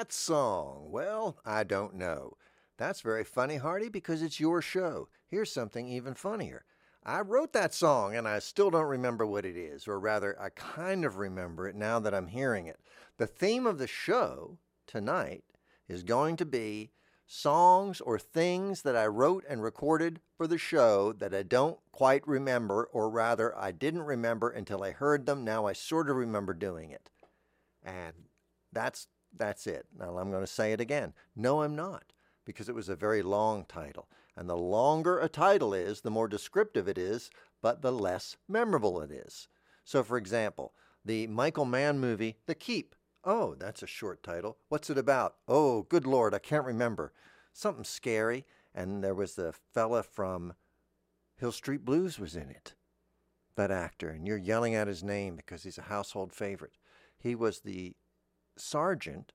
That 0.00 0.14
song? 0.14 0.86
Well, 0.90 1.36
I 1.44 1.62
don't 1.62 1.94
know. 1.94 2.38
That's 2.78 3.02
very 3.02 3.22
funny, 3.22 3.56
Hearty, 3.56 3.90
because 3.90 4.22
it's 4.22 4.40
your 4.40 4.62
show. 4.62 5.08
Here's 5.26 5.52
something 5.52 5.86
even 5.88 6.14
funnier. 6.14 6.64
I 7.04 7.20
wrote 7.20 7.52
that 7.52 7.74
song 7.74 8.16
and 8.16 8.26
I 8.26 8.38
still 8.38 8.70
don't 8.70 8.86
remember 8.86 9.26
what 9.26 9.44
it 9.44 9.58
is, 9.58 9.86
or 9.86 10.00
rather, 10.00 10.40
I 10.40 10.48
kind 10.48 11.04
of 11.04 11.18
remember 11.18 11.68
it 11.68 11.76
now 11.76 11.98
that 12.00 12.14
I'm 12.14 12.28
hearing 12.28 12.66
it. 12.66 12.80
The 13.18 13.26
theme 13.26 13.66
of 13.66 13.76
the 13.76 13.86
show 13.86 14.56
tonight 14.86 15.44
is 15.86 16.02
going 16.02 16.38
to 16.38 16.46
be 16.46 16.92
songs 17.26 18.00
or 18.00 18.18
things 18.18 18.80
that 18.80 18.96
I 18.96 19.06
wrote 19.06 19.44
and 19.50 19.62
recorded 19.62 20.22
for 20.34 20.46
the 20.46 20.56
show 20.56 21.12
that 21.12 21.34
I 21.34 21.42
don't 21.42 21.78
quite 21.92 22.26
remember, 22.26 22.88
or 22.90 23.10
rather, 23.10 23.54
I 23.54 23.70
didn't 23.72 24.04
remember 24.04 24.48
until 24.48 24.82
I 24.82 24.92
heard 24.92 25.26
them. 25.26 25.44
Now 25.44 25.66
I 25.66 25.74
sort 25.74 26.08
of 26.08 26.16
remember 26.16 26.54
doing 26.54 26.90
it. 26.90 27.10
And 27.82 28.14
that's 28.72 29.06
that's 29.40 29.66
it. 29.66 29.86
Now 29.98 30.18
I'm 30.18 30.30
going 30.30 30.44
to 30.44 30.46
say 30.46 30.72
it 30.72 30.80
again. 30.80 31.14
No, 31.34 31.62
I'm 31.62 31.74
not, 31.74 32.12
because 32.44 32.68
it 32.68 32.74
was 32.74 32.88
a 32.88 32.94
very 32.94 33.22
long 33.22 33.64
title. 33.64 34.08
And 34.36 34.48
the 34.48 34.56
longer 34.56 35.18
a 35.18 35.28
title 35.28 35.74
is, 35.74 36.02
the 36.02 36.10
more 36.10 36.28
descriptive 36.28 36.86
it 36.86 36.98
is, 36.98 37.30
but 37.60 37.82
the 37.82 37.90
less 37.90 38.36
memorable 38.48 39.00
it 39.00 39.10
is. 39.10 39.48
So, 39.84 40.04
for 40.04 40.16
example, 40.16 40.72
the 41.04 41.26
Michael 41.26 41.64
Mann 41.64 41.98
movie, 41.98 42.36
The 42.46 42.54
Keep. 42.54 42.94
Oh, 43.24 43.54
that's 43.54 43.82
a 43.82 43.86
short 43.86 44.22
title. 44.22 44.58
What's 44.68 44.90
it 44.90 44.98
about? 44.98 45.36
Oh, 45.48 45.82
good 45.82 46.06
Lord, 46.06 46.34
I 46.34 46.38
can't 46.38 46.64
remember. 46.64 47.12
Something 47.52 47.84
scary. 47.84 48.46
And 48.74 49.02
there 49.02 49.14
was 49.14 49.34
the 49.34 49.52
fella 49.74 50.02
from 50.02 50.54
Hill 51.36 51.52
Street 51.52 51.84
Blues 51.84 52.18
was 52.18 52.36
in 52.36 52.50
it, 52.50 52.74
that 53.56 53.70
actor. 53.70 54.10
And 54.10 54.26
you're 54.26 54.36
yelling 54.36 54.74
at 54.74 54.86
his 54.86 55.02
name 55.02 55.36
because 55.36 55.64
he's 55.64 55.78
a 55.78 55.82
household 55.82 56.32
favorite. 56.32 56.76
He 57.18 57.34
was 57.34 57.60
the 57.60 57.96
sergeant 58.60 59.32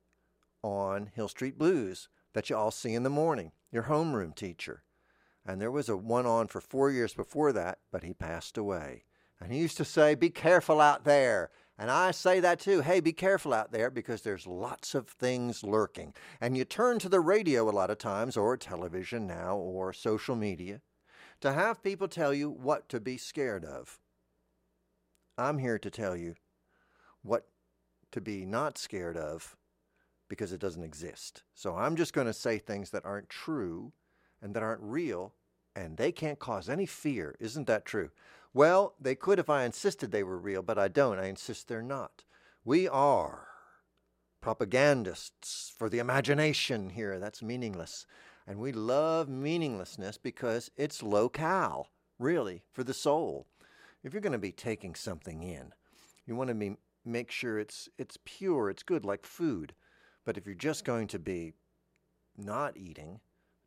on 0.62 1.12
Hill 1.13 1.28
Street 1.28 1.58
Blues 1.58 2.09
that 2.34 2.50
you 2.50 2.56
all 2.56 2.72
see 2.72 2.94
in 2.94 3.03
the 3.03 3.09
morning, 3.09 3.52
your 3.72 3.84
homeroom 3.84 4.36
teacher. 4.36 4.84
And 5.46 5.62
there 5.62 5.72
was 5.72 5.90
a 5.90 5.97
one 5.97 6.25
on 6.25 6.47
for 6.47 6.59
four 6.59 6.90
years 6.90 7.13
before 7.13 7.53
that, 7.53 7.80
but 7.91 8.03
he 8.03 8.14
passed 8.14 8.58
away. 8.58 9.06
And 9.40 9.52
he 9.52 9.59
used 9.59 9.78
to 9.78 9.85
say, 9.85 10.16
Be 10.16 10.30
careful 10.30 10.81
out 10.81 11.03
there. 11.03 11.52
And 11.78 11.91
I 11.91 12.12
say 12.12 12.40
that 12.40 12.59
too. 12.59 12.81
Hey, 12.81 13.02
be 13.02 13.12
careful 13.12 13.53
out 13.53 13.72
there 13.72 13.90
because 13.90 14.22
there's 14.22 14.47
lots 14.47 14.96
of 14.96 15.09
things 15.09 15.64
lurking. 15.64 16.14
And 16.40 16.58
you 16.58 16.64
turn 16.64 17.00
to 17.00 17.09
the 17.09 17.19
radio 17.19 17.69
a 17.69 17.72
lot 17.72 17.91
of 17.91 17.97
times, 17.97 18.38
or 18.38 18.56
television 18.56 19.28
now, 19.28 19.58
or 19.58 19.91
social 19.91 20.38
media, 20.38 20.81
to 21.41 21.52
have 21.52 21.84
people 21.84 22.08
tell 22.08 22.34
you 22.34 22.50
what 22.50 22.88
to 22.90 23.02
be 23.02 23.18
scared 23.18 23.66
of. 23.66 24.00
I'm 25.38 25.58
here 25.58 25.78
to 25.80 25.91
tell 25.91 26.16
you 26.16 26.35
what 27.22 27.47
to 28.16 28.22
be 28.22 28.46
not 28.46 28.78
scared 28.78 29.18
of 29.18 29.58
because 30.30 30.53
it 30.53 30.62
doesn't 30.62 30.84
exist. 30.84 31.44
So 31.53 31.76
I'm 31.76 31.98
just 31.98 32.14
going 32.14 32.28
to 32.28 32.34
say 32.34 32.58
things 32.58 32.92
that 32.92 33.03
aren't 33.03 33.28
true 33.28 33.92
and 34.42 34.53
that 34.53 34.64
aren't 34.64 34.81
real, 34.81 35.34
and 35.76 35.98
they 35.98 36.14
can't 36.14 36.40
cause 36.40 36.70
any 36.70 36.86
fear. 36.86 37.36
Isn't 37.42 37.68
that 37.68 37.84
true? 37.84 38.12
Well, 38.53 38.96
they 39.02 39.16
could 39.16 39.38
if 39.38 39.50
I 39.50 39.66
insisted 39.66 40.12
they 40.12 40.24
were 40.24 40.38
real, 40.38 40.62
but 40.62 40.78
I 40.78 40.88
don't. 40.88 41.20
I 41.20 41.26
insist 41.26 41.68
they're 41.68 41.81
not. 41.81 42.24
We 42.64 42.88
are 42.88 43.48
propagandists 44.40 45.74
for 45.78 45.90
the 45.90 46.00
imagination 46.00 46.92
here. 46.92 47.20
That's 47.20 47.44
meaningless. 47.44 48.06
And 48.47 48.59
we 48.59 48.72
love 48.72 49.28
meaninglessness 49.28 50.18
because 50.18 50.72
it's 50.78 51.03
locale, 51.03 51.90
really, 52.18 52.64
for 52.72 52.86
the 52.86 52.94
soul. 52.94 53.46
If 54.03 54.14
you're 54.14 54.22
going 54.22 54.32
to 54.32 54.38
be 54.38 54.53
taking 54.53 54.96
something 54.96 55.44
in, 55.44 55.74
you 56.26 56.38
want 56.38 56.47
to 56.47 56.56
be, 56.56 56.78
make 57.06 57.32
sure 57.32 57.60
it's, 57.60 57.90
it's 57.98 58.18
pure, 58.26 58.70
it's 58.70 58.84
good, 58.84 59.06
like 59.06 59.26
food. 59.26 59.74
But 60.26 60.38
if 60.38 60.46
you're 60.46 60.56
just 60.56 60.84
mm-hmm. 60.84 60.94
going 60.94 61.08
to 61.08 61.20
be 61.20 61.54
not 62.38 62.78
eating, 62.78 63.20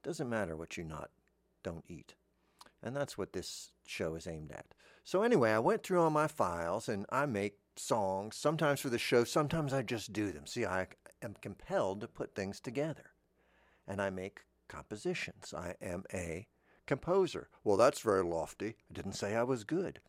it 0.03 0.07
doesn't 0.07 0.29
matter 0.29 0.57
what 0.57 0.77
you 0.77 0.85
not 0.85 1.11
don't 1.63 1.85
eat. 1.89 2.15
And 2.83 2.95
that's 2.95 3.19
what 3.19 3.33
this 3.33 3.73
show 3.87 4.15
is 4.15 4.27
aimed 4.27 4.53
at. 4.53 4.67
So 5.05 5.23
anyway, 5.23 5.53
I 5.53 5.59
went 5.59 5.83
through 5.83 6.01
all 6.03 6.11
my 6.11 6.29
files 6.29 6.89
and 6.89 7.07
I 7.11 7.27
make 7.27 7.59
songs, 7.77 8.37
sometimes 8.37 8.81
for 8.81 8.91
the 8.91 8.99
show, 8.99 9.25
sometimes 9.25 9.73
I 9.73 9.83
just 9.83 10.13
do 10.13 10.33
them. 10.33 10.47
See, 10.47 10.67
I 10.67 10.89
am 11.23 11.35
compelled 11.41 12.01
to 12.01 12.09
put 12.09 12.35
things 12.35 12.61
together. 12.61 13.13
And 13.87 14.03
I 14.03 14.11
make 14.11 14.41
compositions. 14.69 15.55
I 15.57 15.75
am 15.81 16.05
a 16.13 16.47
composer. 16.87 17.49
Well, 17.65 17.77
that's 17.77 18.01
very 18.01 18.23
lofty. 18.23 18.77
I 18.91 18.93
didn't 18.93 19.15
say 19.15 19.35
I 19.35 19.43
was 19.43 19.65
good. 19.65 20.01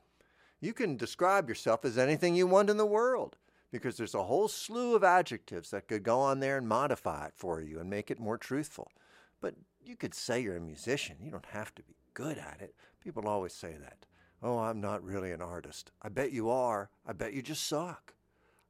You 0.61 0.73
can 0.73 0.97
describe 0.97 1.47
yourself 1.47 1.85
as 1.85 1.97
anything 1.97 2.35
you 2.35 2.47
want 2.47 2.69
in 2.69 2.77
the 2.77 2.85
world 2.85 3.37
because 3.71 3.97
there's 3.97 4.15
a 4.15 4.23
whole 4.23 4.47
slew 4.47 4.95
of 4.95 5.03
adjectives 5.03 5.69
that 5.71 5.87
could 5.87 6.03
go 6.03 6.19
on 6.19 6.39
there 6.39 6.57
and 6.57 6.67
modify 6.67 7.27
it 7.27 7.33
for 7.35 7.61
you 7.61 7.79
and 7.79 7.89
make 7.89 8.11
it 8.11 8.19
more 8.19 8.37
truthful. 8.37 8.91
But 9.41 9.55
you 9.81 9.95
could 9.95 10.13
say 10.13 10.41
you're 10.41 10.57
a 10.57 10.61
musician. 10.61 11.17
You 11.23 11.31
don't 11.31 11.45
have 11.45 11.73
to 11.75 11.83
be 11.83 11.95
good 12.13 12.37
at 12.37 12.57
it. 12.61 12.75
People 13.01 13.27
always 13.27 13.53
say 13.53 13.75
that. 13.79 14.05
Oh, 14.41 14.57
I'm 14.57 14.81
not 14.81 15.03
really 15.03 15.31
an 15.31 15.41
artist. 15.41 15.91
I 16.01 16.09
bet 16.09 16.31
you 16.31 16.49
are. 16.49 16.89
I 17.05 17.13
bet 17.13 17.33
you 17.33 17.41
just 17.41 17.67
suck. 17.67 18.13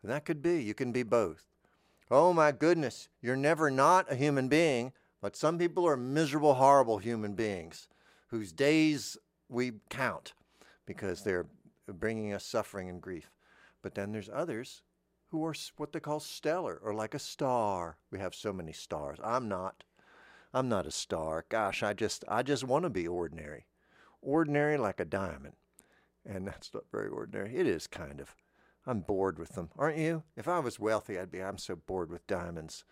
And 0.01 0.11
that 0.11 0.25
could 0.25 0.41
be. 0.41 0.61
You 0.61 0.73
can 0.73 0.91
be 0.91 1.03
both. 1.03 1.45
Oh 2.11 2.33
my 2.33 2.51
goodness, 2.51 3.07
you're 3.21 3.35
never 3.35 3.69
not 3.69 4.11
a 4.11 4.15
human 4.15 4.47
being, 4.47 4.93
but 5.21 5.35
some 5.35 5.59
people 5.59 5.87
are 5.87 5.97
miserable, 5.97 6.55
horrible 6.55 6.97
human 6.97 7.35
beings 7.35 7.87
whose 8.27 8.51
days 8.51 9.17
we 9.47 9.73
count 9.89 10.33
because 10.85 11.23
they're 11.23 11.45
bringing 11.93 12.33
us 12.33 12.45
suffering 12.45 12.89
and 12.89 13.01
grief. 13.01 13.31
But 13.81 13.95
then 13.95 14.11
there's 14.11 14.29
others 14.31 14.81
who 15.29 15.45
are 15.45 15.53
what 15.77 15.93
they 15.93 15.99
call 15.99 16.19
stellar 16.19 16.79
or 16.83 16.93
like 16.93 17.13
a 17.13 17.19
star. 17.19 17.97
We 18.11 18.19
have 18.19 18.35
so 18.35 18.51
many 18.51 18.73
stars. 18.73 19.19
I'm 19.23 19.47
not. 19.47 19.83
I'm 20.53 20.67
not 20.67 20.87
a 20.87 20.91
star. 20.91 21.45
Gosh, 21.49 21.83
I 21.83 21.93
just 21.93 22.23
I 22.27 22.43
just 22.43 22.63
want 22.63 22.83
to 22.83 22.89
be 22.89 23.07
ordinary. 23.07 23.65
Ordinary 24.21 24.77
like 24.77 24.99
a 24.99 25.05
diamond. 25.05 25.55
And 26.25 26.47
that's 26.47 26.73
not 26.73 26.85
very 26.91 27.09
ordinary. 27.09 27.55
It 27.55 27.67
is 27.67 27.87
kind 27.87 28.19
of. 28.19 28.35
I'm 28.85 29.01
bored 29.01 29.37
with 29.37 29.49
them, 29.49 29.69
aren't 29.77 29.97
you? 29.97 30.23
If 30.35 30.47
I 30.47 30.59
was 30.59 30.79
wealthy, 30.79 31.19
I'd 31.19 31.29
be 31.29 31.43
I'm 31.43 31.57
so 31.57 31.75
bored 31.75 32.09
with 32.09 32.25
diamonds. 32.25 32.85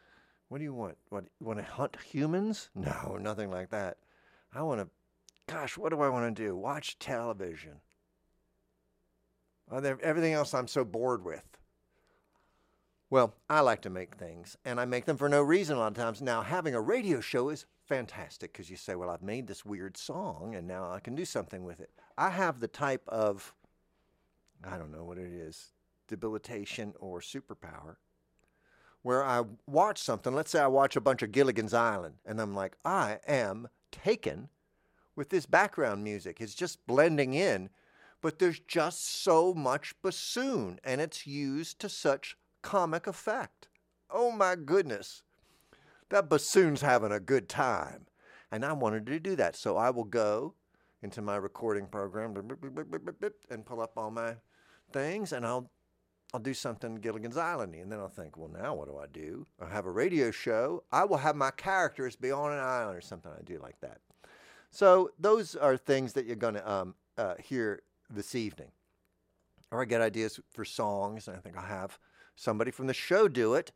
What 0.47 0.59
do 0.59 0.63
you 0.63 0.73
want? 0.73 0.97
What 1.09 1.25
you 1.39 1.47
want 1.47 1.59
to 1.59 1.65
hunt 1.65 1.97
humans? 2.05 2.69
No, 2.75 3.17
nothing 3.19 3.49
like 3.49 3.69
that. 3.71 3.97
I 4.53 4.61
want 4.61 4.81
to 4.81 4.89
gosh, 5.47 5.77
what 5.77 5.89
do 5.89 6.01
I 6.01 6.09
want 6.09 6.35
to 6.35 6.43
do? 6.43 6.55
Watch 6.55 6.99
television. 6.99 7.79
Uh, 9.71 9.81
everything 10.01 10.33
else 10.33 10.53
I'm 10.53 10.67
so 10.67 10.85
bored 10.85 11.23
with. 11.23 11.43
Well, 13.09 13.35
I 13.49 13.61
like 13.61 13.81
to 13.83 13.89
make 13.89 14.15
things, 14.15 14.57
and 14.65 14.79
I 14.79 14.85
make 14.85 15.05
them 15.05 15.17
for 15.17 15.29
no 15.29 15.41
reason 15.41 15.77
a 15.77 15.79
lot 15.79 15.91
of 15.91 15.97
times. 15.97 16.21
Now, 16.21 16.41
having 16.41 16.75
a 16.75 16.81
radio 16.81 17.21
show 17.21 17.49
is 17.49 17.65
fantastic 17.85 18.51
because 18.51 18.69
you 18.69 18.75
say, 18.75 18.95
well, 18.95 19.09
I've 19.09 19.21
made 19.21 19.47
this 19.47 19.65
weird 19.65 19.95
song, 19.95 20.55
and 20.55 20.67
now 20.67 20.91
I 20.91 20.99
can 20.99 21.15
do 21.15 21.23
something 21.23 21.63
with 21.63 21.79
it. 21.79 21.89
I 22.17 22.29
have 22.31 22.59
the 22.59 22.67
type 22.67 23.03
of, 23.07 23.53
I 24.63 24.77
don't 24.77 24.91
know 24.91 25.05
what 25.05 25.17
it 25.17 25.31
is, 25.31 25.71
debilitation 26.09 26.93
or 26.99 27.21
superpower, 27.21 27.95
where 29.03 29.23
I 29.23 29.43
watch 29.67 29.99
something. 29.99 30.35
Let's 30.35 30.51
say 30.51 30.59
I 30.59 30.67
watch 30.67 30.97
a 30.97 31.01
bunch 31.01 31.21
of 31.21 31.31
Gilligan's 31.31 31.73
Island, 31.73 32.15
and 32.25 32.41
I'm 32.41 32.55
like, 32.55 32.75
I 32.83 33.19
am 33.25 33.69
taken 33.89 34.49
with 35.15 35.29
this 35.29 35.45
background 35.45 36.03
music. 36.03 36.41
It's 36.41 36.55
just 36.55 36.85
blending 36.87 37.33
in, 37.33 37.69
but 38.21 38.39
there's 38.39 38.59
just 38.59 39.23
so 39.23 39.53
much 39.53 39.93
bassoon, 40.01 40.79
and 40.83 41.01
it's 41.01 41.27
used 41.27 41.79
to 41.79 41.89
such 41.89 42.35
comic 42.61 43.07
effect. 43.07 43.67
Oh 44.09 44.31
my 44.31 44.55
goodness. 44.55 45.23
That 46.09 46.29
bassoon's 46.29 46.81
having 46.81 47.11
a 47.11 47.19
good 47.19 47.49
time. 47.49 48.07
And 48.51 48.63
I 48.63 48.73
wanted 48.73 49.05
to 49.07 49.19
do 49.19 49.35
that. 49.35 49.55
So 49.55 49.75
I 49.75 49.89
will 49.89 50.05
go 50.05 50.53
into 51.01 51.21
my 51.21 51.35
recording 51.35 51.85
program 51.85 52.35
and 53.49 53.65
pull 53.65 53.81
up 53.81 53.91
all 53.97 54.11
my 54.11 54.35
things 54.91 55.33
and 55.33 55.45
I'll 55.45 55.69
I'll 56.33 56.41
do 56.41 56.53
something 56.53 56.95
Gilligan's 56.95 57.37
Islandy. 57.37 57.81
And 57.81 57.89
then 57.89 57.99
I'll 57.99 58.09
think, 58.09 58.35
well, 58.35 58.49
now 58.49 58.75
what 58.75 58.89
do 58.89 58.97
I 58.97 59.07
do? 59.07 59.47
I 59.61 59.69
have 59.69 59.85
a 59.85 59.91
radio 59.91 60.29
show. 60.29 60.83
I 60.91 61.05
will 61.05 61.17
have 61.17 61.37
my 61.37 61.51
characters 61.51 62.17
be 62.17 62.31
on 62.31 62.51
an 62.51 62.59
island 62.59 62.97
or 62.97 63.01
something. 63.01 63.31
I 63.31 63.41
do 63.43 63.59
like 63.59 63.79
that. 63.79 63.99
So 64.69 65.11
those 65.17 65.55
are 65.55 65.77
things 65.77 66.11
that 66.13 66.25
you're 66.25 66.35
going 66.35 66.55
to 66.55 66.69
um, 66.69 66.95
uh, 67.17 67.35
hear 67.39 67.81
this 68.09 68.35
evening. 68.35 68.71
Or 69.71 69.81
I 69.81 69.85
get 69.85 70.01
ideas 70.01 70.39
for 70.51 70.63
songs, 70.63 71.27
and 71.27 71.35
I 71.35 71.39
think 71.39 71.57
I'll 71.57 71.65
have 71.65 71.99
somebody 72.35 72.71
from 72.71 72.87
the 72.87 72.93
show 72.93 73.27
do 73.27 73.53
it, 73.53 73.71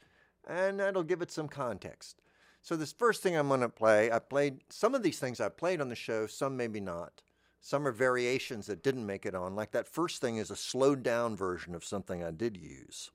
and 0.47 0.79
that'll 0.79 1.03
give 1.03 1.21
it 1.21 1.31
some 1.31 1.47
context. 1.47 2.21
So 2.61 2.75
this 2.75 2.93
first 2.93 3.23
thing 3.23 3.35
I'm 3.35 3.47
going 3.47 3.61
to 3.61 3.69
play, 3.69 4.11
I 4.11 4.19
played 4.19 4.61
some 4.69 4.93
of 4.93 5.03
these 5.03 5.19
things 5.19 5.41
I 5.41 5.49
played 5.49 5.81
on 5.81 5.89
the 5.89 5.95
show, 5.95 6.27
some 6.27 6.55
maybe 6.55 6.79
not. 6.79 7.21
Some 7.59 7.87
are 7.87 7.91
variations 7.91 8.67
that 8.67 8.83
didn't 8.83 9.05
make 9.05 9.25
it 9.25 9.35
on. 9.35 9.55
Like 9.55 9.71
that 9.71 9.87
first 9.87 10.21
thing 10.21 10.37
is 10.37 10.49
a 10.49 10.55
slowed 10.55 11.03
down 11.03 11.35
version 11.35 11.75
of 11.75 11.83
something 11.83 12.23
I 12.23 12.31
did 12.31 12.57
use. 12.57 13.11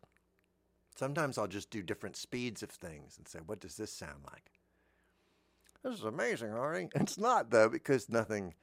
Sometimes 0.96 1.36
I'll 1.36 1.46
just 1.46 1.70
do 1.70 1.82
different 1.82 2.16
speeds 2.16 2.62
of 2.62 2.70
things 2.70 3.16
and 3.18 3.26
say, 3.28 3.40
what 3.44 3.60
does 3.60 3.76
this 3.76 3.92
sound 3.92 4.24
like? 4.30 4.52
This 5.82 5.98
is 5.98 6.04
amazing, 6.04 6.48
Arnie. 6.48 6.90
It's 6.94 7.18
not 7.18 7.50
though, 7.50 7.68
because 7.68 8.08
nothing, 8.08 8.54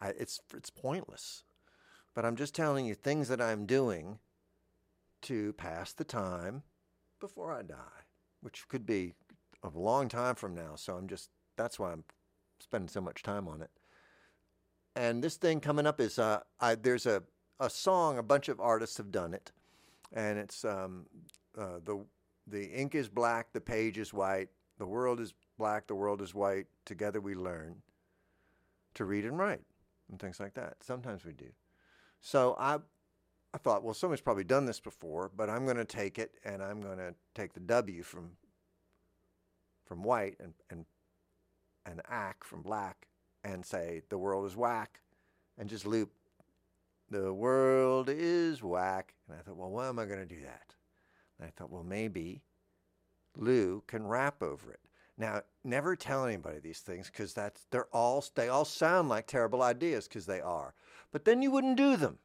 I, 0.00 0.08
it's 0.10 0.40
it's 0.54 0.70
pointless. 0.70 1.44
But 2.14 2.24
I'm 2.24 2.36
just 2.36 2.54
telling 2.54 2.86
you 2.86 2.94
things 2.94 3.28
that 3.28 3.40
I'm 3.40 3.66
doing 3.66 4.18
to 5.22 5.52
pass 5.54 5.92
the 5.92 6.04
time 6.04 6.62
before 7.20 7.52
I 7.52 7.62
die. 7.62 8.04
which 8.42 8.68
could 8.68 8.84
be 8.84 9.14
a 9.62 9.70
long 9.74 10.08
time 10.08 10.34
from 10.34 10.54
now. 10.54 10.74
So 10.74 10.96
I'm 10.96 11.08
just, 11.08 11.30
that's 11.56 11.78
why 11.78 11.92
I'm 11.92 12.04
spending 12.60 12.88
so 12.88 13.00
much 13.00 13.22
time 13.22 13.48
on 13.48 13.62
it. 13.62 13.70
And 14.94 15.24
this 15.24 15.36
thing 15.36 15.60
coming 15.60 15.86
up 15.86 16.00
is 16.00 16.18
uh, 16.18 16.40
I, 16.60 16.74
there's 16.74 17.06
a, 17.06 17.22
a 17.60 17.70
song, 17.70 18.18
a 18.18 18.22
bunch 18.22 18.48
of 18.48 18.60
artists 18.60 18.98
have 18.98 19.10
done 19.10 19.32
it. 19.32 19.52
And 20.12 20.38
it's 20.38 20.64
um, 20.64 21.06
uh, 21.56 21.78
the, 21.82 22.04
the 22.46 22.66
ink 22.70 22.94
is 22.94 23.08
black, 23.08 23.52
the 23.52 23.60
page 23.60 23.96
is 23.96 24.12
white, 24.12 24.48
the 24.78 24.84
world 24.86 25.20
is 25.20 25.32
black, 25.56 25.86
the 25.86 25.94
world 25.94 26.20
is 26.20 26.34
white. 26.34 26.66
Together 26.84 27.20
we 27.20 27.34
learn 27.34 27.76
to 28.94 29.04
read 29.04 29.24
and 29.24 29.38
write 29.38 29.62
and 30.10 30.20
things 30.20 30.40
like 30.40 30.54
that. 30.54 30.76
Sometimes 30.80 31.24
we 31.24 31.32
do. 31.32 31.46
So 32.22 32.56
I, 32.58 32.78
I 33.52 33.58
thought, 33.58 33.82
well, 33.82 33.92
someone's 33.92 34.22
probably 34.22 34.44
done 34.44 34.64
this 34.64 34.80
before, 34.80 35.30
but 35.36 35.50
I'm 35.50 35.64
going 35.64 35.76
to 35.76 35.84
take 35.84 36.18
it 36.18 36.32
and 36.44 36.62
I'm 36.62 36.80
going 36.80 36.98
to 36.98 37.14
take 37.34 37.52
the 37.52 37.60
W 37.60 38.02
from 38.02 38.30
from 39.84 40.02
white 40.02 40.36
and 40.40 40.54
and 40.70 40.86
and 41.84 42.00
ack 42.08 42.44
from 42.44 42.62
black 42.62 43.08
and 43.44 43.66
say 43.66 44.02
the 44.08 44.16
world 44.16 44.46
is 44.46 44.56
whack 44.56 45.00
and 45.58 45.68
just 45.68 45.84
loop 45.84 46.12
the 47.12 47.32
world 47.32 48.08
is 48.08 48.62
whack. 48.62 49.14
And 49.28 49.38
I 49.38 49.42
thought, 49.42 49.56
well, 49.56 49.70
why 49.70 49.88
am 49.88 49.98
I 49.98 50.06
going 50.06 50.26
to 50.26 50.34
do 50.34 50.40
that? 50.42 50.74
And 51.38 51.46
I 51.46 51.50
thought, 51.50 51.70
well, 51.70 51.84
maybe 51.84 52.42
Lou 53.36 53.82
can 53.86 54.06
rap 54.06 54.42
over 54.42 54.72
it. 54.72 54.80
Now, 55.18 55.42
never 55.62 55.94
tell 55.94 56.24
anybody 56.24 56.58
these 56.58 56.80
things 56.80 57.08
because 57.08 57.34
that's 57.34 57.66
they're 57.70 57.88
all 57.92 58.24
they 58.34 58.48
all 58.48 58.64
sound 58.64 59.10
like 59.10 59.26
terrible 59.26 59.62
ideas 59.62 60.08
because 60.08 60.24
they 60.24 60.40
are. 60.40 60.74
But 61.12 61.24
then 61.24 61.42
you 61.42 61.50
wouldn't 61.50 61.76
do 61.76 61.96
them 61.96 62.18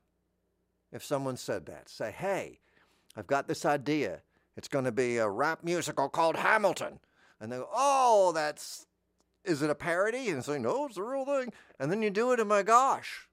if 0.91 1.03
someone 1.03 1.37
said 1.37 1.65
that. 1.65 1.89
Say, 1.89 2.11
hey, 2.11 2.59
I've 3.15 3.27
got 3.27 3.47
this 3.47 3.65
idea. 3.65 4.21
It's 4.55 4.67
going 4.67 4.85
to 4.85 4.91
be 4.91 5.17
a 5.17 5.29
rap 5.29 5.63
musical 5.63 6.09
called 6.09 6.37
Hamilton. 6.37 6.99
And 7.39 7.51
they 7.51 7.57
go, 7.57 7.69
oh, 7.71 8.31
that's, 8.33 8.87
is 9.43 9.61
it 9.61 9.69
a 9.69 9.75
parody? 9.75 10.29
And 10.29 10.43
say, 10.43 10.57
no, 10.57 10.85
it's 10.85 10.95
the 10.95 11.03
real 11.03 11.25
thing. 11.25 11.53
And 11.79 11.91
then 11.91 12.01
you 12.01 12.09
do 12.09 12.31
it, 12.31 12.39
and 12.39 12.49
my 12.49 12.63
gosh, 12.63 13.27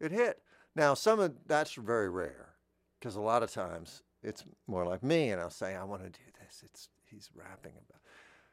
it 0.00 0.12
hit. 0.12 0.40
Now, 0.74 0.94
some 0.94 1.20
of 1.20 1.34
that's 1.46 1.74
very 1.74 2.08
rare 2.08 2.54
because 2.98 3.16
a 3.16 3.20
lot 3.20 3.42
of 3.42 3.50
times 3.50 4.02
it's 4.22 4.44
more 4.66 4.86
like 4.86 5.02
me, 5.02 5.30
and 5.30 5.40
I'll 5.40 5.50
say, 5.50 5.74
I 5.74 5.84
want 5.84 6.02
to 6.02 6.10
do 6.10 6.24
this. 6.40 6.62
It's 6.64 6.88
he's 7.04 7.30
rapping 7.34 7.72
about. 7.72 8.00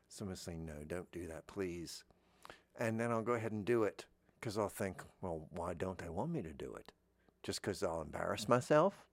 Someone 0.07 0.36
saying, 0.36 0.65
no, 0.65 0.74
don't 0.86 1.12
do 1.12 1.27
that, 1.27 1.47
please. 1.47 2.03
And 2.77 3.00
then 3.00 3.12
I'll 3.12 3.21
go 3.21 3.33
ahead 3.33 3.51
and 3.51 3.65
do 3.65 3.83
it 3.83 4.06
because 4.43 4.57
I'll 4.57 4.67
think, 4.67 5.01
well, 5.21 5.47
why 5.51 5.73
don't 5.73 5.97
they 5.97 6.09
want 6.09 6.29
me 6.29 6.41
to 6.41 6.51
do 6.51 6.75
it? 6.75 6.91
Just 7.43 7.61
because 7.61 7.81
I'll 7.81 8.01
embarrass 8.01 8.49
myself? 8.49 9.05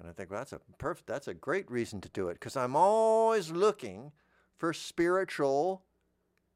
And 0.00 0.08
I 0.08 0.12
think 0.12 0.30
well, 0.30 0.40
that's 0.40 0.54
a 0.54 0.60
perfect, 0.78 1.06
that's 1.06 1.28
a 1.28 1.34
great 1.34 1.70
reason 1.70 2.00
to 2.00 2.08
do 2.08 2.28
it 2.28 2.34
because 2.34 2.56
I'm 2.56 2.74
always 2.74 3.50
looking 3.50 4.12
for 4.56 4.72
spiritual 4.72 5.82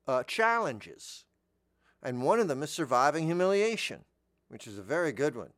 uh, 0.07 0.23
challenges. 0.23 1.27
And 2.03 2.23
one 2.23 2.41
of 2.41 2.49
them 2.49 2.63
is 2.63 2.71
surviving 2.71 3.27
humiliation, 3.27 4.07
which 4.49 4.67
is 4.67 4.79
a 4.79 4.83
very 4.83 5.13
good 5.13 5.37
one. 5.37 5.53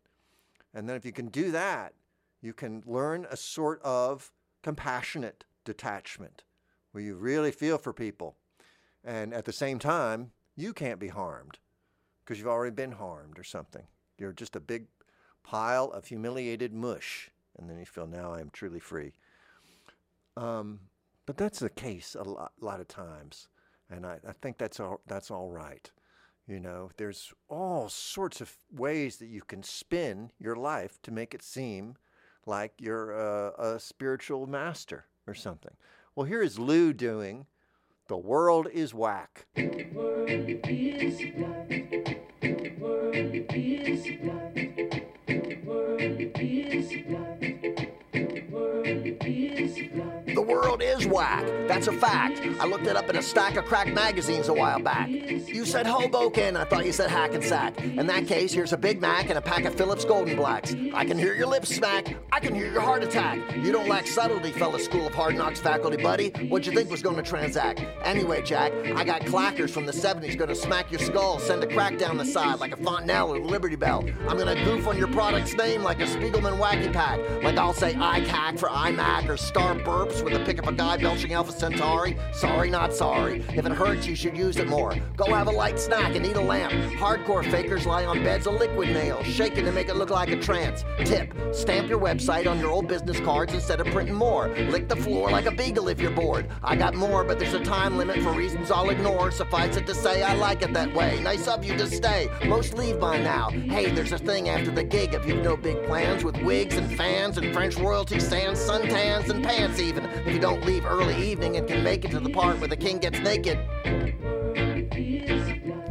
And 0.74 0.88
then 0.88 0.96
if 0.96 1.04
you 1.04 1.12
can 1.12 1.28
do 1.28 1.52
that, 1.52 1.94
you 2.42 2.52
can 2.52 2.82
learn 2.86 3.24
a 3.30 3.36
sort 3.36 3.80
of 3.82 4.32
compassionate 4.64 5.44
detachment 5.64 6.42
where 6.90 7.04
you 7.04 7.14
really 7.14 7.52
feel 7.52 7.78
for 7.78 7.92
people. 7.92 8.34
And 9.04 9.32
at 9.32 9.44
the 9.44 9.52
same 9.52 9.78
time, 9.78 10.32
you 10.56 10.72
can't 10.72 10.98
be 10.98 11.08
harmed 11.08 11.58
because 12.31 12.38
you've 12.38 12.47
already 12.47 12.73
been 12.73 12.93
harmed 12.93 13.41
or 13.41 13.43
something. 13.43 13.82
You're 14.17 14.32
just 14.32 14.55
a 14.55 14.61
big 14.61 14.87
pile 15.43 15.87
of 15.87 16.06
humiliated 16.06 16.73
mush. 16.73 17.29
And 17.59 17.69
then 17.69 17.77
you 17.77 17.85
feel, 17.85 18.06
now 18.06 18.32
I 18.32 18.38
am 18.38 18.50
truly 18.53 18.79
free. 18.79 19.15
Um, 20.37 20.79
but 21.27 21.37
that's 21.37 21.59
the 21.59 21.69
case 21.69 22.15
a 22.15 22.23
lot, 22.23 22.53
lot 22.61 22.79
of 22.79 22.87
times. 22.87 23.49
And 23.91 24.06
I, 24.06 24.19
I 24.29 24.31
think 24.41 24.58
that's 24.58 24.79
all, 24.79 25.01
that's 25.08 25.32
all 25.32 25.51
right. 25.51 25.91
You 26.46 26.60
know, 26.60 26.93
there's 26.99 27.34
all 27.49 27.89
sorts 27.89 28.41
of 28.41 28.55
ways 28.72 29.17
that 29.17 29.27
you 29.27 29.43
can 29.43 29.65
spin 29.65 30.31
your 30.39 30.55
life 30.55 31.03
to 31.03 31.10
make 31.10 31.34
it 31.34 31.43
seem 31.43 31.96
like 32.46 32.75
you're 32.79 33.10
a, 33.10 33.55
a 33.58 33.81
spiritual 33.81 34.46
master 34.46 35.06
or 35.27 35.34
something. 35.34 35.72
Well, 36.15 36.27
here 36.27 36.43
is 36.43 36.60
Lou 36.60 36.93
doing 36.93 37.46
The 38.06 38.17
World 38.17 38.69
is 38.72 38.94
Whack. 38.94 39.46
The 39.56 39.89
world 39.93 40.31
is 40.31 41.20
black. 41.37 42.19
The 42.81 42.87
world 42.87 43.15
is 43.15 43.31
black. 49.94 50.19
The 50.34 50.43
world 50.43 50.82
is 50.82 51.06
whack. 51.06 51.44
That's 51.67 51.87
a 51.87 51.93
fact. 51.93 52.41
I 52.60 52.67
looked 52.67 52.87
it 52.87 52.96
up 52.96 53.08
in 53.10 53.17
a 53.17 53.22
stack 53.22 53.56
of 53.56 53.65
crack 53.65 53.93
magazines 53.93 54.49
a 54.49 54.55
while 54.55 54.81
back. 54.81 55.08
You 55.08 55.65
said 55.65 55.87
Hoboken. 55.87 56.56
I 56.56 56.65
thought 56.65 56.87
you 56.87 56.93
said 56.93 57.10
Hackensack. 57.10 57.79
In 57.82 58.06
that 58.06 58.27
case, 58.27 58.53
here's 58.53 58.72
a 58.72 58.77
Big 58.77 59.01
Mac 59.01 59.29
and 59.29 59.39
a 59.39 59.41
pack 59.41 59.65
of 59.65 59.75
Phillips 59.75 60.05
Golden 60.05 60.37
Blacks. 60.37 60.75
I 60.94 61.05
can 61.05 61.19
hear 61.19 61.34
your 61.34 61.46
lips 61.46 61.75
smack. 61.75 62.15
I 62.32 62.41
can 62.41 62.55
hear 62.55 62.70
your 62.70 62.81
heart 62.81 63.03
attack. 63.03 63.39
You 63.56 63.72
don't 63.72 63.89
lack 63.89 64.06
subtlety, 64.06 64.53
fellow 64.53 64.79
School 64.79 65.06
of 65.06 65.15
Hard 65.15 65.37
Knocks 65.37 65.60
faculty 65.60 65.96
buddy. 65.96 66.31
What'd 66.49 66.67
you 66.67 66.72
think 66.72 66.91
was 66.91 67.03
going 67.03 67.17
to 67.17 67.22
transact? 67.22 67.84
Anyway, 68.05 68.43
Jack, 68.43 68.72
I 68.94 69.05
got 69.05 69.22
clackers 69.22 69.70
from 69.70 69.87
the 69.87 69.93
70s 69.93 70.37
going 70.37 70.49
to 70.49 70.55
smack 70.55 70.91
your 70.91 71.01
skull, 71.01 71.39
send 71.39 71.63
a 71.65 71.67
crack 71.67 71.99
down 71.99 72.17
the 72.17 72.25
side 72.25 72.60
like 72.60 72.72
a 72.72 72.77
Fontanelle 72.77 73.34
or 73.34 73.41
Liberty 73.41 73.77
Bell. 73.77 74.05
I'm 74.29 74.37
going 74.39 74.56
to 74.56 74.65
goof 74.65 74.87
on 74.87 74.96
your 74.96 75.08
product's 75.08 75.55
name 75.55 75.82
like 75.82 76.01
a 76.01 76.06
Spiegelman 76.06 76.58
Wacky 76.58 76.93
Pack. 76.93 77.20
Like 77.43 77.56
I'll 77.56 77.72
say 77.72 77.94
ICAC 77.94 78.58
for 78.58 78.69
iMac 78.69 79.29
or 79.29 79.37
Star 79.37 79.75
Burps 79.75 80.19
with 80.22 80.34
a 80.34 80.44
pick 80.44 80.58
of 80.58 80.69
a 80.69 80.72
guy 80.72 80.96
belching 80.96 81.32
Alpha 81.32 81.53
Centauri? 81.53 82.17
Sorry, 82.32 82.70
not 82.70 82.93
sorry. 82.93 83.44
If 83.55 83.67
it 83.67 83.72
hurts, 83.72 84.06
you 84.06 84.15
should 84.15 84.36
use 84.36 84.56
it 84.56 84.69
more. 84.69 84.94
Go 85.17 85.32
have 85.34 85.46
a 85.46 85.50
light 85.50 85.79
snack 85.79 86.15
and 86.15 86.27
eat 86.27 86.36
a 86.36 86.41
lamp. 86.41 86.72
Hardcore 86.94 87.48
fakers 87.50 87.86
lie 87.86 88.05
on 88.05 88.22
beds 88.22 88.46
of 88.46 88.55
liquid 88.55 88.89
nails, 88.91 89.27
shaking 89.27 89.65
to 89.65 89.72
make 89.72 89.89
it 89.89 89.96
look 89.96 90.10
like 90.10 90.31
a 90.31 90.36
trance. 90.36 90.84
Tip: 91.05 91.32
Stamp 91.53 91.89
your 91.89 92.00
website 92.00 92.46
on 92.46 92.58
your 92.58 92.70
old 92.70 92.89
business 92.89 93.20
cards 93.20 93.55
instead 93.55 93.81
of 93.81 93.86
printing 93.89 94.15
more. 94.15 94.48
Lick 94.70 94.89
the 94.89 94.96
floor 94.96 95.31
like 95.31 95.46
a 95.46 95.50
beagle 95.50 95.89
if 95.89 96.00
you're 96.00 96.10
bored. 96.10 96.48
I 96.62 96.77
got 96.77 96.94
more, 96.94 97.24
but 97.24 97.39
there's 97.39 97.55
a 97.55 97.65
time 97.65 97.96
limit 97.96 98.20
for 98.22 98.32
reasons 98.32 98.70
I'll 98.70 98.91
ignore. 98.91 99.31
Suffice 99.31 99.77
it 99.77 99.86
to 99.86 99.94
say, 99.94 100.22
I 100.22 100.34
like 100.34 100.62
it 100.62 100.72
that 100.74 100.93
way. 100.94 101.20
Nice 101.22 101.48
of 101.48 101.65
you 101.65 101.77
to 101.77 101.86
stay. 101.86 102.29
Most 102.46 102.74
leave 102.74 102.98
by 103.00 103.19
now. 103.19 103.50
Hey, 103.50 103.91
there's 103.91 104.12
a 104.12 104.19
thing 104.19 104.48
after 104.48 104.70
the 104.70 104.84
gig 104.84 105.15
if 105.15 105.27
you've 105.27 105.43
no 105.43 105.56
big 105.56 105.82
plans 105.84 106.24
with 106.24 106.36
wigs 106.43 106.77
and 106.77 106.91
fans 106.96 107.39
and 107.39 107.53
French 107.53 107.77
royalty 107.77 108.19
stands, 108.20 108.60
suntans 108.60 109.29
and 109.31 109.44
pants 109.44 109.81
even. 109.81 110.09
If 110.12 110.32
you 110.32 110.38
don't 110.38 110.64
leave 110.64 110.84
early 110.84 111.17
evening 111.17 111.56
and 111.56 111.67
can 111.67 111.82
make 111.84 112.05
it 112.05 112.10
to 112.10 112.20
the 112.20 112.31
part 112.31 112.58
where 112.58 112.69
the 112.69 112.76
king 112.76 112.98
gets 112.98 113.19
naked. 113.20 113.58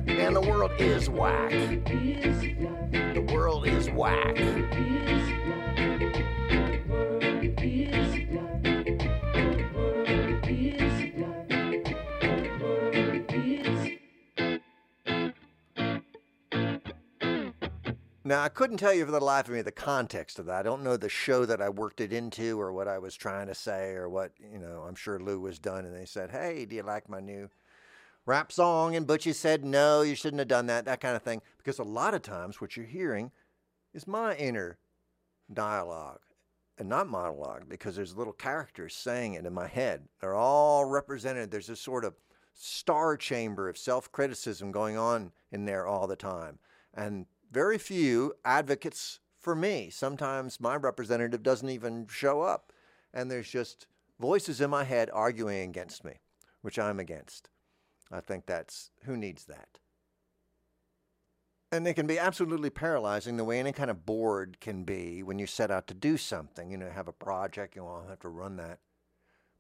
And 0.07 0.35
the 0.35 0.41
world 0.41 0.71
is 0.77 1.09
whack. 1.09 1.51
The 1.51 3.25
world 3.33 3.65
is 3.65 3.89
whack. 3.89 4.38
Now, 18.29 18.43
I 18.43 18.50
couldn't 18.50 18.77
tell 18.77 18.93
you 18.93 19.07
for 19.07 19.12
the 19.12 19.19
life 19.19 19.48
of 19.48 19.55
me 19.55 19.63
the 19.63 19.71
context 19.71 20.38
of 20.38 20.45
that. 20.45 20.59
I 20.59 20.62
don't 20.62 20.83
know 20.83 20.98
the 20.98 21.09
show 21.09 21.48
that 21.48 21.63
I 21.63 21.69
worked 21.69 22.00
it 22.00 22.13
into 22.13 22.62
or 22.62 22.71
what 22.71 22.88
I 22.88 23.00
was 23.00 23.15
trying 23.15 23.48
to 23.48 23.55
say 23.55 23.93
or 23.93 24.07
what, 24.07 24.33
you 24.39 24.59
know, 24.59 24.86
I'm 24.88 24.93
sure 24.93 25.19
Lou 25.19 25.39
was 25.39 25.57
done 25.57 25.83
and 25.83 25.95
they 25.95 26.05
said, 26.05 26.29
hey, 26.29 26.65
do 26.65 26.75
you 26.75 26.83
like 26.83 27.09
my 27.09 27.21
new 27.21 27.50
rap 28.27 28.51
song? 28.51 28.95
And 28.95 29.07
Butchie 29.07 29.33
said, 29.33 29.65
no, 29.65 30.03
you 30.03 30.13
shouldn't 30.13 30.38
have 30.38 30.48
done 30.48 30.67
that, 30.67 30.86
that 30.86 31.01
kind 31.01 31.15
of 31.15 31.24
thing. 31.24 31.41
Because 31.57 31.79
a 31.79 31.83
lot 31.83 32.13
of 32.13 32.21
times 32.21 32.62
what 32.62 32.77
you're 32.77 32.86
hearing 32.86 33.31
is 33.95 34.05
my 34.05 34.36
inner 34.36 34.77
dialogue 35.51 36.19
and 36.77 36.88
not 36.88 37.07
monologue 37.07 37.67
because 37.67 37.95
there's 37.95 38.15
little 38.15 38.31
characters 38.31 38.93
saying 38.93 39.33
it 39.33 39.48
in 39.48 39.53
my 39.55 39.67
head. 39.67 40.03
They're 40.21 40.36
all 40.36 40.86
represented. 40.86 41.50
There's 41.50 41.65
this 41.65 41.81
sort 41.81 42.05
of 42.05 42.13
star 42.53 43.17
chamber 43.17 43.67
of 43.67 43.75
self 43.75 44.12
criticism 44.12 44.71
going 44.71 44.98
on 44.98 45.31
in 45.51 45.65
there 45.65 45.88
all 45.88 46.05
the 46.05 46.15
time. 46.15 46.59
And 46.93 47.25
very 47.51 47.77
few 47.77 48.34
advocates 48.46 49.20
for 49.39 49.56
me. 49.56 49.89
Sometimes 49.89 50.60
my 50.60 50.75
representative 50.75 51.44
doesn't 51.44 51.70
even 51.70 52.08
show 52.10 52.41
up, 52.41 52.72
and 53.13 53.29
there's 53.29 53.50
just 53.50 53.88
voices 54.20 54.62
in 54.62 54.70
my 54.70 54.84
head 54.84 55.10
arguing 55.13 55.70
against 55.70 56.03
me, 56.03 56.13
which 56.62 56.77
I'm 56.77 57.00
against. 57.00 57.50
I 58.12 58.20
think 58.20 58.46
that's 58.46 58.91
who 59.06 59.15
needs 59.15 59.46
that. 59.46 59.79
And 61.72 61.86
they 61.86 61.94
can 61.94 62.08
be 62.08 62.18
absolutely 62.18 62.72
paralyzing 62.72 63.38
the 63.38 63.44
way 63.44 63.60
any 63.60 63.72
kind 63.72 63.91
of 63.91 64.06
board 64.06 64.58
can 64.60 64.84
be 64.84 65.22
when 65.22 65.38
you 65.38 65.46
set 65.46 65.70
out 65.70 65.86
to 65.88 65.94
do 65.94 66.18
something. 66.18 66.72
You 66.72 66.77
know, 66.77 66.89
have 66.89 67.08
a 67.08 67.13
project, 67.13 67.75
you 67.75 67.84
to 67.84 68.10
have 68.10 68.20
to 68.22 68.29
run 68.29 68.58
that 68.58 68.79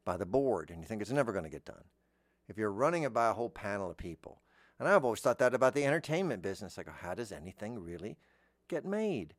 by 0.05 0.17
the 0.17 0.25
board, 0.25 0.71
and 0.71 0.81
you 0.81 0.87
think 0.87 1.01
it's 1.01 1.11
never 1.11 1.31
going 1.31 1.43
to 1.43 1.51
get 1.51 1.65
done. 1.65 1.83
If 2.47 2.57
you're 2.57 2.71
running 2.71 3.03
it 3.03 3.13
by 3.13 3.29
a 3.29 3.33
whole 3.33 3.49
panel 3.49 3.91
of 3.91 3.97
people, 3.97 4.41
and 4.79 4.87
I've 4.87 5.03
always 5.03 5.19
thought 5.19 5.39
that 5.39 5.53
about 5.53 5.73
the 5.73 5.85
entertainment 5.85 6.41
business. 6.41 6.77
Like, 6.77 6.87
how 6.87 7.13
does 7.13 7.31
anything 7.31 7.79
really 7.79 8.17
get 8.67 8.85
made? 8.85 9.33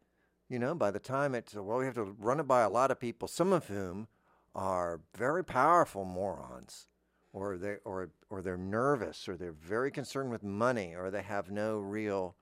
You 0.48 0.58
know, 0.58 0.74
by 0.74 0.90
the 0.90 0.98
time 0.98 1.34
it's, 1.34 1.54
well, 1.54 1.78
we 1.78 1.86
have 1.86 1.94
to 1.94 2.04
run 2.04 2.40
it 2.40 2.48
by 2.48 2.62
a 2.62 2.68
lot 2.68 2.90
of 2.90 3.00
people, 3.00 3.28
some 3.28 3.52
of 3.52 3.68
whom 3.68 4.08
are 4.54 5.00
very 5.16 5.44
powerful 5.44 6.04
morons, 6.04 6.86
or 7.32 7.56
they 7.56 7.76
or 7.84 8.10
or 8.28 8.42
they're 8.42 8.56
nervous, 8.56 9.28
or 9.28 9.36
they're 9.36 9.52
very 9.52 9.92
concerned 9.92 10.30
with 10.30 10.42
money, 10.42 10.94
or 10.96 11.10
they 11.10 11.22
have 11.22 11.50
no 11.50 11.78
real 11.78 12.34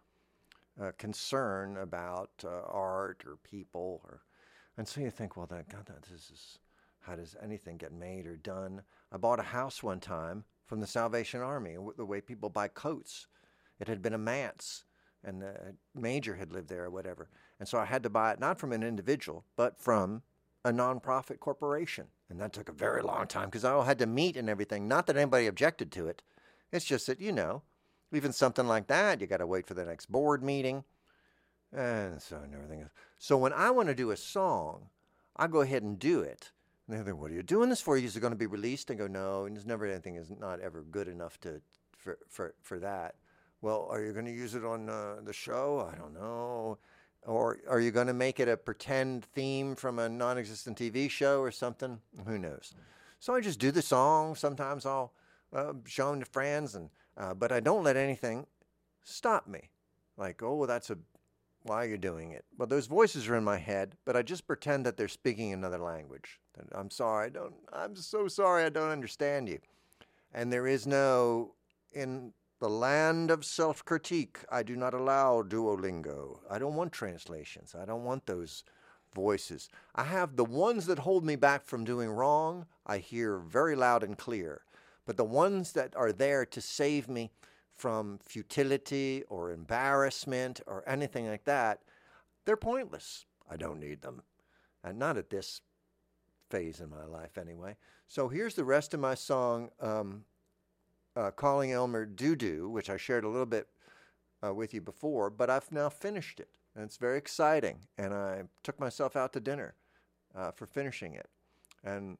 uh, 0.81 0.93
concern 0.97 1.77
about 1.77 2.31
uh, 2.45 2.63
art 2.67 3.25
or 3.27 3.37
people, 3.37 4.01
or 4.05 4.23
and 4.79 4.89
so 4.89 5.03
you 5.03 5.11
think, 5.11 5.37
well, 5.37 5.47
that 5.47 5.69
God, 5.69 5.87
this 6.11 6.31
is 6.31 6.59
how 7.01 7.17
does 7.17 7.37
anything 7.43 7.77
get 7.77 7.93
made 7.93 8.27
or 8.27 8.37
done? 8.37 8.83
I 9.13 9.19
bought 9.19 9.41
a 9.41 9.45
house 9.45 9.83
one 9.83 10.01
time 10.01 10.45
from 10.69 10.81
the 10.81 10.87
Salvation 10.87 11.41
Army, 11.41 11.77
the 11.97 12.05
way 12.05 12.21
people 12.21 12.51
buy 12.51 12.69
coats. 12.69 13.27
It 13.81 13.89
had 13.89 14.03
been 14.03 14.15
a 14.15 14.19
manse, 14.19 14.85
and 15.25 15.43
the 15.43 15.75
major 15.95 16.37
had 16.37 16.53
lived 16.53 16.69
there 16.69 16.85
or 16.85 16.91
whatever. 16.91 17.29
And 17.59 17.67
so 17.67 17.79
I 17.79 17.87
had 17.87 18.03
to 18.05 18.11
buy 18.11 18.33
it 18.33 18.39
not 18.39 18.61
from 18.61 18.73
an 18.73 18.83
individual, 18.83 19.45
but 19.57 19.81
from 19.81 20.23
a 20.65 20.71
nonprofit 20.71 21.41
corporation. 21.41 22.07
And 22.29 22.41
that 22.41 22.53
took 22.53 22.69
a 22.69 22.73
very 22.73 23.03
long 23.03 23.27
time 23.27 23.47
because 23.47 23.65
I 23.65 23.73
all 23.73 23.85
had 23.85 23.99
to 24.01 24.07
meet 24.07 24.37
and 24.37 24.51
everything. 24.51 24.87
Not 24.87 25.07
that 25.07 25.17
anybody 25.17 25.47
objected 25.47 25.91
to 25.93 26.07
it. 26.07 26.23
It's 26.71 26.85
just 26.85 27.07
that, 27.07 27.21
you 27.21 27.33
know, 27.33 27.63
even 28.13 28.33
something 28.33 28.67
like 28.67 28.87
that, 28.89 29.21
you 29.21 29.27
got 29.27 29.39
to 29.39 29.47
wait 29.47 29.67
for 29.67 29.75
the 29.75 29.85
next 29.85 30.13
board 30.13 30.43
meeting. 30.43 30.85
And 31.73 32.21
so 32.21 32.37
and 32.37 32.55
everything. 32.55 32.89
So 33.19 33.37
when 33.37 33.53
I 33.53 33.71
want 33.71 33.89
to 33.89 33.95
do 33.95 34.11
a 34.11 34.17
song, 34.17 34.91
I 35.37 35.47
go 35.47 35.63
ahead 35.63 35.83
and 35.83 35.99
do 35.99 36.21
it. 36.21 36.53
And 36.89 36.99
they 36.99 37.03
think, 37.03 37.21
what 37.21 37.31
are 37.31 37.35
you 37.35 37.43
doing 37.43 37.69
this 37.69 37.83
for? 37.83 37.99
Is 37.99 38.17
it 38.17 38.21
going 38.21 38.33
to 38.33 38.39
be 38.39 38.47
released? 38.47 38.91
I 38.91 38.95
go, 38.95 39.07
no, 39.07 39.45
and 39.45 39.55
there's 39.55 39.67
never 39.67 39.87
anything 39.87 40.17
is 40.17 40.31
not 40.31 40.61
ever 40.61 40.83
good 40.91 41.07
enough 41.07 41.39
to 41.41 41.61
for 41.97 42.19
for, 42.29 42.55
for 42.63 42.79
that. 42.79 43.17
Well, 43.61 43.89
are 43.91 44.03
you 44.03 44.13
going 44.13 44.25
to 44.25 44.33
use 44.33 44.55
it 44.55 44.65
on 44.65 44.89
uh, 44.89 45.17
the 45.23 45.33
show? 45.33 45.89
I 45.93 45.97
don't 45.99 46.15
know. 46.15 46.79
Or 47.23 47.59
are 47.69 47.81
you 47.81 47.91
going 47.91 48.07
to 48.07 48.15
make 48.15 48.41
it 48.41 48.49
a 48.49 48.57
pretend 48.57 49.25
theme 49.25 49.75
from 49.75 49.99
a 49.99 50.09
non 50.09 50.39
existent 50.39 50.79
TV 50.79 51.11
show 51.11 51.41
or 51.41 51.51
something? 51.51 52.01
Who 52.27 52.39
knows? 52.39 52.75
So 53.19 53.35
I 53.35 53.41
just 53.41 53.59
do 53.59 53.71
the 53.71 53.83
song. 53.83 54.35
Sometimes 54.35 54.87
I'll 54.87 55.13
uh, 55.53 55.73
show 55.87 56.11
them 56.11 56.21
to 56.21 56.27
friends, 56.27 56.75
and 56.75 56.89
uh, 57.17 57.35
but 57.35 57.53
I 57.53 57.61
don't 57.61 57.83
let 57.83 57.97
anything 57.97 58.47
stop 59.03 59.49
me. 59.49 59.71
Like, 60.17 60.43
oh, 60.43 60.67
that's 60.67 60.91
a 60.91 60.99
why 61.69 61.85
are 61.85 61.89
you 61.89 61.99
doing 61.99 62.33
it? 62.33 62.45
Well, 62.57 62.67
those 62.67 62.87
voices 62.87 63.29
are 63.29 63.37
in 63.37 63.45
my 63.45 63.59
head, 63.59 63.97
but 64.05 64.17
I 64.17 64.23
just 64.23 64.47
pretend 64.47 64.87
that 64.87 64.97
they're 64.97 65.09
speaking 65.09 65.53
another 65.53 65.79
language. 65.79 66.41
I'm 66.73 66.91
sorry, 66.91 67.27
I 67.27 67.29
don't. 67.29 67.55
I'm 67.73 67.95
so 67.95 68.27
sorry, 68.27 68.65
I 68.65 68.69
don't 68.69 68.91
understand 68.91 69.49
you. 69.49 69.59
And 70.33 70.53
there 70.53 70.67
is 70.67 70.87
no 70.87 71.55
in 71.93 72.33
the 72.61 72.69
land 72.69 73.31
of 73.31 73.45
self 73.45 73.85
critique, 73.85 74.39
I 74.51 74.63
do 74.63 74.75
not 74.75 74.95
allow 74.95 75.43
Duolingo. 75.43 76.41
I 76.51 76.59
don't 76.59 76.75
want 76.75 76.93
translations. 76.93 77.75
I 77.75 77.85
don't 77.85 78.05
want 78.05 78.27
those 78.27 78.65
voices. 79.15 79.69
I 79.95 80.05
have 80.05 80.37
the 80.37 80.45
ones 80.45 80.87
that 80.87 81.01
hold 81.01 81.25
me 81.25 81.37
back 81.37 81.65
from 81.65 81.85
doing 81.85 82.11
wrong, 82.11 82.67
I 82.87 82.99
hear 82.99 83.39
very 83.39 83.77
loud 83.77 84.03
and 84.03 84.19
clear. 84.19 84.63
But 85.07 85.17
the 85.17 85.25
ones 85.25 85.73
that 85.73 85.97
are 85.97 86.13
there 86.13 86.45
to 86.47 86.61
save 86.61 87.09
me 87.09 87.31
from 87.79 88.19
futility 88.19 89.23
or 89.29 89.53
embarrassment 89.53 90.61
or 90.67 90.83
anything 90.87 91.29
like 91.29 91.45
that, 91.45 91.81
they're 92.45 92.57
pointless. 92.57 93.25
I 93.51 93.57
don't 93.57 93.81
need 93.81 94.03
them. 94.03 94.23
And 94.85 94.99
not 94.99 95.17
at 95.17 95.31
this 95.31 95.63
phase 96.51 96.81
in 96.81 96.91
my 96.91 97.05
life, 97.05 97.39
anyway. 97.39 97.77
So 98.07 98.29
here's 98.29 98.55
the 98.55 98.65
rest 98.65 98.95
of 98.95 99.01
my 99.01 99.15
song. 99.15 99.71
Um, 99.81 100.25
uh, 101.17 101.31
calling 101.33 101.73
Elmer 101.73 102.07
Doo 102.07 102.37
Doo, 102.37 102.69
which 102.69 102.89
I 102.89 102.97
shared 102.97 103.25
a 103.25 103.29
little 103.29 103.47
bit 103.47 103.67
uh, 104.45 104.55
with 104.55 104.73
you 104.73 104.81
before, 104.81 105.31
but 105.31 105.51
I've 105.51 105.71
now 105.73 105.89
finished 105.89 106.39
it. 106.39 106.49
And 106.75 106.85
it's 106.85 106.97
very 106.97 107.19
exciting. 107.19 107.81
And 107.97 108.15
I 108.15 108.43
took 108.63 108.79
myself 108.79 109.17
out 109.17 109.33
to 109.33 109.41
dinner 109.41 109.75
uh, 110.37 110.53
for 110.53 110.67
finishing 110.67 111.15
it. 111.15 111.29
And 111.83 112.19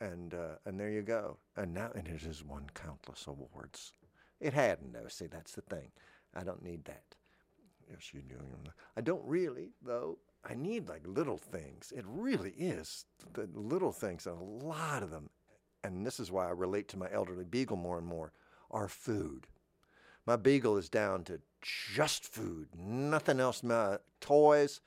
and 0.00 0.34
uh, 0.34 0.56
and 0.64 0.80
there 0.80 0.90
you 0.90 1.02
go. 1.02 1.36
And 1.56 1.74
now 1.74 1.90
and 1.94 2.08
it 2.08 2.22
has 2.22 2.42
won 2.42 2.66
countless 2.74 3.26
awards. 3.26 3.92
It 4.42 4.52
hadn't 4.52 4.92
though. 4.92 5.08
See, 5.08 5.26
that's 5.26 5.52
the 5.52 5.62
thing. 5.62 5.90
I 6.34 6.44
don't 6.44 6.62
need 6.62 6.84
that. 6.84 7.14
Yes, 7.90 8.12
you 8.12 8.20
do. 8.20 8.36
I 8.96 9.00
don't 9.00 9.24
really 9.24 9.70
though. 9.82 10.18
I 10.44 10.54
need 10.54 10.88
like 10.88 11.06
little 11.06 11.38
things. 11.38 11.92
It 11.96 12.04
really 12.06 12.52
is 12.58 13.04
the 13.32 13.48
little 13.54 13.92
things, 13.92 14.26
and 14.26 14.36
a 14.36 14.66
lot 14.66 15.02
of 15.02 15.10
them 15.10 15.30
and 15.84 16.06
this 16.06 16.20
is 16.20 16.30
why 16.30 16.46
I 16.46 16.50
relate 16.50 16.88
to 16.88 16.98
my 16.98 17.08
elderly 17.12 17.44
beagle 17.44 17.76
more 17.76 17.98
and 17.98 18.06
more, 18.06 18.32
are 18.70 18.88
food. 18.88 19.46
My 20.26 20.36
beagle 20.36 20.76
is 20.76 20.88
down 20.88 21.24
to 21.24 21.40
just 21.60 22.24
food, 22.24 22.68
nothing 22.76 23.40
else, 23.40 23.62
my 23.62 23.98
toys, 24.20 24.80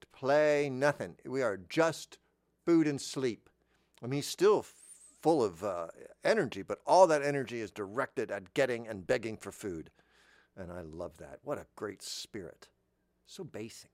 to 0.00 0.06
play, 0.08 0.70
nothing. 0.70 1.16
We 1.24 1.42
are 1.42 1.56
just 1.56 2.18
food 2.64 2.86
and 2.86 3.00
sleep. 3.00 3.50
I 4.02 4.06
mean, 4.06 4.18
he's 4.18 4.28
still 4.28 4.62
full 5.20 5.44
of 5.44 5.62
uh, 5.64 5.88
energy, 6.24 6.62
but 6.62 6.78
all 6.86 7.06
that 7.06 7.22
energy 7.22 7.60
is 7.60 7.70
directed 7.70 8.30
at 8.30 8.54
getting 8.54 8.86
and 8.86 9.06
begging 9.06 9.36
for 9.36 9.52
food. 9.52 9.90
And 10.56 10.72
I 10.72 10.82
love 10.82 11.18
that. 11.18 11.38
What 11.42 11.58
a 11.58 11.66
great 11.76 12.02
spirit. 12.02 12.68
So 13.26 13.44
basic. 13.44 13.90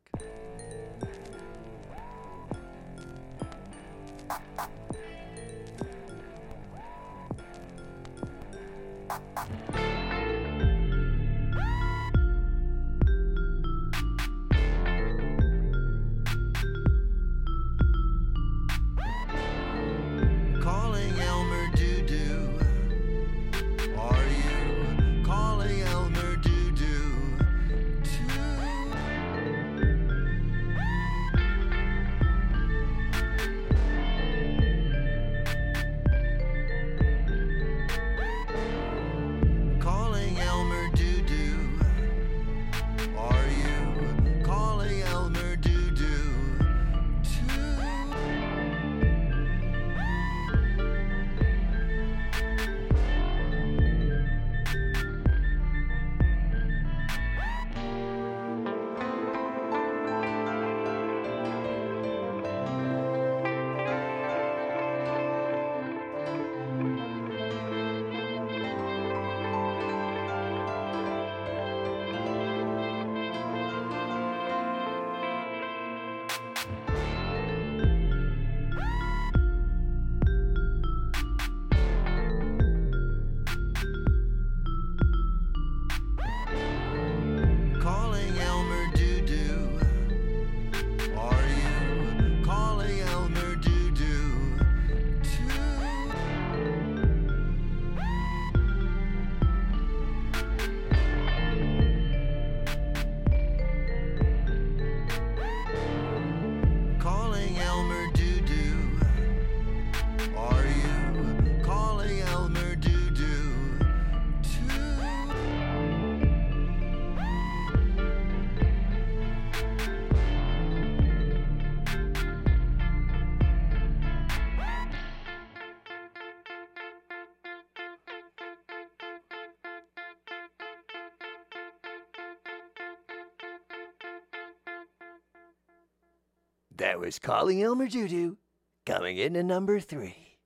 That 136.84 137.00
was 137.00 137.18
calling 137.18 137.62
Elmer 137.62 137.86
Doodoo 137.86 138.36
Coming 138.84 139.16
in 139.16 139.36
into 139.36 139.42
number 139.42 139.80
three. 139.80 140.36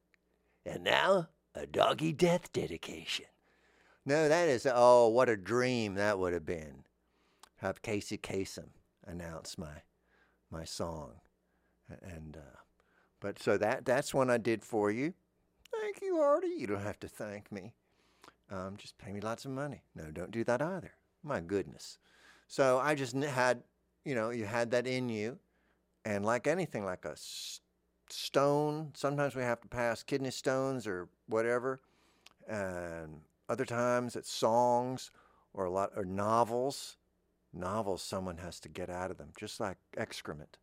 And 0.65 0.85
now, 0.85 1.31
a 1.53 1.67
doggy 1.67 2.13
death 2.13 2.53
dedication. 2.53 3.25
No, 4.07 4.29
that 4.29 4.49
is, 4.49 4.65
oh, 4.73 5.09
what 5.09 5.29
a 5.29 5.37
dream 5.37 5.97
that 5.97 6.17
would 6.17 6.33
have 6.33 6.47
been. 6.47 6.85
Have 7.57 7.83
Casey 7.83 8.19
Kasem 8.19 8.69
announce 9.05 9.59
my 9.59 9.83
my 10.49 10.63
song. 10.63 11.15
And, 12.03 12.37
uh, 12.37 12.59
but 13.19 13.43
so 13.43 13.59
that 13.59 13.85
that's 13.85 14.15
one 14.15 14.31
I 14.31 14.39
did 14.39 14.63
for 14.63 14.93
you. 14.93 15.15
Thank 15.73 16.01
you, 16.03 16.19
Hearty. 16.19 16.55
You 16.57 16.69
don't 16.69 16.83
have 16.85 17.01
to 17.01 17.09
thank 17.09 17.51
me. 17.51 17.75
Um, 18.49 18.77
just 18.77 18.97
pay 18.97 19.11
me 19.11 19.21
lots 19.21 19.45
of 19.45 19.51
money. 19.51 19.83
No, 19.97 20.13
don't 20.13 20.31
do 20.31 20.45
that 20.45 20.63
either. 20.63 20.93
My 21.25 21.41
goodness. 21.41 21.99
So 22.47 22.79
I 22.79 22.95
just 22.95 23.17
had, 23.17 23.65
you 24.05 24.15
know, 24.15 24.31
you 24.31 24.45
had 24.45 24.71
that 24.71 24.87
in 24.87 25.09
you. 25.09 25.41
And 26.09 26.25
like 26.25 26.47
anything, 26.47 26.87
like 26.87 27.05
a 27.05 27.17
stone, 28.09 28.93
sometimes 28.95 29.35
we 29.37 29.43
have 29.43 29.61
to 29.61 29.69
pass 29.69 30.03
kidney 30.03 30.31
stones 30.31 30.87
or 30.87 31.11
whatever. 31.27 31.83
And 32.49 33.21
other 33.47 33.67
times 33.67 34.17
it's 34.17 34.33
songs 34.33 35.11
or 35.53 35.67
a 35.67 35.71
lot 35.71 35.91
or 35.97 36.07
novels. 36.07 36.97
Novels 37.53 38.01
someone 38.01 38.39
has 38.39 38.59
to 38.61 38.71
get 38.71 38.89
out 38.89 39.11
of 39.11 39.19
them, 39.19 39.33
just 39.39 39.61
like 39.61 39.77
excrement. 39.99 40.57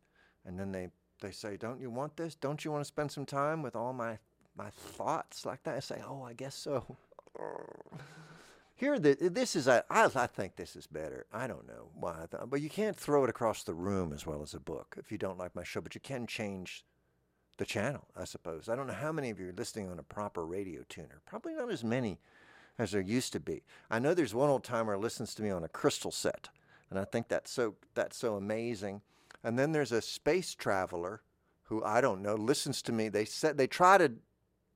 And 0.44 0.58
then 0.58 0.72
they, 0.72 0.88
they 1.20 1.30
say, 1.30 1.56
Don't 1.56 1.80
you 1.80 1.90
want 1.90 2.16
this? 2.16 2.34
Don't 2.34 2.64
you 2.64 2.72
want 2.72 2.80
to 2.80 2.88
spend 2.88 3.12
some 3.12 3.24
time 3.24 3.62
with 3.62 3.76
all 3.76 3.92
my 3.92 4.18
my 4.58 4.70
thoughts 4.70 5.46
like 5.46 5.62
that? 5.62 5.76
I 5.76 5.80
say, 5.80 6.02
Oh, 6.04 6.24
I 6.24 6.32
guess 6.32 6.56
so. 6.56 6.96
Here, 8.76 8.98
the, 8.98 9.14
this 9.14 9.56
is, 9.56 9.68
I, 9.68 9.82
I 9.90 10.26
think 10.26 10.56
this 10.56 10.76
is 10.76 10.86
better. 10.86 11.24
I 11.32 11.46
don't 11.46 11.66
know 11.66 11.88
why, 11.94 12.26
but 12.46 12.60
you 12.60 12.68
can't 12.68 12.96
throw 12.96 13.24
it 13.24 13.30
across 13.30 13.62
the 13.62 13.72
room 13.72 14.12
as 14.12 14.26
well 14.26 14.42
as 14.42 14.52
a 14.52 14.60
book 14.60 14.96
if 14.98 15.10
you 15.10 15.16
don't 15.16 15.38
like 15.38 15.54
my 15.54 15.64
show, 15.64 15.80
but 15.80 15.94
you 15.94 16.00
can 16.00 16.26
change 16.26 16.84
the 17.56 17.64
channel, 17.64 18.06
I 18.14 18.24
suppose. 18.24 18.68
I 18.68 18.76
don't 18.76 18.86
know 18.86 18.92
how 18.92 19.12
many 19.12 19.30
of 19.30 19.40
you 19.40 19.48
are 19.48 19.54
listening 19.56 19.88
on 19.88 19.98
a 19.98 20.02
proper 20.02 20.44
radio 20.44 20.82
tuner. 20.90 21.22
Probably 21.24 21.54
not 21.54 21.70
as 21.70 21.82
many 21.82 22.18
as 22.78 22.90
there 22.90 23.00
used 23.00 23.32
to 23.32 23.40
be. 23.40 23.62
I 23.90 23.98
know 23.98 24.12
there's 24.12 24.34
one 24.34 24.50
old 24.50 24.62
timer 24.62 24.98
listens 24.98 25.34
to 25.36 25.42
me 25.42 25.50
on 25.50 25.64
a 25.64 25.68
crystal 25.68 26.10
set, 26.10 26.50
and 26.90 26.98
I 26.98 27.04
think 27.04 27.28
that's 27.28 27.50
so 27.50 27.76
that's 27.94 28.18
so 28.18 28.36
amazing. 28.36 29.00
And 29.42 29.58
then 29.58 29.72
there's 29.72 29.92
a 29.92 30.02
space 30.02 30.54
traveler 30.54 31.22
who 31.64 31.82
I 31.82 32.02
don't 32.02 32.22
know 32.22 32.34
listens 32.34 32.82
to 32.82 32.92
me. 32.92 33.08
They 33.08 33.24
said 33.24 33.56
they 33.56 33.66
try 33.66 33.96
to 33.98 34.12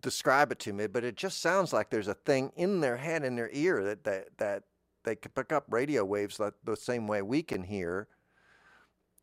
describe 0.00 0.52
it 0.52 0.58
to 0.60 0.72
me, 0.72 0.86
but 0.86 1.04
it 1.04 1.16
just 1.16 1.40
sounds 1.40 1.72
like 1.72 1.90
there's 1.90 2.08
a 2.08 2.14
thing 2.14 2.52
in 2.56 2.80
their 2.80 2.96
head, 2.96 3.24
in 3.24 3.36
their 3.36 3.50
ear 3.52 3.82
that 3.84 4.04
that, 4.04 4.38
that 4.38 4.62
they 5.04 5.16
can 5.16 5.32
pick 5.32 5.52
up 5.52 5.64
radio 5.68 6.04
waves 6.04 6.38
like 6.38 6.54
the 6.64 6.76
same 6.76 7.06
way 7.06 7.22
we 7.22 7.42
can 7.42 7.62
hear 7.62 8.08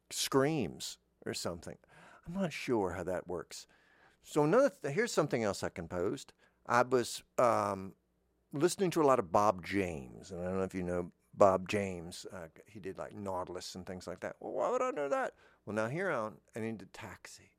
screams 0.10 0.98
or 1.26 1.34
something. 1.34 1.78
I'm 2.26 2.42
not 2.42 2.54
sure 2.54 2.92
how 2.92 3.04
that 3.04 3.28
works. 3.28 3.68
So 4.24 4.44
another 4.44 4.72
th- 4.82 4.94
here's 4.94 5.14
something 5.14 5.44
else 5.44 5.64
I 5.64 5.70
composed. 5.70 6.34
I 6.66 6.82
was 6.82 7.24
um, 7.38 7.94
listening 8.52 8.92
to 8.92 9.02
a 9.02 9.06
lot 9.08 9.20
of 9.20 9.32
Bob 9.32 9.66
James, 9.66 10.32
and 10.32 10.42
I 10.42 10.46
don't 10.46 10.58
know 10.58 10.64
if 10.64 10.76
you 10.76 10.84
know 10.84 11.12
Bob 11.34 11.70
James. 11.70 12.26
Uh, 12.34 12.48
he 12.66 12.80
did 12.80 12.98
like 12.98 13.16
Nautilus 13.16 13.76
and 13.76 13.86
things 13.86 14.08
like 14.08 14.20
that. 14.22 14.36
Well, 14.40 14.54
why 14.54 14.72
would 14.72 14.82
I 14.82 14.92
know 14.92 15.08
that? 15.10 15.34
Well, 15.66 15.76
now 15.76 15.88
here 15.88 16.10
on 16.10 16.36
I 16.56 16.60
need 16.60 16.70
into 16.70 16.86
Taxi. 16.88 17.52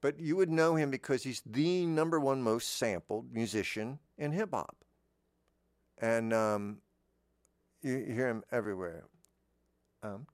But 0.00 0.20
you 0.20 0.36
would 0.36 0.50
know 0.50 0.76
him 0.76 0.90
because 0.90 1.22
he's 1.22 1.42
the 1.44 1.86
number 1.86 2.20
one 2.20 2.42
most 2.42 2.76
sampled 2.76 3.32
musician 3.32 3.98
in 4.18 4.32
hip 4.32 4.50
hop. 4.52 4.76
And 5.98 6.32
um, 6.32 6.78
you, 7.82 8.04
hear 8.06 8.28
him 8.28 8.44
everywhere. 8.52 9.04
Um, 10.02 10.26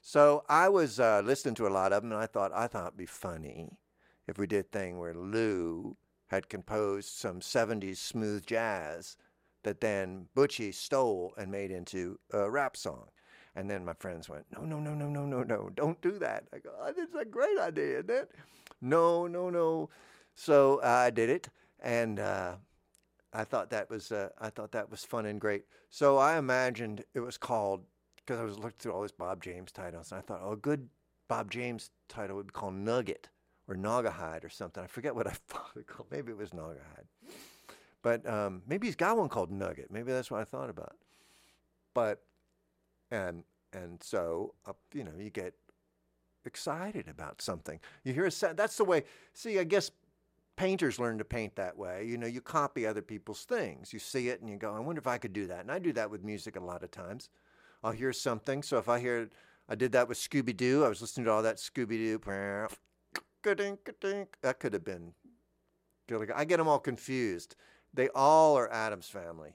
so 0.00 0.44
I 0.48 0.68
was 0.68 1.00
uh, 1.00 1.22
listening 1.24 1.54
to 1.56 1.66
a 1.66 1.70
lot 1.70 1.92
of 1.92 2.02
them, 2.02 2.12
and 2.12 2.20
I 2.20 2.26
thought 2.26 2.52
I 2.52 2.66
thought 2.66 2.88
it'd 2.88 2.98
be 2.98 3.06
funny 3.06 3.78
if 4.26 4.38
we 4.38 4.46
did 4.46 4.66
a 4.66 4.68
thing 4.68 4.98
where 4.98 5.14
Lou 5.14 5.96
had 6.28 6.48
composed 6.48 7.08
some 7.08 7.40
'70s 7.40 7.96
smooth 7.96 8.46
jazz 8.46 9.16
that 9.64 9.80
then 9.80 10.28
Butchie 10.36 10.72
stole 10.72 11.34
and 11.36 11.50
made 11.50 11.70
into 11.70 12.18
a 12.32 12.50
rap 12.50 12.76
song. 12.76 13.08
And 13.58 13.68
then 13.68 13.84
my 13.84 13.94
friends 13.94 14.28
went, 14.28 14.44
no, 14.52 14.60
no, 14.60 14.78
no, 14.78 14.94
no, 14.94 15.08
no, 15.08 15.26
no, 15.26 15.42
no, 15.42 15.68
don't 15.74 16.00
do 16.00 16.12
that. 16.20 16.44
I 16.54 16.58
go, 16.58 16.70
oh, 16.80 16.92
that's 16.96 17.16
a 17.16 17.24
great 17.24 17.58
idea, 17.58 17.98
isn't 17.98 18.08
it? 18.10 18.30
No, 18.80 19.26
no, 19.26 19.50
no. 19.50 19.90
So 20.36 20.76
uh, 20.76 20.86
I 20.86 21.10
did 21.10 21.28
it, 21.28 21.48
and 21.80 22.20
uh, 22.20 22.54
I 23.32 23.42
thought 23.42 23.70
that 23.70 23.90
was 23.90 24.12
uh, 24.12 24.28
I 24.40 24.50
thought 24.50 24.70
that 24.70 24.88
was 24.88 25.04
fun 25.04 25.26
and 25.26 25.40
great. 25.40 25.64
So 25.90 26.18
I 26.18 26.38
imagined 26.38 27.04
it 27.14 27.18
was 27.18 27.36
called 27.36 27.82
because 28.18 28.38
I 28.38 28.44
was 28.44 28.60
looking 28.60 28.78
through 28.78 28.92
all 28.92 29.02
these 29.02 29.10
Bob 29.10 29.42
James 29.42 29.72
titles, 29.72 30.12
and 30.12 30.20
I 30.20 30.22
thought, 30.22 30.40
oh, 30.40 30.52
a 30.52 30.56
good 30.56 30.88
Bob 31.26 31.50
James 31.50 31.90
title 32.08 32.36
would 32.36 32.46
be 32.46 32.52
called 32.52 32.74
Nugget 32.74 33.28
or 33.66 33.74
Naugahyde 33.74 34.44
or 34.44 34.50
something. 34.50 34.84
I 34.84 34.86
forget 34.86 35.16
what 35.16 35.26
I 35.26 35.32
thought 35.48 35.72
it 35.74 35.88
called. 35.88 36.12
Maybe 36.12 36.30
it 36.30 36.38
was 36.38 36.50
Naugahyde. 36.50 37.08
But 38.02 38.24
um, 38.24 38.62
maybe 38.68 38.86
he's 38.86 38.94
got 38.94 39.18
one 39.18 39.28
called 39.28 39.50
Nugget. 39.50 39.90
Maybe 39.90 40.12
that's 40.12 40.30
what 40.30 40.40
I 40.40 40.44
thought 40.44 40.70
about. 40.70 40.94
But 41.92 42.22
and 43.10 43.44
and 43.72 44.02
so 44.02 44.54
uh, 44.66 44.72
you 44.92 45.04
know 45.04 45.12
you 45.18 45.30
get 45.30 45.54
excited 46.44 47.08
about 47.08 47.42
something. 47.42 47.78
You 48.04 48.12
hear 48.12 48.26
a 48.26 48.30
sound. 48.30 48.56
That's 48.56 48.76
the 48.76 48.84
way. 48.84 49.04
See, 49.34 49.58
I 49.58 49.64
guess 49.64 49.90
painters 50.56 50.98
learn 50.98 51.18
to 51.18 51.24
paint 51.24 51.56
that 51.56 51.78
way. 51.78 52.04
You 52.04 52.18
know, 52.18 52.26
you 52.26 52.40
copy 52.40 52.84
other 52.84 53.00
people's 53.00 53.44
things. 53.44 53.92
You 53.92 53.98
see 54.00 54.28
it 54.28 54.40
and 54.40 54.50
you 54.50 54.56
go, 54.56 54.74
I 54.74 54.80
wonder 54.80 54.98
if 54.98 55.06
I 55.06 55.16
could 55.16 55.32
do 55.32 55.46
that. 55.46 55.60
And 55.60 55.70
I 55.70 55.78
do 55.78 55.92
that 55.92 56.10
with 56.10 56.24
music 56.24 56.56
a 56.56 56.60
lot 56.60 56.82
of 56.82 56.90
times. 56.90 57.30
I'll 57.84 57.92
hear 57.92 58.12
something. 58.12 58.62
So 58.62 58.76
if 58.78 58.88
I 58.88 58.98
hear, 58.98 59.30
I 59.68 59.76
did 59.76 59.92
that 59.92 60.08
with 60.08 60.18
Scooby 60.18 60.56
Doo. 60.56 60.84
I 60.84 60.88
was 60.88 61.00
listening 61.00 61.26
to 61.26 61.32
all 61.32 61.42
that 61.42 61.56
Scooby 61.58 61.96
Doo. 61.96 62.20
That 64.42 64.58
could 64.58 64.72
have 64.72 64.84
been. 64.84 65.12
I 66.34 66.44
get 66.44 66.56
them 66.56 66.68
all 66.68 66.80
confused. 66.80 67.54
They 67.94 68.08
all 68.14 68.56
are 68.56 68.70
Addams 68.72 69.08
Family. 69.08 69.54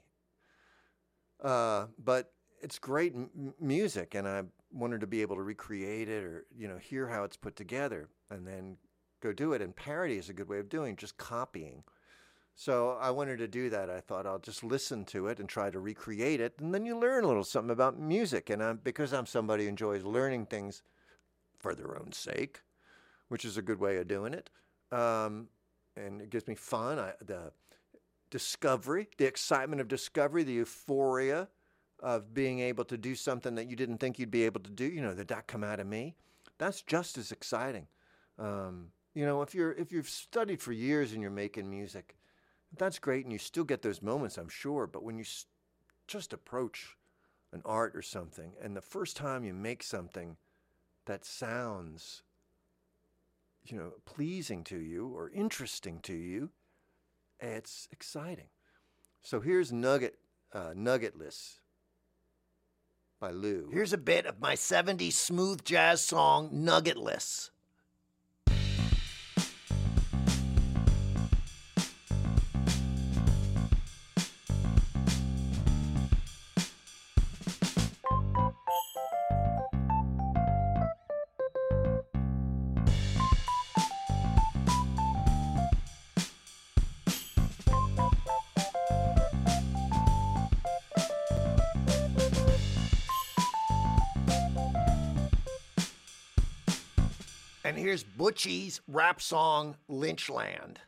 Uh, 1.42 1.86
but 2.02 2.32
it's 2.64 2.78
great 2.78 3.14
m- 3.14 3.54
music, 3.60 4.14
and 4.14 4.26
I 4.26 4.42
wanted 4.72 5.02
to 5.02 5.06
be 5.06 5.22
able 5.22 5.36
to 5.36 5.42
recreate 5.42 6.08
it 6.08 6.24
or 6.24 6.46
you 6.56 6.66
know 6.66 6.78
hear 6.78 7.06
how 7.06 7.22
it's 7.22 7.36
put 7.36 7.54
together, 7.54 8.08
and 8.30 8.46
then 8.46 8.78
go 9.20 9.32
do 9.32 9.52
it. 9.52 9.60
And 9.62 9.76
parody 9.76 10.16
is 10.16 10.30
a 10.30 10.32
good 10.32 10.48
way 10.48 10.58
of 10.58 10.68
doing 10.70 10.96
just 10.96 11.16
copying. 11.18 11.84
So 12.56 12.96
I 13.00 13.10
wanted 13.10 13.38
to 13.38 13.48
do 13.48 13.68
that. 13.70 13.90
I 13.90 14.00
thought 14.00 14.26
I'll 14.26 14.38
just 14.38 14.64
listen 14.64 15.04
to 15.06 15.26
it 15.26 15.40
and 15.40 15.48
try 15.48 15.70
to 15.70 15.78
recreate 15.78 16.40
it, 16.40 16.54
and 16.58 16.74
then 16.74 16.86
you 16.86 16.98
learn 16.98 17.24
a 17.24 17.28
little 17.28 17.44
something 17.44 17.70
about 17.70 18.00
music. 18.00 18.48
And 18.48 18.62
I'm, 18.62 18.80
because 18.82 19.12
I'm 19.12 19.26
somebody 19.26 19.64
who 19.64 19.68
enjoys 19.68 20.02
learning 20.04 20.46
things 20.46 20.82
for 21.58 21.74
their 21.74 21.98
own 21.98 22.12
sake, 22.12 22.62
which 23.28 23.44
is 23.44 23.58
a 23.58 23.62
good 23.62 23.78
way 23.78 23.98
of 23.98 24.08
doing 24.08 24.32
it, 24.32 24.48
um, 24.90 25.48
and 25.96 26.22
it 26.22 26.30
gives 26.30 26.48
me 26.48 26.54
fun. 26.54 26.98
I, 26.98 27.12
the 27.24 27.52
discovery, 28.30 29.08
the 29.18 29.26
excitement 29.26 29.80
of 29.80 29.88
discovery, 29.88 30.44
the 30.44 30.54
euphoria 30.54 31.48
of 32.04 32.34
being 32.34 32.60
able 32.60 32.84
to 32.84 32.98
do 32.98 33.14
something 33.14 33.54
that 33.54 33.70
you 33.70 33.74
didn't 33.74 33.96
think 33.96 34.18
you'd 34.18 34.30
be 34.30 34.44
able 34.44 34.60
to 34.60 34.70
do. 34.70 34.84
You 34.84 35.00
know, 35.00 35.14
did 35.14 35.28
that 35.28 35.46
come 35.46 35.64
out 35.64 35.80
of 35.80 35.86
me? 35.86 36.14
That's 36.58 36.82
just 36.82 37.16
as 37.16 37.32
exciting. 37.32 37.88
Um, 38.38 38.88
you 39.14 39.24
know, 39.24 39.40
if 39.40 39.54
you're 39.54 39.72
if 39.72 39.90
you've 39.90 40.08
studied 40.08 40.60
for 40.60 40.72
years 40.72 41.12
and 41.12 41.22
you're 41.22 41.30
making 41.30 41.68
music, 41.70 42.16
that's 42.76 42.98
great, 42.98 43.24
and 43.24 43.32
you 43.32 43.38
still 43.38 43.64
get 43.64 43.80
those 43.80 44.02
moments, 44.02 44.36
I'm 44.36 44.50
sure. 44.50 44.86
But 44.86 45.02
when 45.02 45.16
you 45.16 45.24
just 46.06 46.32
approach 46.34 46.96
an 47.52 47.62
art 47.64 47.96
or 47.96 48.02
something, 48.02 48.52
and 48.62 48.76
the 48.76 48.82
first 48.82 49.16
time 49.16 49.42
you 49.42 49.54
make 49.54 49.82
something 49.82 50.36
that 51.06 51.24
sounds, 51.24 52.22
you 53.64 53.78
know, 53.78 53.92
pleasing 54.04 54.62
to 54.64 54.76
you 54.76 55.08
or 55.08 55.30
interesting 55.30 56.00
to 56.00 56.12
you, 56.12 56.50
it's 57.40 57.88
exciting. 57.92 58.48
So 59.22 59.40
here's 59.40 59.72
Nugget 59.72 60.18
uh, 60.52 60.74
Nuggetless 60.76 61.60
by 63.24 63.30
Lou. 63.30 63.70
Here's 63.72 63.94
a 63.94 63.98
bit 63.98 64.26
of 64.26 64.38
my 64.38 64.54
70s 64.54 65.14
smooth 65.14 65.64
jazz 65.64 66.02
song, 66.02 66.50
Nuggetless. 66.52 67.50
Here's 97.84 98.02
Butchie's 98.02 98.80
rap 98.88 99.20
song, 99.20 99.76
Lynchland. 99.90 100.78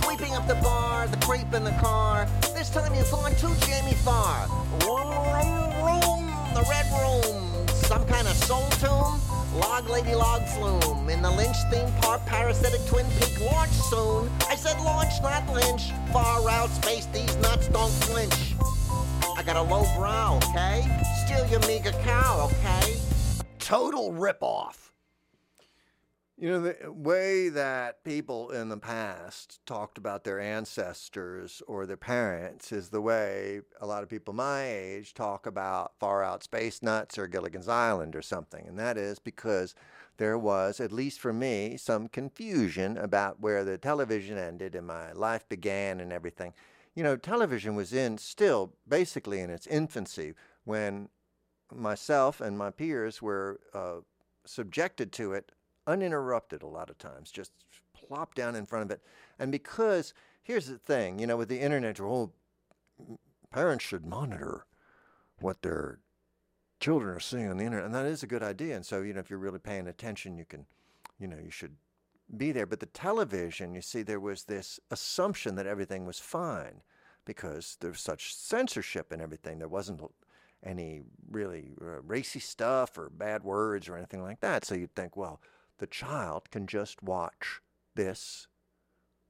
Sweeping 0.00 0.32
up 0.36 0.46
the 0.46 0.54
bar, 0.62 1.08
the 1.08 1.16
creep 1.16 1.52
in 1.52 1.64
the 1.64 1.76
car. 1.80 2.28
This 2.54 2.70
time 2.70 2.94
you've 2.94 3.10
gone 3.10 3.34
too 3.34 3.52
Jamie 3.66 3.94
Farr. 4.04 4.46
Room, 4.86 5.10
room, 5.34 5.70
room, 5.82 6.26
the 6.54 6.64
red 6.70 6.86
room. 6.94 7.66
Some 7.66 8.06
kind 8.06 8.28
of 8.28 8.34
soul 8.34 8.64
tomb. 8.78 9.20
Log 9.58 9.88
lady 9.88 10.14
log 10.14 10.46
flume. 10.50 11.10
In 11.10 11.20
the 11.20 11.32
Lynch 11.32 11.56
theme 11.68 11.92
park, 12.00 12.24
parasitic 12.24 12.86
twin 12.86 13.06
peak 13.18 13.40
launch 13.40 13.72
soon. 13.72 14.30
I 14.48 14.54
said 14.54 14.80
launch, 14.82 15.20
not 15.20 15.52
lynch. 15.52 15.90
Far 16.12 16.48
out 16.48 16.70
space, 16.70 17.06
these 17.06 17.34
nuts 17.38 17.66
don't 17.66 17.90
flinch. 18.04 18.54
I 19.36 19.42
got 19.42 19.56
a 19.56 19.62
low 19.62 19.82
brow, 19.96 20.38
okay? 20.50 20.86
Steal 21.26 21.44
your 21.48 21.66
meager 21.66 21.90
cow, 22.04 22.48
okay? 22.52 22.94
Total 23.58 24.12
ripoff. 24.12 24.87
You 26.40 26.50
know, 26.50 26.60
the 26.60 26.92
way 26.92 27.48
that 27.48 28.04
people 28.04 28.50
in 28.50 28.68
the 28.68 28.76
past 28.76 29.58
talked 29.66 29.98
about 29.98 30.22
their 30.22 30.38
ancestors 30.38 31.62
or 31.66 31.84
their 31.84 31.96
parents 31.96 32.70
is 32.70 32.90
the 32.90 33.00
way 33.00 33.62
a 33.80 33.86
lot 33.88 34.04
of 34.04 34.08
people 34.08 34.32
my 34.32 34.64
age 34.64 35.14
talk 35.14 35.46
about 35.46 35.98
far 35.98 36.22
out 36.22 36.44
space 36.44 36.80
nuts 36.80 37.18
or 37.18 37.26
Gilligan's 37.26 37.66
Island 37.66 38.14
or 38.14 38.22
something. 38.22 38.68
And 38.68 38.78
that 38.78 38.96
is 38.96 39.18
because 39.18 39.74
there 40.18 40.38
was, 40.38 40.78
at 40.78 40.92
least 40.92 41.18
for 41.18 41.32
me, 41.32 41.76
some 41.76 42.06
confusion 42.06 42.96
about 42.98 43.40
where 43.40 43.64
the 43.64 43.76
television 43.76 44.38
ended 44.38 44.76
and 44.76 44.86
my 44.86 45.10
life 45.10 45.48
began 45.48 45.98
and 45.98 46.12
everything. 46.12 46.54
You 46.94 47.02
know, 47.02 47.16
television 47.16 47.74
was 47.74 47.92
in 47.92 48.16
still 48.16 48.74
basically 48.86 49.40
in 49.40 49.50
its 49.50 49.66
infancy 49.66 50.34
when 50.62 51.08
myself 51.74 52.40
and 52.40 52.56
my 52.56 52.70
peers 52.70 53.20
were 53.20 53.58
uh, 53.74 54.02
subjected 54.46 55.10
to 55.14 55.32
it 55.32 55.50
uninterrupted 55.88 56.62
a 56.62 56.66
lot 56.66 56.90
of 56.90 56.98
times, 56.98 57.30
just 57.30 57.52
plop 57.92 58.34
down 58.34 58.54
in 58.54 58.66
front 58.66 58.84
of 58.84 58.90
it. 58.90 59.02
And 59.38 59.50
because 59.50 60.12
here's 60.42 60.66
the 60.66 60.78
thing, 60.78 61.18
you 61.18 61.26
know, 61.26 61.36
with 61.36 61.48
the 61.48 61.60
internet, 61.60 61.98
well, 61.98 62.32
parents 63.50 63.84
should 63.84 64.06
monitor 64.06 64.66
what 65.40 65.62
their 65.62 65.98
children 66.78 67.14
are 67.16 67.20
seeing 67.20 67.48
on 67.48 67.56
the 67.56 67.64
internet, 67.64 67.86
and 67.86 67.94
that 67.94 68.06
is 68.06 68.22
a 68.22 68.28
good 68.28 68.42
idea. 68.42 68.76
And 68.76 68.84
so, 68.84 69.00
you 69.00 69.12
know, 69.12 69.20
if 69.20 69.30
you're 69.30 69.38
really 69.38 69.58
paying 69.58 69.88
attention, 69.88 70.36
you 70.36 70.44
can, 70.44 70.66
you 71.18 71.26
know, 71.26 71.38
you 71.42 71.50
should 71.50 71.76
be 72.36 72.52
there. 72.52 72.66
But 72.66 72.80
the 72.80 72.86
television, 72.86 73.74
you 73.74 73.80
see, 73.80 74.02
there 74.02 74.20
was 74.20 74.44
this 74.44 74.78
assumption 74.90 75.54
that 75.56 75.66
everything 75.66 76.04
was 76.04 76.20
fine 76.20 76.82
because 77.24 77.76
there's 77.80 78.00
such 78.00 78.34
censorship 78.34 79.10
and 79.12 79.22
everything. 79.22 79.58
There 79.58 79.68
wasn't 79.68 80.02
any 80.64 81.02
really 81.30 81.72
uh, 81.80 82.00
racy 82.02 82.40
stuff 82.40 82.98
or 82.98 83.10
bad 83.10 83.44
words 83.44 83.88
or 83.88 83.96
anything 83.96 84.22
like 84.22 84.40
that. 84.40 84.64
So 84.64 84.74
you'd 84.74 84.94
think, 84.94 85.16
well, 85.16 85.40
the 85.78 85.86
child 85.86 86.50
can 86.50 86.66
just 86.66 87.02
watch 87.02 87.60
this 87.94 88.46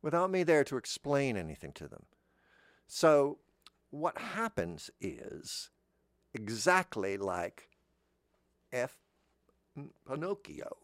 without 0.03 0.31
me 0.31 0.43
there 0.43 0.65
to 0.65 0.77
explain 0.77 1.37
anything 1.37 1.73
to 1.73 1.89
them. 1.89 2.05
So, 2.87 3.39
what 3.91 4.19
happens 4.19 4.91
is 5.01 5.71
exactly 6.35 7.17
like 7.17 7.69
F. 8.73 8.97
Pinocchio. 10.07 10.77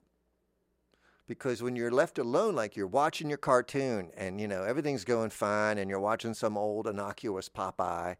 Because 1.27 1.63
when 1.63 1.75
you're 1.75 1.91
left 1.91 2.19
alone, 2.19 2.55
like 2.55 2.77
you're 2.77 2.87
watching 2.87 3.29
your 3.29 3.39
cartoon 3.39 4.11
and 4.17 4.41
you 4.41 4.47
know 4.47 4.63
everything's 4.63 5.05
going 5.05 5.31
fine, 5.31 5.79
and 5.79 5.89
you're 5.89 6.01
watching 6.01 6.35
some 6.35 6.59
old 6.59 6.87
innocuous 6.87 7.49
Popeye 7.49 8.17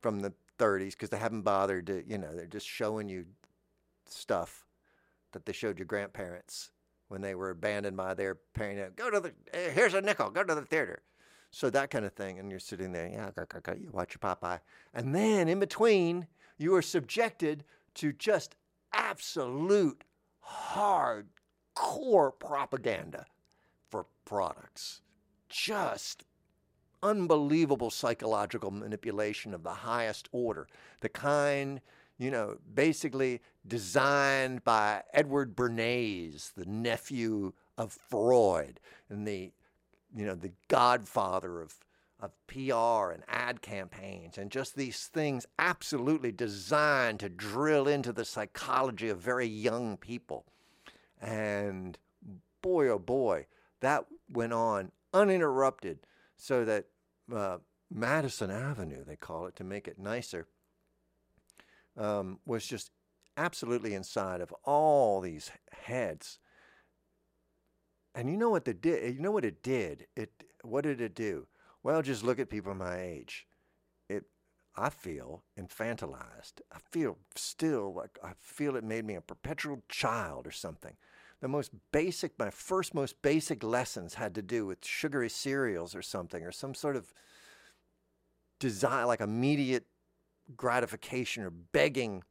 from 0.00 0.20
the 0.20 0.32
30s 0.58 0.92
because 0.92 1.10
they 1.10 1.18
haven't 1.18 1.42
bothered 1.42 1.86
to, 1.88 2.04
you 2.08 2.18
know, 2.18 2.34
they're 2.34 2.46
just 2.46 2.66
showing 2.66 3.08
you 3.08 3.26
stuff 4.08 4.65
that 5.36 5.44
they 5.44 5.52
showed 5.52 5.78
your 5.78 5.84
grandparents 5.84 6.70
when 7.08 7.20
they 7.20 7.34
were 7.34 7.50
abandoned 7.50 7.96
by 7.96 8.14
their 8.14 8.36
parent. 8.54 8.96
Go 8.96 9.10
to 9.10 9.20
the 9.20 9.32
eh, 9.52 9.70
here's 9.70 9.92
a 9.92 10.00
nickel. 10.00 10.30
Go 10.30 10.42
to 10.42 10.54
the 10.54 10.62
theater. 10.62 11.02
So 11.50 11.68
that 11.70 11.90
kind 11.90 12.06
of 12.06 12.14
thing, 12.14 12.38
and 12.38 12.50
you're 12.50 12.58
sitting 12.58 12.92
there, 12.92 13.06
yeah, 13.06 13.30
go 13.34 13.44
go 13.60 13.74
you 13.74 13.90
watch 13.92 14.14
your 14.14 14.34
Popeye, 14.34 14.60
and 14.94 15.14
then 15.14 15.46
in 15.46 15.60
between, 15.60 16.26
you 16.56 16.74
are 16.74 16.82
subjected 16.82 17.64
to 17.96 18.12
just 18.12 18.56
absolute 18.94 20.04
hardcore 20.74 22.32
propaganda 22.38 23.26
for 23.90 24.06
products. 24.24 25.02
Just 25.50 26.24
unbelievable 27.02 27.90
psychological 27.90 28.70
manipulation 28.70 29.52
of 29.52 29.62
the 29.62 29.70
highest 29.70 30.28
order, 30.32 30.66
the 31.00 31.08
kind 31.10 31.80
you 32.18 32.30
know, 32.30 32.56
basically 32.72 33.40
designed 33.66 34.64
by 34.64 35.02
Edward 35.12 35.54
Bernays, 35.54 36.52
the 36.54 36.64
nephew 36.64 37.52
of 37.76 37.92
Freud, 37.92 38.80
and 39.08 39.26
the, 39.26 39.52
you 40.14 40.24
know, 40.24 40.34
the 40.34 40.52
godfather 40.68 41.60
of, 41.60 41.74
of 42.20 42.32
PR 42.46 43.12
and 43.12 43.22
ad 43.28 43.60
campaigns, 43.60 44.38
and 44.38 44.50
just 44.50 44.76
these 44.76 45.06
things 45.06 45.46
absolutely 45.58 46.32
designed 46.32 47.20
to 47.20 47.28
drill 47.28 47.86
into 47.86 48.12
the 48.12 48.24
psychology 48.24 49.08
of 49.10 49.18
very 49.18 49.46
young 49.46 49.96
people. 49.96 50.46
And 51.20 51.98
boy, 52.62 52.88
oh 52.88 52.98
boy, 52.98 53.46
that 53.80 54.06
went 54.30 54.54
on 54.54 54.92
uninterrupted 55.12 55.98
so 56.36 56.64
that 56.64 56.86
uh, 57.34 57.58
Madison 57.92 58.50
Avenue, 58.50 59.04
they 59.04 59.16
call 59.16 59.46
it 59.46 59.56
to 59.56 59.64
make 59.64 59.86
it 59.86 59.98
nicer, 59.98 60.46
um, 61.96 62.38
was 62.46 62.66
just 62.66 62.90
absolutely 63.36 63.94
inside 63.94 64.40
of 64.40 64.52
all 64.64 65.20
these 65.20 65.50
heads. 65.70 66.38
And 68.14 68.30
you 68.30 68.36
know 68.36 68.50
what 68.50 68.66
it 68.66 68.80
did? 68.80 69.14
You 69.14 69.20
know 69.20 69.30
what 69.30 69.44
it 69.44 69.62
did? 69.62 70.06
It 70.16 70.30
what 70.62 70.84
did 70.84 71.00
it 71.00 71.14
do? 71.14 71.46
Well, 71.82 72.02
just 72.02 72.24
look 72.24 72.38
at 72.38 72.48
people 72.48 72.74
my 72.74 73.00
age. 73.00 73.46
It 74.08 74.24
I 74.74 74.88
feel 74.88 75.44
infantilized. 75.58 76.60
I 76.72 76.78
feel 76.90 77.18
still 77.34 77.94
like 77.94 78.18
I 78.24 78.32
feel 78.40 78.76
it 78.76 78.84
made 78.84 79.04
me 79.04 79.14
a 79.14 79.20
perpetual 79.20 79.82
child 79.88 80.46
or 80.46 80.50
something. 80.50 80.96
The 81.40 81.48
most 81.48 81.72
basic, 81.92 82.38
my 82.38 82.48
first 82.48 82.94
most 82.94 83.20
basic 83.20 83.62
lessons 83.62 84.14
had 84.14 84.34
to 84.36 84.42
do 84.42 84.64
with 84.64 84.84
sugary 84.84 85.28
cereals 85.28 85.94
or 85.94 86.00
something, 86.00 86.42
or 86.42 86.52
some 86.52 86.74
sort 86.74 86.96
of 86.96 87.12
desire, 88.58 89.04
like 89.04 89.20
immediate 89.20 89.84
gratification 90.54 91.42
or 91.42 91.50
begging 91.50 92.22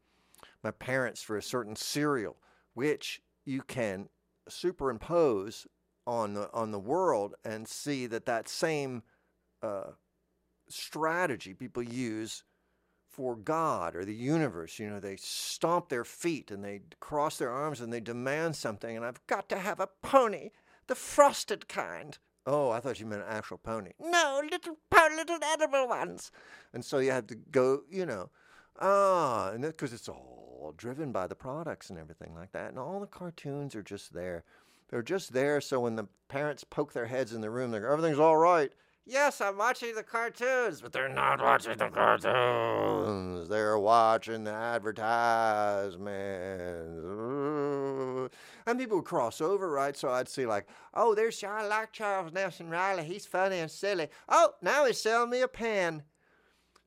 my 0.63 0.71
parents 0.71 1.21
for 1.21 1.37
a 1.37 1.43
certain 1.43 1.75
cereal, 1.75 2.37
which 2.73 3.21
you 3.45 3.61
can 3.61 4.09
superimpose 4.47 5.67
on 6.07 6.33
the 6.35 6.51
on 6.53 6.71
the 6.71 6.79
world 6.79 7.33
and 7.43 7.67
see 7.67 8.05
that 8.05 8.25
that 8.25 8.47
same 8.47 9.01
uh, 9.63 9.91
strategy 10.67 11.53
people 11.53 11.83
use 11.83 12.43
for 13.07 13.35
God 13.35 13.95
or 13.95 14.03
the 14.03 14.13
universe. 14.13 14.77
You 14.77 14.89
know, 14.89 14.99
they 14.99 15.15
stomp 15.15 15.89
their 15.89 16.03
feet 16.03 16.51
and 16.51 16.63
they 16.63 16.81
cross 16.99 17.37
their 17.37 17.51
arms 17.51 17.81
and 17.81 17.91
they 17.91 18.01
demand 18.01 18.55
something, 18.55 18.95
and 18.95 19.05
I've 19.05 19.25
got 19.27 19.49
to 19.49 19.57
have 19.57 19.79
a 19.79 19.89
pony, 20.01 20.49
the 20.87 20.95
frosted 20.95 21.67
kind. 21.67 22.17
Oh, 22.45 22.69
I 22.69 22.79
thought 22.79 22.99
you 22.99 23.05
meant 23.07 23.23
an 23.23 23.27
actual 23.29 23.57
pony. 23.57 23.91
No, 23.99 24.41
little 24.43 24.77
little 25.15 25.39
edible 25.43 25.87
ones. 25.87 26.31
And 26.73 26.85
so 26.85 26.99
you 26.99 27.11
have 27.11 27.27
to 27.27 27.35
go, 27.35 27.81
you 27.89 28.05
know, 28.05 28.29
ah, 28.79 29.51
and 29.51 29.63
because 29.63 29.93
it's 29.93 30.09
all 30.09 30.73
driven 30.77 31.11
by 31.11 31.27
the 31.27 31.35
products 31.35 31.89
and 31.89 31.97
everything 31.97 32.35
like 32.35 32.51
that. 32.51 32.69
And 32.69 32.79
all 32.79 32.99
the 32.99 33.07
cartoons 33.07 33.75
are 33.75 33.83
just 33.83 34.13
there. 34.13 34.43
They're 34.89 35.01
just 35.01 35.33
there 35.33 35.59
so 35.61 35.79
when 35.79 35.95
the 35.95 36.07
parents 36.27 36.63
poke 36.63 36.93
their 36.93 37.07
heads 37.07 37.33
in 37.33 37.41
the 37.41 37.49
room, 37.49 37.71
they 37.71 37.79
go, 37.79 37.91
everything's 37.91 38.19
all 38.19 38.37
right. 38.37 38.71
Yes, 39.07 39.39
I'm 39.39 39.57
watching 39.57 39.93
the 39.93 40.01
cartoons, 40.01 40.81
but 40.81 40.91
they're 40.91 41.07
not 41.07 41.39
watching 41.39 41.77
the 41.77 41.89
cartoons. 41.89 43.47
They're 43.47 43.77
watching 43.77 44.43
the 44.45 44.51
advertisements. 44.51 46.01
And 48.65 48.79
people 48.79 48.97
would 48.97 49.05
cross 49.05 49.41
over, 49.41 49.69
right? 49.69 49.95
So 49.95 50.09
I'd 50.09 50.27
see, 50.27 50.47
like, 50.47 50.65
oh, 50.95 51.13
there's 51.13 51.37
Sean 51.37 51.69
like 51.69 51.91
Charles 51.91 52.33
Nelson 52.33 52.67
Reilly. 52.67 53.03
He's 53.03 53.27
funny 53.27 53.59
and 53.59 53.69
silly. 53.69 54.07
Oh, 54.27 54.53
now 54.63 54.85
he's 54.85 54.99
selling 54.99 55.29
me 55.29 55.41
a 55.41 55.47
pen. 55.47 56.01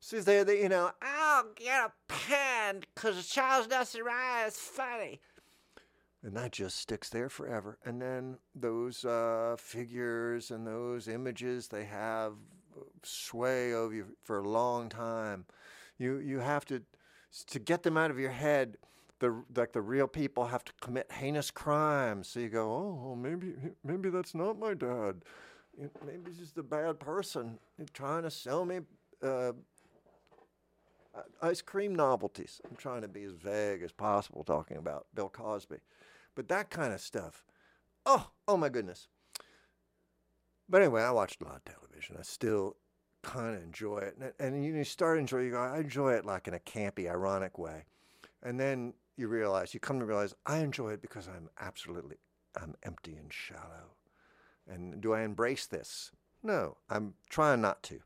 So 0.00 0.20
there, 0.20 0.52
you 0.52 0.68
know, 0.68 0.90
I'll 1.00 1.46
get 1.54 1.84
a 1.84 1.92
pen 2.08 2.80
because 2.94 3.28
Charles 3.28 3.68
Nelson 3.68 4.02
Reilly 4.02 4.48
is 4.48 4.56
funny 4.56 5.20
and 6.22 6.36
that 6.36 6.52
just 6.52 6.76
sticks 6.76 7.08
there 7.08 7.28
forever. 7.28 7.78
And 7.84 8.00
then 8.00 8.38
those 8.54 9.04
uh, 9.04 9.56
figures 9.58 10.50
and 10.50 10.66
those 10.66 11.08
images 11.08 11.68
they 11.68 11.84
have 11.84 12.34
sway 13.02 13.72
over 13.72 13.94
you 13.94 14.06
for 14.24 14.38
a 14.38 14.48
long 14.48 14.88
time. 14.88 15.46
You 15.98 16.18
you 16.18 16.40
have 16.40 16.64
to 16.66 16.82
to 17.48 17.58
get 17.58 17.82
them 17.82 17.96
out 17.96 18.10
of 18.10 18.18
your 18.18 18.30
head. 18.30 18.76
The 19.20 19.42
like 19.56 19.72
the 19.72 19.80
real 19.80 20.06
people 20.06 20.46
have 20.46 20.64
to 20.64 20.72
commit 20.80 21.10
heinous 21.10 21.50
crimes. 21.50 22.28
So 22.28 22.40
you 22.40 22.48
go, 22.48 22.70
oh, 22.70 23.14
maybe 23.16 23.54
maybe 23.84 24.10
that's 24.10 24.34
not 24.34 24.58
my 24.58 24.74
dad. 24.74 25.22
Maybe 26.04 26.22
he's 26.26 26.38
just 26.38 26.58
a 26.58 26.62
bad 26.62 26.98
person 26.98 27.58
trying 27.92 28.24
to 28.24 28.30
sell 28.30 28.64
me. 28.64 28.80
Uh, 29.22 29.52
ice 31.42 31.62
cream 31.62 31.94
novelties. 31.94 32.60
I'm 32.68 32.76
trying 32.76 33.02
to 33.02 33.08
be 33.08 33.24
as 33.24 33.32
vague 33.32 33.82
as 33.82 33.92
possible 33.92 34.44
talking 34.44 34.76
about 34.76 35.06
Bill 35.14 35.28
Cosby. 35.28 35.78
But 36.38 36.46
that 36.50 36.70
kind 36.70 36.92
of 36.92 37.00
stuff, 37.00 37.44
oh, 38.06 38.30
oh 38.46 38.56
my 38.56 38.68
goodness. 38.68 39.08
But 40.68 40.82
anyway, 40.82 41.02
I 41.02 41.10
watched 41.10 41.42
a 41.42 41.44
lot 41.44 41.56
of 41.56 41.64
television. 41.64 42.14
I 42.16 42.22
still 42.22 42.76
kind 43.24 43.56
of 43.56 43.62
enjoy 43.64 43.98
it. 43.98 44.16
And, 44.38 44.54
and 44.54 44.64
you 44.64 44.84
start 44.84 45.18
enjoying, 45.18 45.46
it, 45.46 45.48
you 45.48 45.52
go, 45.54 45.60
I 45.60 45.80
enjoy 45.80 46.12
it 46.12 46.24
like 46.24 46.46
in 46.46 46.54
a 46.54 46.60
campy, 46.60 47.10
ironic 47.10 47.58
way. 47.58 47.86
And 48.40 48.60
then 48.60 48.94
you 49.16 49.26
realize, 49.26 49.74
you 49.74 49.80
come 49.80 49.98
to 49.98 50.04
realize, 50.04 50.32
I 50.46 50.58
enjoy 50.58 50.90
it 50.90 51.02
because 51.02 51.26
I'm 51.26 51.48
absolutely, 51.58 52.18
I'm 52.54 52.76
empty 52.84 53.16
and 53.16 53.32
shallow. 53.32 53.96
And 54.68 55.00
do 55.00 55.14
I 55.14 55.22
embrace 55.22 55.66
this? 55.66 56.12
No, 56.44 56.76
I'm 56.88 57.14
trying 57.28 57.62
not 57.62 57.82
to. 57.82 57.98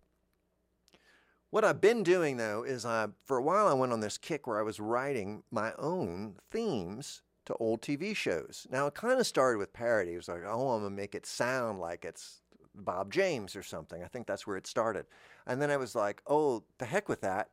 What 1.51 1.67
I've 1.67 1.83
been 1.83 2.03
doing 2.03 2.39
though 2.39 2.63
is 2.63 2.87
I, 2.87 3.09
for 3.27 3.37
a 3.37 3.43
while, 3.43 3.69
I 3.69 3.75
went 3.75 3.93
on 3.93 4.01
this 4.01 4.17
kick 4.17 4.47
where 4.47 4.59
I 4.59 4.63
was 4.63 4.81
writing 4.81 5.43
my 5.51 5.75
own 5.79 6.37
themes 6.51 7.21
to 7.47 7.55
old 7.55 7.83
TV 7.83 8.15
shows. 8.15 8.67
Now 8.71 8.87
it 8.87 8.95
kind 8.95 9.19
of 9.19 9.27
started 9.27 9.59
with 9.59 9.73
parody. 9.73 10.15
It 10.15 10.17
was 10.17 10.29
like, 10.29 10.43
oh, 10.47 10.71
I'm 10.71 10.83
gonna 10.83 10.95
make 10.95 11.15
it 11.15 11.27
sound 11.27 11.81
like 11.81 12.05
it's 12.05 12.43
Bob 12.75 13.13
James 13.13 13.57
or 13.57 13.63
something. 13.63 14.03
I 14.03 14.09
think 14.09 14.27
that's 14.27 14.47
where 14.47 14.57
it 14.57 14.67
started. 14.67 15.07
And 15.47 15.61
then 15.61 15.71
I 15.71 15.77
was 15.77 15.95
like, 15.95 16.23
oh, 16.27 16.65
the 16.79 16.85
heck 16.85 17.09
with 17.09 17.21
that. 17.23 17.51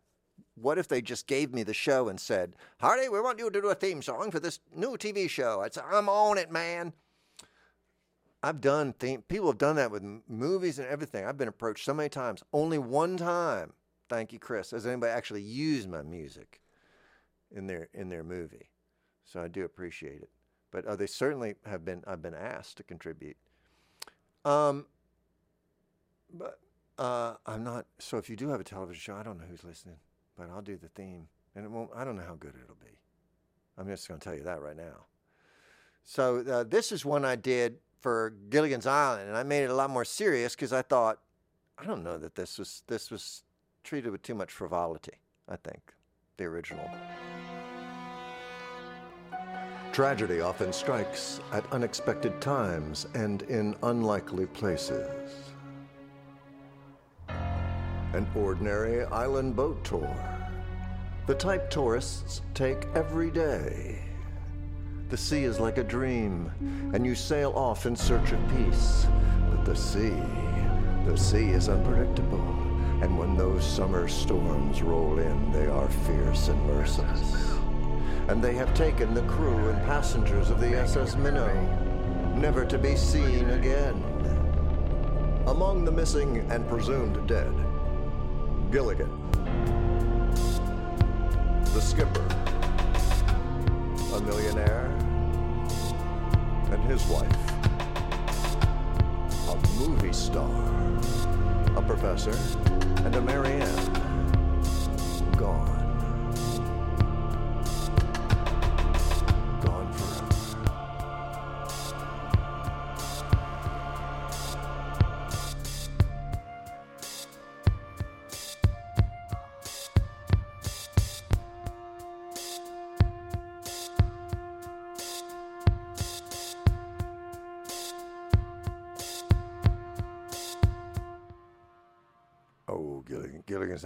What 0.55 0.77
if 0.77 0.87
they 0.87 1.01
just 1.01 1.27
gave 1.27 1.53
me 1.53 1.63
the 1.63 1.73
show 1.73 2.07
and 2.07 2.19
said, 2.19 2.55
Hearty, 2.79 3.09
we 3.09 3.19
want 3.19 3.39
you 3.39 3.49
to 3.49 3.61
do 3.61 3.67
a 3.67 3.75
theme 3.75 4.01
song 4.01 4.31
for 4.31 4.39
this 4.39 4.59
new 4.73 4.95
TV 4.95 5.29
show? 5.29 5.65
Say, 5.69 5.81
I'm 5.91 6.07
on 6.07 6.37
it, 6.37 6.49
man. 6.49 6.93
I've 8.41 8.61
done 8.61 8.93
theme, 8.93 9.21
people 9.23 9.47
have 9.47 9.57
done 9.57 9.75
that 9.75 9.91
with 9.91 10.03
movies 10.29 10.79
and 10.79 10.87
everything. 10.87 11.25
I've 11.25 11.37
been 11.37 11.49
approached 11.49 11.83
so 11.83 11.93
many 11.93 12.07
times. 12.07 12.41
Only 12.53 12.77
one 12.77 13.17
time 13.17 13.73
Thank 14.09 14.33
you, 14.33 14.39
Chris. 14.39 14.71
Has 14.71 14.87
anybody 14.87 15.11
actually 15.11 15.43
used 15.43 15.87
my 15.87 16.01
music 16.01 16.61
in 17.51 17.67
their 17.67 17.89
in 17.93 18.09
their 18.09 18.23
movie? 18.23 18.71
So 19.31 19.41
I 19.41 19.47
do 19.47 19.63
appreciate 19.63 20.21
it. 20.21 20.29
But 20.71 20.85
uh, 20.85 20.95
they 20.95 21.07
certainly 21.07 21.55
have 21.65 21.85
been. 21.85 22.03
I've 22.07 22.21
been 22.21 22.35
asked 22.35 22.77
to 22.77 22.83
contribute. 22.83 23.37
Um. 24.45 24.85
But 26.31 26.59
uh, 26.97 27.35
I'm 27.45 27.63
not. 27.63 27.85
So 27.97 28.17
if 28.17 28.29
you 28.29 28.35
do 28.35 28.49
have 28.49 28.59
a 28.59 28.63
television 28.63 28.99
show, 28.99 29.15
I 29.15 29.23
don't 29.23 29.37
know 29.37 29.45
who's 29.49 29.63
listening, 29.63 29.97
but 30.37 30.49
I'll 30.49 30.61
do 30.61 30.77
the 30.77 30.89
theme, 30.89 31.27
and 31.55 31.65
it 31.65 31.71
won't. 31.71 31.89
I 31.95 32.03
don't 32.03 32.15
know 32.15 32.25
how 32.27 32.35
good 32.35 32.53
it'll 32.61 32.75
be. 32.75 32.97
I'm 33.77 33.87
just 33.87 34.07
going 34.07 34.19
to 34.19 34.23
tell 34.23 34.35
you 34.35 34.43
that 34.43 34.61
right 34.61 34.75
now. 34.75 35.05
So 36.03 36.39
uh, 36.39 36.63
this 36.63 36.91
is 36.91 37.05
one 37.05 37.23
I 37.23 37.35
did 37.35 37.77
for 38.01 38.33
Gilligan's 38.49 38.85
Island, 38.85 39.27
and 39.27 39.37
I 39.37 39.43
made 39.43 39.63
it 39.63 39.69
a 39.69 39.75
lot 39.75 39.89
more 39.89 40.05
serious 40.05 40.55
because 40.55 40.73
I 40.73 40.81
thought, 40.81 41.19
I 41.77 41.85
don't 41.85 42.03
know 42.03 42.17
that 42.17 42.35
this 42.35 42.57
was 42.57 42.83
this 42.87 43.09
was 43.09 43.43
treated 43.83 44.11
with 44.11 44.21
too 44.21 44.35
much 44.35 44.51
frivolity, 44.51 45.19
I 45.47 45.55
think, 45.55 45.93
the 46.37 46.45
original. 46.45 46.89
Tragedy 49.91 50.39
often 50.39 50.71
strikes 50.71 51.41
at 51.51 51.65
unexpected 51.73 52.39
times 52.39 53.07
and 53.15 53.41
in 53.43 53.75
unlikely 53.83 54.45
places. 54.45 55.35
An 57.27 58.27
ordinary 58.35 59.03
island 59.05 59.55
boat 59.55 59.83
tour. 59.83 60.15
The 61.25 61.35
type 61.35 61.69
tourists 61.69 62.41
take 62.53 62.85
every 62.95 63.31
day. 63.31 64.03
The 65.09 65.17
sea 65.17 65.43
is 65.43 65.59
like 65.59 65.79
a 65.79 65.83
dream, 65.83 66.51
and 66.93 67.03
you 67.03 67.15
sail 67.15 67.51
off 67.55 67.87
in 67.87 67.95
search 67.95 68.31
of 68.31 68.39
peace. 68.49 69.07
But 69.49 69.65
the 69.65 69.75
sea, 69.75 70.13
the 71.05 71.17
sea 71.17 71.49
is 71.49 71.67
unpredictable. 71.67 72.45
And 73.01 73.17
when 73.17 73.35
those 73.35 73.65
summer 73.65 74.07
storms 74.07 74.83
roll 74.83 75.17
in, 75.17 75.51
they 75.51 75.65
are 75.65 75.89
fierce 75.89 76.47
and 76.47 76.63
merciless. 76.67 77.58
And 78.29 78.43
they 78.43 78.53
have 78.53 78.71
taken 78.75 79.15
the 79.15 79.23
crew 79.23 79.69
and 79.69 79.85
passengers 79.87 80.51
of 80.51 80.59
the 80.59 80.77
SS 80.77 81.15
Minnow, 81.15 81.51
never 82.35 82.63
to 82.63 82.77
be 82.77 82.95
seen 82.95 83.49
again. 83.49 84.03
Among 85.47 85.83
the 85.83 85.91
missing 85.91 86.37
and 86.51 86.69
presumed 86.69 87.27
dead, 87.27 87.51
Gilligan, 88.71 89.09
the 91.73 91.81
skipper, 91.81 92.27
a 94.13 94.21
millionaire, 94.21 94.85
and 96.69 96.83
his 96.83 97.03
wife, 97.07 97.33
a 99.49 99.55
movie 99.79 100.13
star, 100.13 100.51
a 101.75 101.81
professor, 101.81 102.37
and 103.05 103.15
a 103.15 103.21
Mary 103.21 103.53
Ann 103.53 104.08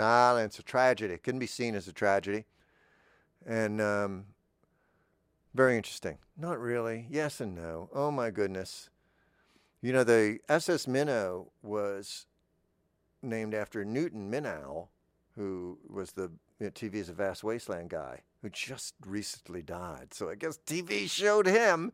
It's 0.04 0.60
a 0.60 0.64
tragedy. 0.64 1.14
It 1.14 1.24
couldn't 1.24 1.40
be 1.40 1.48
seen 1.48 1.76
as 1.76 1.88
a 1.88 1.94
tragedy. 1.94 2.46
And 3.46 3.82
um, 3.82 4.26
very 5.54 5.76
interesting. 5.76 6.18
Not 6.38 6.60
really. 6.60 7.08
Yes 7.10 7.42
and 7.42 7.56
no. 7.56 7.90
Oh, 7.94 8.12
my 8.12 8.30
goodness. 8.30 8.90
You 9.82 9.94
know, 9.94 10.04
the 10.04 10.40
SS 10.50 10.88
Minnow 10.88 11.52
was 11.62 12.26
named 13.22 13.54
after 13.54 13.84
Newton 13.84 14.32
Minow, 14.32 14.88
who 15.36 15.78
was 15.88 16.12
the 16.14 16.32
you 16.60 16.68
know, 16.68 16.70
TV 16.70 16.96
is 16.96 17.10
a 17.10 17.14
Vast 17.14 17.44
Wasteland 17.44 17.90
guy 17.90 18.22
who 18.42 18.50
just 18.50 18.96
recently 19.06 19.62
died. 19.62 20.14
So 20.14 20.30
I 20.30 20.36
guess 20.36 20.60
TV 20.66 21.10
showed 21.10 21.48
him. 21.48 21.94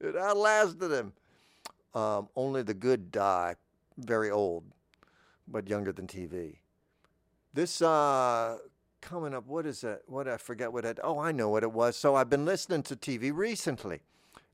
It 0.00 0.16
outlasted 0.16 0.90
him. 0.90 1.12
Um, 1.94 2.28
only 2.34 2.62
the 2.62 2.74
good 2.74 3.10
die 3.10 3.56
very 3.98 4.30
old 4.30 4.64
but 5.46 5.68
younger 5.68 5.92
than 5.92 6.06
TV. 6.06 6.56
This 7.54 7.82
uh, 7.82 8.58
coming 9.02 9.34
up, 9.34 9.46
what 9.46 9.66
is 9.66 9.84
it? 9.84 10.02
What 10.06 10.26
I 10.26 10.38
forget 10.38 10.72
what 10.72 10.86
it. 10.86 10.98
Oh, 11.02 11.18
I 11.18 11.32
know 11.32 11.50
what 11.50 11.62
it 11.62 11.72
was. 11.72 11.96
So 11.96 12.14
I've 12.14 12.30
been 12.30 12.46
listening 12.46 12.82
to 12.84 12.96
TV 12.96 13.30
recently, 13.34 14.00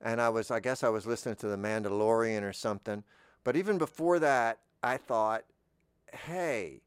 and 0.00 0.20
I 0.20 0.28
was, 0.30 0.50
I 0.50 0.58
guess, 0.58 0.82
I 0.82 0.88
was 0.88 1.06
listening 1.06 1.36
to 1.36 1.46
The 1.46 1.56
Mandalorian 1.56 2.42
or 2.42 2.52
something. 2.52 3.04
But 3.44 3.54
even 3.54 3.78
before 3.78 4.18
that, 4.18 4.58
I 4.82 4.96
thought, 4.96 5.44
hey, 6.12 6.80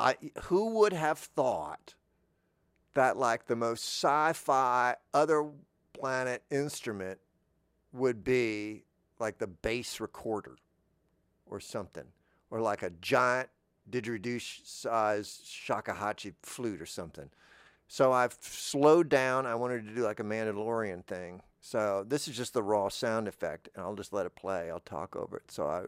I 0.00 0.16
who 0.44 0.70
would 0.80 0.92
have 0.92 1.18
thought 1.18 1.94
that 2.94 3.16
like 3.16 3.46
the 3.46 3.56
most 3.56 3.84
sci-fi 3.84 4.96
other 5.12 5.48
planet 5.92 6.42
instrument 6.50 7.18
would 7.92 8.24
be 8.24 8.84
like 9.20 9.38
the 9.38 9.46
bass 9.46 10.00
recorder 10.00 10.56
or 11.46 11.60
something, 11.60 12.04
or 12.50 12.60
like 12.60 12.82
a 12.82 12.90
giant 13.00 13.48
didgeridoo 13.90 14.40
size 14.64 15.40
shakuhachi 15.44 16.34
flute 16.42 16.80
or 16.80 16.86
something. 16.86 17.30
So 17.88 18.12
I've 18.12 18.36
slowed 18.40 19.08
down. 19.08 19.46
I 19.46 19.54
wanted 19.54 19.86
to 19.86 19.94
do 19.94 20.02
like 20.02 20.20
a 20.20 20.24
Mandalorian 20.24 21.04
thing. 21.04 21.42
So 21.60 22.04
this 22.06 22.28
is 22.28 22.36
just 22.36 22.52
the 22.52 22.62
raw 22.62 22.88
sound 22.88 23.28
effect, 23.28 23.68
and 23.74 23.84
I'll 23.84 23.94
just 23.94 24.12
let 24.12 24.26
it 24.26 24.34
play. 24.36 24.70
I'll 24.70 24.80
talk 24.80 25.16
over 25.16 25.38
it. 25.38 25.50
So 25.50 25.66
I, 25.66 25.84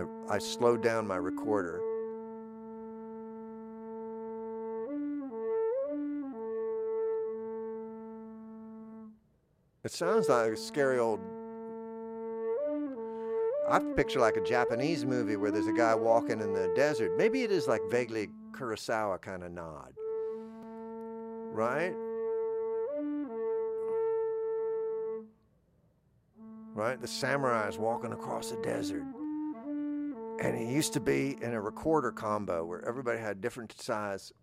I, 0.00 0.34
I 0.34 0.38
slowed 0.38 0.82
down 0.82 1.06
my 1.06 1.16
recorder. 1.16 1.80
It 9.84 9.90
sounds 9.90 10.28
like 10.28 10.52
a 10.52 10.56
scary 10.56 10.98
old 10.98 11.20
I 13.72 13.78
picture 13.96 14.20
like 14.20 14.36
a 14.36 14.42
Japanese 14.42 15.06
movie 15.06 15.36
where 15.36 15.50
there's 15.50 15.66
a 15.66 15.72
guy 15.72 15.94
walking 15.94 16.42
in 16.42 16.52
the 16.52 16.70
desert. 16.76 17.16
Maybe 17.16 17.42
it 17.42 17.50
is 17.50 17.66
like 17.66 17.80
vaguely 17.90 18.28
Kurosawa 18.50 19.18
kind 19.18 19.42
of 19.42 19.50
nod. 19.50 19.94
Right? 21.54 21.94
Right? 26.74 27.00
The 27.00 27.08
samurai 27.08 27.66
is 27.66 27.78
walking 27.78 28.12
across 28.12 28.50
the 28.50 28.60
desert. 28.60 29.04
And 30.42 30.54
he 30.54 30.66
used 30.66 30.92
to 30.92 31.00
be 31.00 31.38
in 31.40 31.54
a 31.54 31.60
recorder 31.60 32.12
combo 32.12 32.66
where 32.66 32.86
everybody 32.86 33.20
had 33.20 33.40
different 33.40 33.72
size 33.80 34.34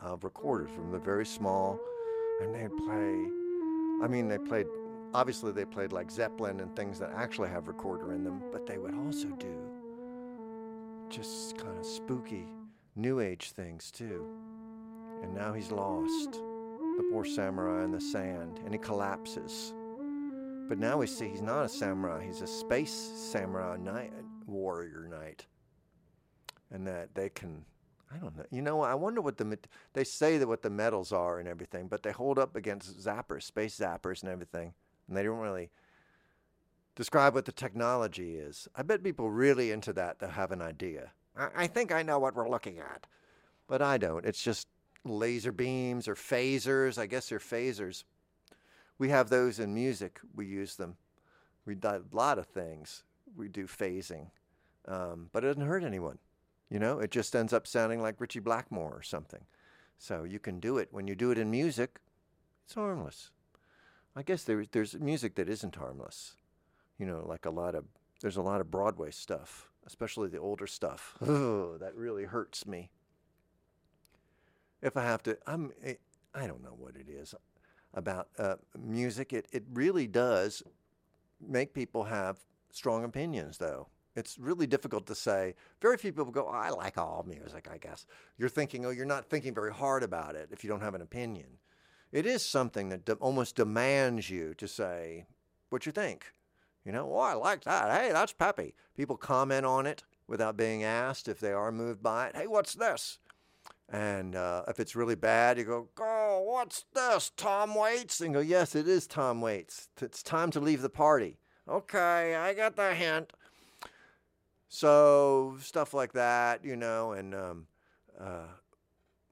of 0.00 0.24
recorders 0.24 0.70
from 0.74 0.90
the 0.90 0.98
very 0.98 1.26
small 1.26 1.78
and 2.40 2.54
they'd 2.54 2.74
play 2.86 3.26
I 4.02 4.08
mean 4.08 4.28
they 4.28 4.38
played 4.38 4.66
obviously 5.14 5.52
they 5.52 5.64
played 5.64 5.92
like 5.92 6.10
Zeppelin 6.10 6.60
and 6.60 6.74
things 6.74 6.98
that 6.98 7.12
actually 7.14 7.48
have 7.48 7.68
recorder 7.68 8.12
in 8.12 8.24
them, 8.24 8.42
but 8.52 8.66
they 8.66 8.78
would 8.78 8.94
also 8.94 9.28
do 9.38 9.56
just 11.08 11.58
kind 11.58 11.76
of 11.76 11.84
spooky 11.84 12.46
new 12.94 13.20
age 13.20 13.50
things 13.52 13.90
too. 13.90 14.26
And 15.22 15.34
now 15.34 15.52
he's 15.52 15.70
lost, 15.70 16.32
the 16.32 17.08
poor 17.10 17.24
samurai 17.24 17.84
in 17.84 17.90
the 17.90 18.00
sand, 18.00 18.60
and 18.64 18.72
he 18.72 18.78
collapses. 18.78 19.74
But 20.68 20.78
now 20.78 20.98
we 20.98 21.06
see 21.06 21.28
he's 21.28 21.42
not 21.42 21.64
a 21.64 21.68
samurai, 21.68 22.24
he's 22.24 22.42
a 22.42 22.46
space 22.46 22.92
samurai 22.92 23.76
knight, 23.76 24.12
warrior 24.46 25.08
knight. 25.10 25.46
And 26.70 26.86
that 26.86 27.14
they 27.14 27.28
can 27.28 27.64
I 28.12 28.18
don't 28.18 28.36
know. 28.36 28.44
You 28.50 28.62
know, 28.62 28.80
I 28.80 28.94
wonder 28.94 29.20
what 29.20 29.38
the 29.38 29.58
they 29.92 30.04
say 30.04 30.38
that 30.38 30.48
what 30.48 30.62
the 30.62 30.70
metals 30.70 31.12
are 31.12 31.38
and 31.38 31.48
everything, 31.48 31.86
but 31.86 32.02
they 32.02 32.10
hold 32.10 32.38
up 32.38 32.56
against 32.56 32.98
zappers, 32.98 33.44
space 33.44 33.78
zappers, 33.78 34.22
and 34.22 34.30
everything, 34.30 34.74
and 35.10 35.18
they 35.18 35.22
don't 35.22 35.38
really 35.38 35.68
describe 36.94 37.34
what 37.34 37.44
the 37.44 37.52
technology 37.52 38.36
is. 38.36 38.68
I 38.74 38.82
bet 38.82 39.02
people 39.02 39.30
really 39.30 39.70
into 39.70 39.92
that 39.94 40.18
to 40.20 40.28
have 40.28 40.52
an 40.52 40.62
idea. 40.62 41.10
I, 41.36 41.48
I 41.56 41.66
think 41.66 41.92
I 41.92 42.02
know 42.02 42.18
what 42.18 42.34
we're 42.34 42.48
looking 42.48 42.78
at, 42.78 43.06
but 43.66 43.82
I 43.82 43.98
don't. 43.98 44.24
It's 44.24 44.42
just 44.42 44.68
laser 45.04 45.52
beams 45.52 46.08
or 46.08 46.14
phasers. 46.14 46.96
I 46.96 47.06
guess 47.06 47.28
they're 47.28 47.38
phasers. 47.38 48.04
We 48.98 49.08
have 49.08 49.28
those 49.28 49.58
in 49.58 49.74
music. 49.74 50.20
We 50.34 50.46
use 50.46 50.76
them. 50.76 50.96
We 51.66 51.74
do 51.74 51.88
a 51.88 52.02
lot 52.12 52.38
of 52.38 52.46
things. 52.46 53.04
We 53.36 53.48
do 53.48 53.66
phasing, 53.66 54.30
um, 54.86 55.28
but 55.32 55.44
it 55.44 55.48
doesn't 55.48 55.66
hurt 55.66 55.84
anyone. 55.84 56.18
You 56.68 56.78
know, 56.78 57.00
it 57.00 57.10
just 57.10 57.34
ends 57.34 57.52
up 57.52 57.66
sounding 57.66 58.00
like 58.00 58.20
Ritchie 58.20 58.40
Blackmore 58.40 58.92
or 58.94 59.02
something. 59.02 59.44
So 59.98 60.24
you 60.24 60.38
can 60.38 60.60
do 60.60 60.78
it. 60.78 60.88
When 60.92 61.06
you 61.06 61.14
do 61.14 61.30
it 61.30 61.38
in 61.38 61.50
music, 61.50 61.98
it's 62.64 62.74
harmless. 62.74 63.30
I 64.16 64.22
guess 64.22 64.44
there, 64.44 64.64
there's 64.70 64.98
music 64.98 65.36
that 65.36 65.48
isn't 65.48 65.76
harmless. 65.76 66.34
You 66.98 67.06
know, 67.06 67.24
like 67.26 67.46
a 67.46 67.50
lot 67.50 67.74
of, 67.74 67.84
there's 68.20 68.36
a 68.36 68.42
lot 68.42 68.60
of 68.60 68.70
Broadway 68.70 69.10
stuff, 69.10 69.70
especially 69.86 70.28
the 70.28 70.38
older 70.38 70.66
stuff. 70.66 71.16
Oh, 71.26 71.78
that 71.78 71.94
really 71.94 72.24
hurts 72.24 72.66
me. 72.66 72.90
If 74.82 74.96
I 74.96 75.04
have 75.04 75.22
to, 75.24 75.38
I'm, 75.46 75.72
eh, 75.84 75.94
I 76.34 76.46
don't 76.46 76.62
know 76.62 76.74
what 76.76 76.96
it 76.96 77.08
is 77.08 77.34
about 77.94 78.28
uh, 78.38 78.56
music. 78.78 79.32
It, 79.32 79.46
it 79.52 79.64
really 79.72 80.06
does 80.06 80.62
make 81.40 81.74
people 81.74 82.04
have 82.04 82.38
strong 82.70 83.04
opinions, 83.04 83.58
though. 83.58 83.88
It's 84.16 84.38
really 84.38 84.66
difficult 84.66 85.06
to 85.06 85.14
say. 85.14 85.54
Very 85.80 85.96
few 85.96 86.12
people 86.12 86.32
go, 86.32 86.46
oh, 86.48 86.52
I 86.52 86.70
like 86.70 86.98
all 86.98 87.24
music, 87.26 87.68
I 87.72 87.78
guess. 87.78 88.06
You're 88.38 88.48
thinking, 88.48 88.84
oh, 88.84 88.90
you're 88.90 89.06
not 89.06 89.26
thinking 89.26 89.54
very 89.54 89.72
hard 89.72 90.02
about 90.02 90.34
it 90.34 90.48
if 90.50 90.64
you 90.64 90.70
don't 90.70 90.80
have 90.80 90.94
an 90.94 91.02
opinion. 91.02 91.46
It 92.12 92.26
is 92.26 92.44
something 92.44 92.88
that 92.88 93.04
de- 93.04 93.14
almost 93.14 93.56
demands 93.56 94.30
you 94.30 94.54
to 94.54 94.66
say 94.66 95.26
what 95.68 95.86
you 95.86 95.92
think. 95.92 96.26
You 96.84 96.92
know, 96.92 97.10
oh, 97.12 97.18
I 97.18 97.34
like 97.34 97.64
that. 97.64 97.90
Hey, 98.00 98.10
that's 98.12 98.32
peppy. 98.32 98.74
People 98.96 99.16
comment 99.16 99.66
on 99.66 99.86
it 99.86 100.02
without 100.26 100.56
being 100.56 100.82
asked 100.82 101.28
if 101.28 101.40
they 101.40 101.52
are 101.52 101.70
moved 101.70 102.02
by 102.02 102.28
it. 102.28 102.36
Hey, 102.36 102.46
what's 102.46 102.74
this? 102.74 103.18
And 103.92 104.36
uh, 104.36 104.62
if 104.68 104.78
it's 104.78 104.94
really 104.94 105.16
bad, 105.16 105.58
you 105.58 105.64
go, 105.64 105.88
oh, 105.98 106.42
what's 106.46 106.84
this? 106.94 107.32
Tom 107.36 107.74
Waits? 107.74 108.20
And 108.20 108.32
go, 108.32 108.40
yes, 108.40 108.74
it 108.74 108.86
is 108.86 109.06
Tom 109.06 109.40
Waits. 109.40 109.88
It's 110.00 110.22
time 110.22 110.50
to 110.52 110.60
leave 110.60 110.80
the 110.80 110.88
party. 110.88 111.38
Okay, 111.68 112.36
I 112.36 112.54
got 112.54 112.76
the 112.76 112.94
hint. 112.94 113.32
So 114.68 115.56
stuff 115.60 115.92
like 115.92 116.12
that, 116.12 116.64
you 116.64 116.76
know, 116.76 117.12
and 117.12 117.34
um, 117.34 117.66
uh, 118.18 118.46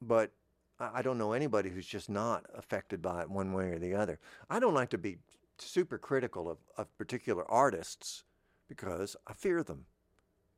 but 0.02 0.32
I 0.80 1.02
don't 1.02 1.18
know 1.18 1.32
anybody 1.32 1.70
who's 1.70 1.86
just 1.86 2.08
not 2.08 2.46
affected 2.54 3.02
by 3.02 3.22
it 3.22 3.30
one 3.30 3.52
way 3.52 3.70
or 3.70 3.78
the 3.78 3.94
other. 3.94 4.20
I 4.48 4.60
don't 4.60 4.74
like 4.74 4.90
to 4.90 4.98
be 4.98 5.18
super 5.58 5.98
critical 5.98 6.48
of, 6.48 6.58
of 6.76 6.96
particular 6.96 7.44
artists 7.50 8.24
because 8.68 9.16
I 9.26 9.32
fear 9.32 9.62
them. 9.62 9.86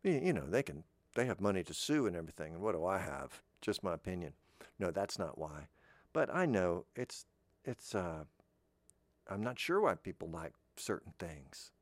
You 0.02 0.32
know, 0.32 0.46
they 0.46 0.62
can 0.62 0.84
they 1.14 1.26
have 1.26 1.40
money 1.40 1.64
to 1.64 1.74
sue 1.74 2.06
and 2.06 2.16
everything, 2.16 2.54
and 2.54 2.62
what 2.62 2.74
do 2.74 2.84
I 2.84 2.98
have? 2.98 3.42
Just 3.60 3.82
my 3.82 3.94
opinion. 3.94 4.32
No, 4.78 4.90
that's 4.90 5.18
not 5.18 5.38
why. 5.38 5.68
But 6.12 6.34
I 6.34 6.46
know 6.46 6.86
it's 6.96 7.26
it's. 7.64 7.94
Uh, 7.94 8.24
I'm 9.28 9.42
not 9.42 9.58
sure 9.58 9.80
why 9.80 9.94
people 9.94 10.28
like 10.28 10.54
certain 10.76 11.12
things 11.18 11.72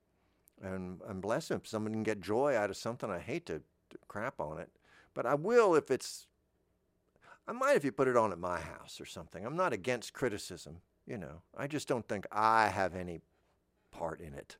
and 0.60 1.00
and 1.06 1.22
bless. 1.22 1.50
If 1.50 1.66
someone 1.66 1.92
can 1.92 2.02
get 2.02 2.20
joy 2.20 2.56
out 2.56 2.70
of 2.70 2.76
something. 2.76 3.10
I 3.10 3.20
hate 3.20 3.46
to 3.46 3.62
crap 4.08 4.40
on 4.40 4.58
it, 4.58 4.70
but 5.14 5.26
I 5.26 5.34
will 5.34 5.74
if 5.74 5.90
it's. 5.90 6.26
I 7.48 7.52
might 7.52 7.76
if 7.76 7.84
you 7.84 7.92
put 7.92 8.08
it 8.08 8.16
on 8.16 8.30
at 8.30 8.38
my 8.38 8.60
house 8.60 9.00
or 9.00 9.06
something. 9.06 9.44
I'm 9.44 9.56
not 9.56 9.72
against 9.72 10.12
criticism, 10.12 10.82
you 11.06 11.16
know. 11.16 11.42
I 11.56 11.66
just 11.66 11.88
don't 11.88 12.06
think 12.06 12.26
I 12.30 12.68
have 12.68 12.94
any 12.94 13.20
part 13.90 14.20
in 14.20 14.34
it, 14.34 14.58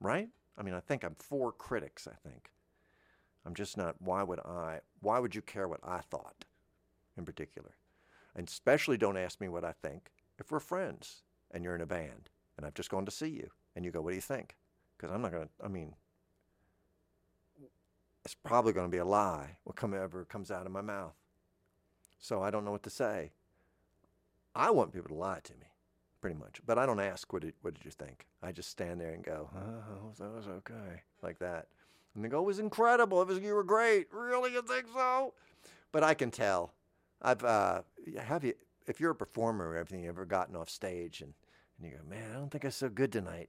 right? 0.00 0.28
I 0.58 0.62
mean, 0.62 0.74
I 0.74 0.80
think 0.80 1.04
I'm 1.04 1.14
for 1.14 1.52
critics. 1.52 2.08
I 2.08 2.28
think. 2.28 2.50
I'm 3.46 3.54
just 3.54 3.76
not. 3.76 3.94
Why 4.00 4.24
would 4.24 4.40
I? 4.40 4.80
Why 5.00 5.20
would 5.20 5.36
you 5.36 5.40
care 5.40 5.68
what 5.68 5.80
I 5.84 6.00
thought, 6.00 6.44
in 7.16 7.24
particular? 7.24 7.76
And 8.34 8.48
especially 8.48 8.98
don't 8.98 9.16
ask 9.16 9.40
me 9.40 9.48
what 9.48 9.64
I 9.64 9.72
think 9.72 10.10
if 10.38 10.50
we're 10.50 10.60
friends 10.60 11.22
and 11.52 11.62
you're 11.62 11.76
in 11.76 11.80
a 11.80 11.86
band 11.86 12.28
and 12.56 12.66
I've 12.66 12.74
just 12.74 12.90
gone 12.90 13.04
to 13.04 13.12
see 13.12 13.28
you 13.28 13.50
and 13.76 13.84
you 13.84 13.92
go, 13.92 14.02
"What 14.02 14.10
do 14.10 14.16
you 14.16 14.20
think?" 14.20 14.56
because 15.00 15.14
I'm 15.14 15.22
not 15.22 15.32
going 15.32 15.44
to, 15.44 15.64
I 15.64 15.68
mean, 15.68 15.94
it's 18.24 18.34
probably 18.34 18.74
going 18.74 18.86
to 18.86 18.90
be 18.90 18.98
a 18.98 19.04
lie, 19.04 19.56
whatever 19.64 20.26
comes 20.26 20.50
out 20.50 20.66
of 20.66 20.72
my 20.72 20.82
mouth. 20.82 21.14
So 22.20 22.42
I 22.42 22.50
don't 22.50 22.64
know 22.64 22.70
what 22.70 22.82
to 22.84 22.90
say. 22.90 23.32
I 24.54 24.70
want 24.70 24.92
people 24.92 25.08
to 25.08 25.14
lie 25.14 25.40
to 25.42 25.52
me, 25.54 25.66
pretty 26.20 26.36
much. 26.36 26.60
But 26.66 26.78
I 26.78 26.84
don't 26.86 27.00
ask, 27.00 27.32
what 27.32 27.42
did, 27.42 27.54
what 27.62 27.74
did 27.74 27.84
you 27.84 27.90
think? 27.90 28.26
I 28.42 28.52
just 28.52 28.68
stand 28.68 29.00
there 29.00 29.12
and 29.12 29.24
go, 29.24 29.48
oh, 29.56 30.12
that 30.18 30.30
was 30.30 30.46
okay, 30.46 31.02
like 31.22 31.38
that. 31.38 31.68
And 32.14 32.24
they 32.24 32.28
go, 32.28 32.40
it 32.40 32.46
was 32.46 32.58
incredible. 32.58 33.22
It 33.22 33.28
was, 33.28 33.38
you 33.38 33.54
were 33.54 33.64
great. 33.64 34.08
Really, 34.12 34.52
you 34.52 34.62
think 34.62 34.86
so? 34.92 35.32
But 35.92 36.04
I 36.04 36.14
can 36.14 36.30
tell. 36.30 36.74
I've, 37.22 37.44
uh, 37.44 37.82
have 38.18 38.44
you, 38.44 38.54
if 38.86 39.00
you're 39.00 39.12
a 39.12 39.14
performer 39.14 39.68
or 39.68 39.76
everything, 39.76 40.02
you 40.02 40.08
ever 40.08 40.24
gotten 40.24 40.56
off 40.56 40.68
stage 40.68 41.20
and, 41.20 41.32
and 41.78 41.90
you 41.90 41.96
go, 41.96 42.04
man, 42.08 42.32
I 42.32 42.34
don't 42.34 42.50
think 42.50 42.64
I'm 42.64 42.70
so 42.70 42.88
good 42.88 43.12
tonight. 43.12 43.48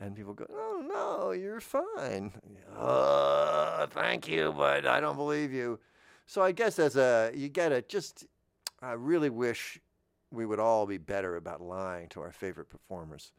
And 0.00 0.16
people 0.16 0.32
go, 0.32 0.46
oh, 0.50 0.82
no, 0.86 1.32
you're 1.32 1.60
fine. 1.60 2.32
Thank 3.90 4.28
you, 4.28 4.54
but 4.56 4.86
I 4.86 5.00
don't 5.00 5.16
believe 5.16 5.52
you. 5.52 5.78
So 6.30 6.42
I 6.42 6.52
guess 6.52 6.78
as 6.78 6.96
a, 6.96 7.32
you 7.34 7.48
get 7.48 7.72
it, 7.72 7.88
just, 7.88 8.24
I 8.80 8.92
really 8.92 9.30
wish 9.30 9.80
we 10.30 10.46
would 10.46 10.60
all 10.60 10.86
be 10.86 10.96
better 10.96 11.34
about 11.34 11.60
lying 11.60 12.06
to 12.10 12.20
our 12.20 12.30
favorite 12.30 12.70
performers 12.70 13.32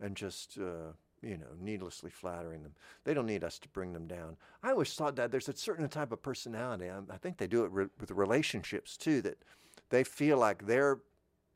and 0.00 0.16
just, 0.16 0.58
uh, 0.58 0.90
you 1.22 1.38
know, 1.38 1.54
needlessly 1.60 2.10
flattering 2.10 2.64
them. 2.64 2.74
They 3.04 3.14
don't 3.14 3.26
need 3.26 3.44
us 3.44 3.60
to 3.60 3.68
bring 3.68 3.92
them 3.92 4.08
down. 4.08 4.36
I 4.60 4.72
always 4.72 4.92
thought 4.92 5.14
that 5.14 5.30
there's 5.30 5.48
a 5.48 5.56
certain 5.56 5.88
type 5.88 6.10
of 6.10 6.20
personality. 6.20 6.90
I, 6.90 6.98
I 7.14 7.16
think 7.16 7.36
they 7.36 7.46
do 7.46 7.62
it 7.64 7.70
re- 7.70 7.86
with 8.00 8.10
relationships 8.10 8.96
too, 8.96 9.22
that 9.22 9.38
they 9.90 10.02
feel 10.02 10.36
like 10.36 10.66
their 10.66 10.98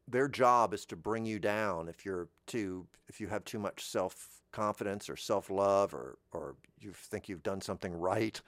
their 0.06 0.28
job 0.28 0.72
is 0.72 0.86
to 0.86 0.94
bring 0.94 1.26
you 1.26 1.40
down 1.40 1.88
if 1.88 2.04
you're 2.04 2.28
too 2.46 2.86
if 3.08 3.20
you 3.20 3.26
have 3.26 3.44
too 3.44 3.58
much 3.58 3.84
self 3.84 4.28
confidence 4.52 5.10
or 5.10 5.16
self 5.16 5.50
love 5.50 5.92
or, 5.92 6.16
or 6.30 6.54
you 6.78 6.92
think 6.92 7.28
you've 7.28 7.42
done 7.42 7.60
something 7.60 7.92
right 7.92 8.40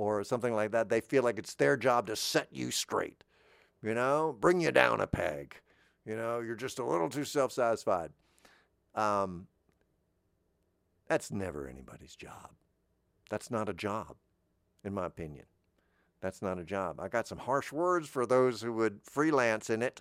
or 0.00 0.24
something 0.24 0.54
like 0.54 0.70
that. 0.70 0.88
They 0.88 1.02
feel 1.02 1.22
like 1.22 1.38
it's 1.38 1.54
their 1.54 1.76
job 1.76 2.06
to 2.06 2.16
set 2.16 2.48
you 2.50 2.70
straight, 2.70 3.22
you 3.82 3.94
know, 3.94 4.34
bring 4.40 4.60
you 4.60 4.72
down 4.72 5.00
a 5.00 5.06
peg. 5.06 5.56
You 6.06 6.16
know, 6.16 6.40
you're 6.40 6.56
just 6.56 6.78
a 6.78 6.84
little 6.84 7.10
too 7.10 7.24
self 7.24 7.52
satisfied. 7.52 8.10
Um, 8.94 9.46
that's 11.06 11.30
never 11.30 11.68
anybody's 11.68 12.16
job. 12.16 12.50
That's 13.28 13.50
not 13.50 13.68
a 13.68 13.74
job, 13.74 14.16
in 14.82 14.94
my 14.94 15.04
opinion. 15.04 15.44
That's 16.22 16.40
not 16.40 16.58
a 16.58 16.64
job. 16.64 16.98
I 16.98 17.08
got 17.08 17.28
some 17.28 17.38
harsh 17.38 17.70
words 17.70 18.08
for 18.08 18.24
those 18.24 18.62
who 18.62 18.72
would 18.72 19.00
freelance 19.02 19.68
in 19.68 19.82
it. 19.82 20.00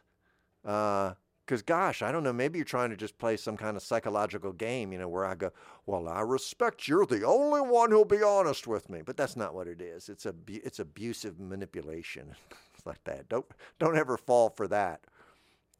Uh, 0.64 1.14
because, 1.50 1.64
gosh, 1.64 2.04
I 2.04 2.12
don't 2.12 2.24
know, 2.24 2.32
maybe 2.32 2.60
you're 2.60 2.64
trying 2.64 2.92
to 2.92 2.96
just 2.96 3.18
play 3.18 3.36
some 3.36 3.58
kind 3.58 3.76
of 3.76 3.82
psychological 3.82 4.52
game, 4.52 4.94
you 4.94 5.00
know, 5.00 5.08
where 5.08 5.26
I 5.26 5.34
go, 5.34 5.50
well, 5.88 6.08
I 6.08 6.22
respect 6.22 6.88
you're 6.88 7.08
the 7.08 7.26
only 7.26 7.60
one 7.60 7.90
who'll 7.90 8.06
be 8.06 8.22
honest 8.22 8.68
with 8.68 8.88
me. 8.88 9.02
But 9.04 9.18
that's 9.18 9.36
not 9.36 9.56
what 9.56 9.68
it 9.68 9.82
is. 9.82 10.10
It's, 10.10 10.28
a, 10.28 10.36
it's 10.48 10.78
abusive 10.78 11.40
manipulation. 11.40 12.36
like 12.86 13.04
that. 13.06 13.28
Don't, 13.30 13.48
don't 13.80 13.98
ever 13.98 14.16
fall 14.16 14.52
for 14.56 14.68
that, 14.68 15.02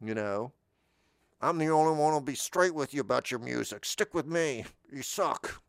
you 0.04 0.12
know. 0.12 0.50
I'm 1.40 1.58
the 1.58 1.68
only 1.68 1.96
one 1.96 2.14
who'll 2.14 2.20
be 2.20 2.34
straight 2.34 2.74
with 2.74 2.92
you 2.92 3.02
about 3.02 3.30
your 3.30 3.38
music. 3.38 3.84
Stick 3.84 4.12
with 4.12 4.26
me. 4.26 4.64
You 4.92 5.02
suck. 5.02 5.62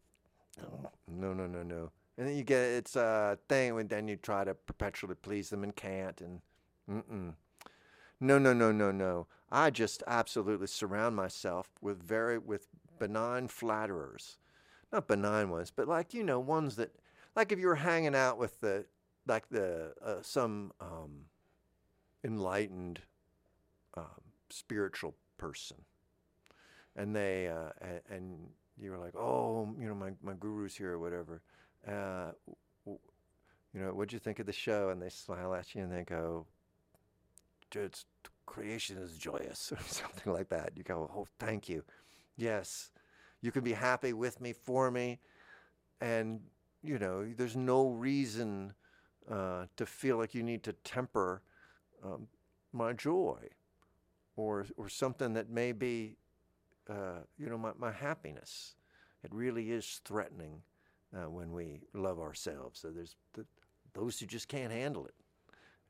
No, 1.08 1.32
no, 1.32 1.46
no, 1.46 1.62
no. 1.62 1.92
And 2.18 2.28
then 2.28 2.36
you 2.36 2.44
get 2.44 2.58
it's 2.58 2.96
a 2.96 3.38
thing, 3.48 3.80
and 3.80 3.88
then 3.88 4.08
you 4.08 4.16
try 4.16 4.46
to 4.46 4.56
perpetually 4.56 5.16
please 5.16 5.52
them 5.52 5.64
and 5.64 5.76
can't. 5.76 6.20
And 6.22 6.42
mm-mm. 6.90 7.34
no, 8.20 8.40
no, 8.40 8.52
no, 8.52 8.72
no, 8.72 8.92
no. 8.92 9.28
I 9.52 9.70
just 9.70 10.04
absolutely 10.08 10.68
surround 10.68 11.16
myself 11.16 11.70
with 11.82 12.02
very 12.02 12.38
with 12.38 12.68
benign 13.00 13.48
flatterers, 13.48 14.38
not 14.92 15.08
benign 15.08 15.50
ones, 15.50 15.72
but 15.76 15.88
like 15.88 16.14
you 16.14 16.24
know 16.24 16.40
ones 16.40 16.76
that 16.78 16.96
like 17.36 17.52
if 17.52 17.60
you 17.60 17.68
were 17.68 17.76
hanging 17.76 18.16
out 18.16 18.38
with 18.38 18.62
the 18.62 18.86
like 19.28 19.50
the 19.50 19.94
uh, 20.04 20.22
some 20.22 20.72
um, 20.80 21.26
enlightened 22.24 23.02
um, 23.96 24.22
spiritual 24.50 25.16
person, 25.38 25.78
and 26.96 27.16
they 27.16 27.48
uh, 27.48 27.72
and, 27.82 28.02
and, 28.10 28.48
you 28.82 28.90
were 28.90 28.98
like, 28.98 29.16
oh, 29.16 29.70
you 29.80 29.88
know, 29.88 29.94
my 29.94 30.12
my 30.24 30.34
guru's 30.34 30.76
here 30.76 30.94
or 30.94 31.00
whatever. 31.00 31.42
Uh, 31.88 32.32
you 33.74 33.80
know, 33.80 33.90
what'd 33.94 34.12
you 34.12 34.20
think 34.20 34.40
of 34.40 34.46
the 34.46 34.54
show? 34.54 34.90
And 34.90 35.02
they 35.02 35.10
smile 35.10 35.54
at 35.54 35.76
you 35.76 35.84
and 35.84 35.92
they 35.92 36.04
go, 36.04 36.46
it's 37.74 38.06
creation 38.52 38.98
is 38.98 39.18
joyous 39.18 39.72
or 39.76 39.80
something 39.88 40.32
like 40.32 40.50
that. 40.50 40.74
You 40.76 40.84
go, 40.84 41.10
oh, 41.16 41.26
thank 41.40 41.70
you. 41.70 41.84
Yes, 42.38 42.92
you 43.42 43.52
can 43.52 43.64
be 43.64 43.74
happy 43.74 44.14
with 44.14 44.42
me, 44.42 44.54
for 44.54 44.92
me. 44.92 45.20
And, 46.02 46.42
you 46.84 47.00
know, 47.00 47.26
there's 47.38 47.56
no 47.56 47.90
reason 47.90 48.74
uh, 49.30 49.66
to 49.78 49.86
feel 49.86 50.18
like 50.18 50.36
you 50.36 50.44
need 50.44 50.64
to 50.64 50.74
temper 50.74 51.42
um, 52.04 52.28
my 52.74 52.94
joy 52.94 53.38
or, 54.36 54.66
or 54.78 54.90
something 54.90 55.34
that 55.34 55.50
may 55.50 55.72
be, 55.72 56.18
uh, 56.90 57.22
you 57.38 57.48
know, 57.48 57.58
my, 57.58 57.72
my 57.78 57.92
happiness. 57.92 58.76
It 59.24 59.34
really 59.34 59.72
is 59.72 60.02
threatening 60.04 60.62
uh, 61.16 61.30
when 61.30 61.52
we 61.52 61.82
love 61.94 62.20
ourselves. 62.20 62.80
So 62.80 62.90
there's 62.90 63.16
the, 63.34 63.46
those 63.94 64.20
who 64.20 64.26
just 64.26 64.48
can't 64.48 64.72
handle 64.72 65.06
it. 65.06 65.14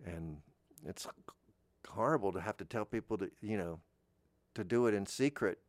And 0.05 0.37
it's 0.85 1.07
horrible 1.91 2.31
to 2.33 2.41
have 2.41 2.57
to 2.57 2.65
tell 2.65 2.85
people 2.85 3.17
to, 3.17 3.31
you 3.41 3.57
know, 3.57 3.79
to 4.55 4.63
do 4.63 4.87
it 4.87 4.93
in 4.93 5.05
secret, 5.05 5.59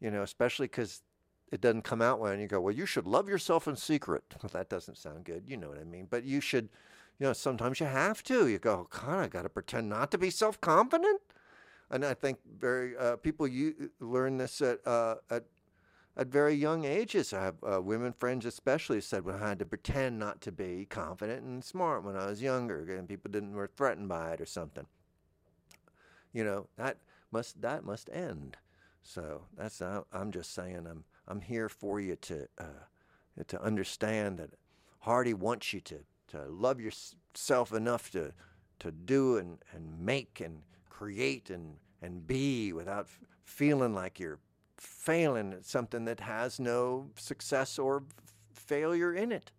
you 0.00 0.10
know, 0.10 0.22
especially 0.22 0.66
because 0.66 1.02
it 1.50 1.60
doesn't 1.60 1.82
come 1.82 2.02
out 2.02 2.20
when 2.20 2.40
you 2.40 2.46
go, 2.46 2.60
well, 2.60 2.74
you 2.74 2.86
should 2.86 3.06
love 3.06 3.28
yourself 3.28 3.66
in 3.66 3.76
secret. 3.76 4.22
Well, 4.42 4.50
that 4.52 4.68
doesn't 4.68 4.98
sound 4.98 5.24
good. 5.24 5.44
You 5.46 5.56
know 5.56 5.68
what 5.68 5.78
I 5.78 5.84
mean? 5.84 6.06
But 6.08 6.24
you 6.24 6.40
should, 6.40 6.68
you 7.18 7.26
know, 7.26 7.32
sometimes 7.32 7.80
you 7.80 7.86
have 7.86 8.22
to. 8.24 8.46
You 8.46 8.58
go, 8.58 8.88
God, 8.90 9.18
I 9.18 9.28
got 9.28 9.42
to 9.42 9.48
pretend 9.48 9.88
not 9.88 10.10
to 10.12 10.18
be 10.18 10.30
self 10.30 10.60
confident. 10.60 11.20
And 11.90 12.04
I 12.04 12.14
think 12.14 12.38
very 12.58 12.96
uh, 12.96 13.16
people 13.16 13.48
you 13.48 13.90
learn 13.98 14.36
this 14.36 14.60
at, 14.60 14.86
uh, 14.86 15.16
at 15.30 15.44
at 16.18 16.26
very 16.26 16.54
young 16.54 16.84
ages. 16.84 17.32
I 17.32 17.44
have 17.44 17.54
uh, 17.62 17.80
women 17.80 18.12
friends, 18.12 18.44
especially, 18.44 19.00
said 19.00 19.24
when 19.24 19.36
I 19.36 19.48
had 19.48 19.60
to 19.60 19.64
pretend 19.64 20.18
not 20.18 20.40
to 20.42 20.52
be 20.52 20.84
confident 20.90 21.44
and 21.44 21.64
smart 21.64 22.02
when 22.02 22.16
I 22.16 22.26
was 22.26 22.42
younger, 22.42 22.84
and 22.96 23.08
people 23.08 23.30
didn't 23.30 23.54
were 23.54 23.68
threatened 23.68 24.08
by 24.08 24.32
it 24.32 24.40
or 24.40 24.46
something. 24.46 24.86
You 26.32 26.44
know 26.44 26.66
that 26.76 26.98
must 27.30 27.62
that 27.62 27.84
must 27.84 28.10
end. 28.12 28.56
So 29.02 29.42
that's 29.56 29.80
I'm 29.80 30.32
just 30.32 30.52
saying 30.52 30.86
I'm 30.90 31.04
I'm 31.28 31.40
here 31.40 31.68
for 31.68 32.00
you 32.00 32.16
to 32.16 32.48
uh, 32.58 33.44
to 33.46 33.62
understand 33.62 34.38
that 34.38 34.50
Hearty 35.00 35.34
wants 35.34 35.72
you 35.72 35.80
to 35.82 36.00
to 36.28 36.44
love 36.48 36.80
yourself 36.80 37.72
enough 37.72 38.10
to 38.10 38.32
to 38.80 38.90
do 38.90 39.38
and, 39.38 39.58
and 39.72 39.98
make 40.00 40.40
and 40.44 40.62
create 40.90 41.48
and 41.48 41.76
and 42.02 42.26
be 42.26 42.72
without 42.72 43.04
f- 43.04 43.20
feeling 43.44 43.94
like 43.94 44.20
you're 44.20 44.38
failing 44.80 45.52
at 45.52 45.64
something 45.64 46.04
that 46.06 46.20
has 46.20 46.58
no 46.58 47.10
success 47.16 47.78
or 47.78 48.04
failure 48.52 49.12
in 49.14 49.32
it. 49.32 49.52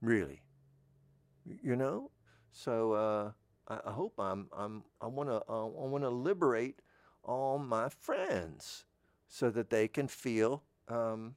Really, 0.00 0.42
you 1.44 1.76
know. 1.76 2.10
So 2.52 2.92
uh, 2.92 3.30
I, 3.68 3.88
I, 3.88 3.92
hope 3.92 4.14
I'm 4.18 4.48
I'm 4.56 4.84
I 5.00 5.06
want 5.06 5.28
to 5.28 5.42
uh, 5.48 5.64
I 5.64 5.86
want 5.86 6.04
to 6.04 6.10
liberate 6.10 6.80
all 7.24 7.58
my 7.58 7.88
friends 7.88 8.84
so 9.28 9.50
that 9.50 9.70
they 9.70 9.86
can 9.86 10.08
feel 10.08 10.62
um, 10.88 11.34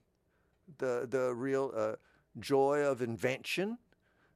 the, 0.77 1.07
the 1.09 1.34
real 1.34 1.71
uh, 1.75 1.93
joy 2.39 2.79
of 2.79 3.01
invention 3.01 3.77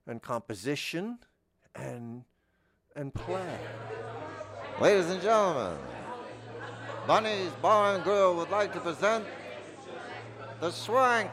and 0.06 0.22
composition 0.22 1.20
and, 1.74 2.24
and 2.96 3.14
play. 3.14 3.58
Ladies 4.80 5.10
and 5.10 5.22
gentlemen, 5.22 5.78
Bunny's 7.08 7.52
Bar 7.62 7.96
and 7.96 8.04
Grill 8.04 8.36
would 8.36 8.50
like 8.50 8.74
to 8.74 8.80
present 8.80 9.26
the 10.60 10.72
Swank. 10.72 11.30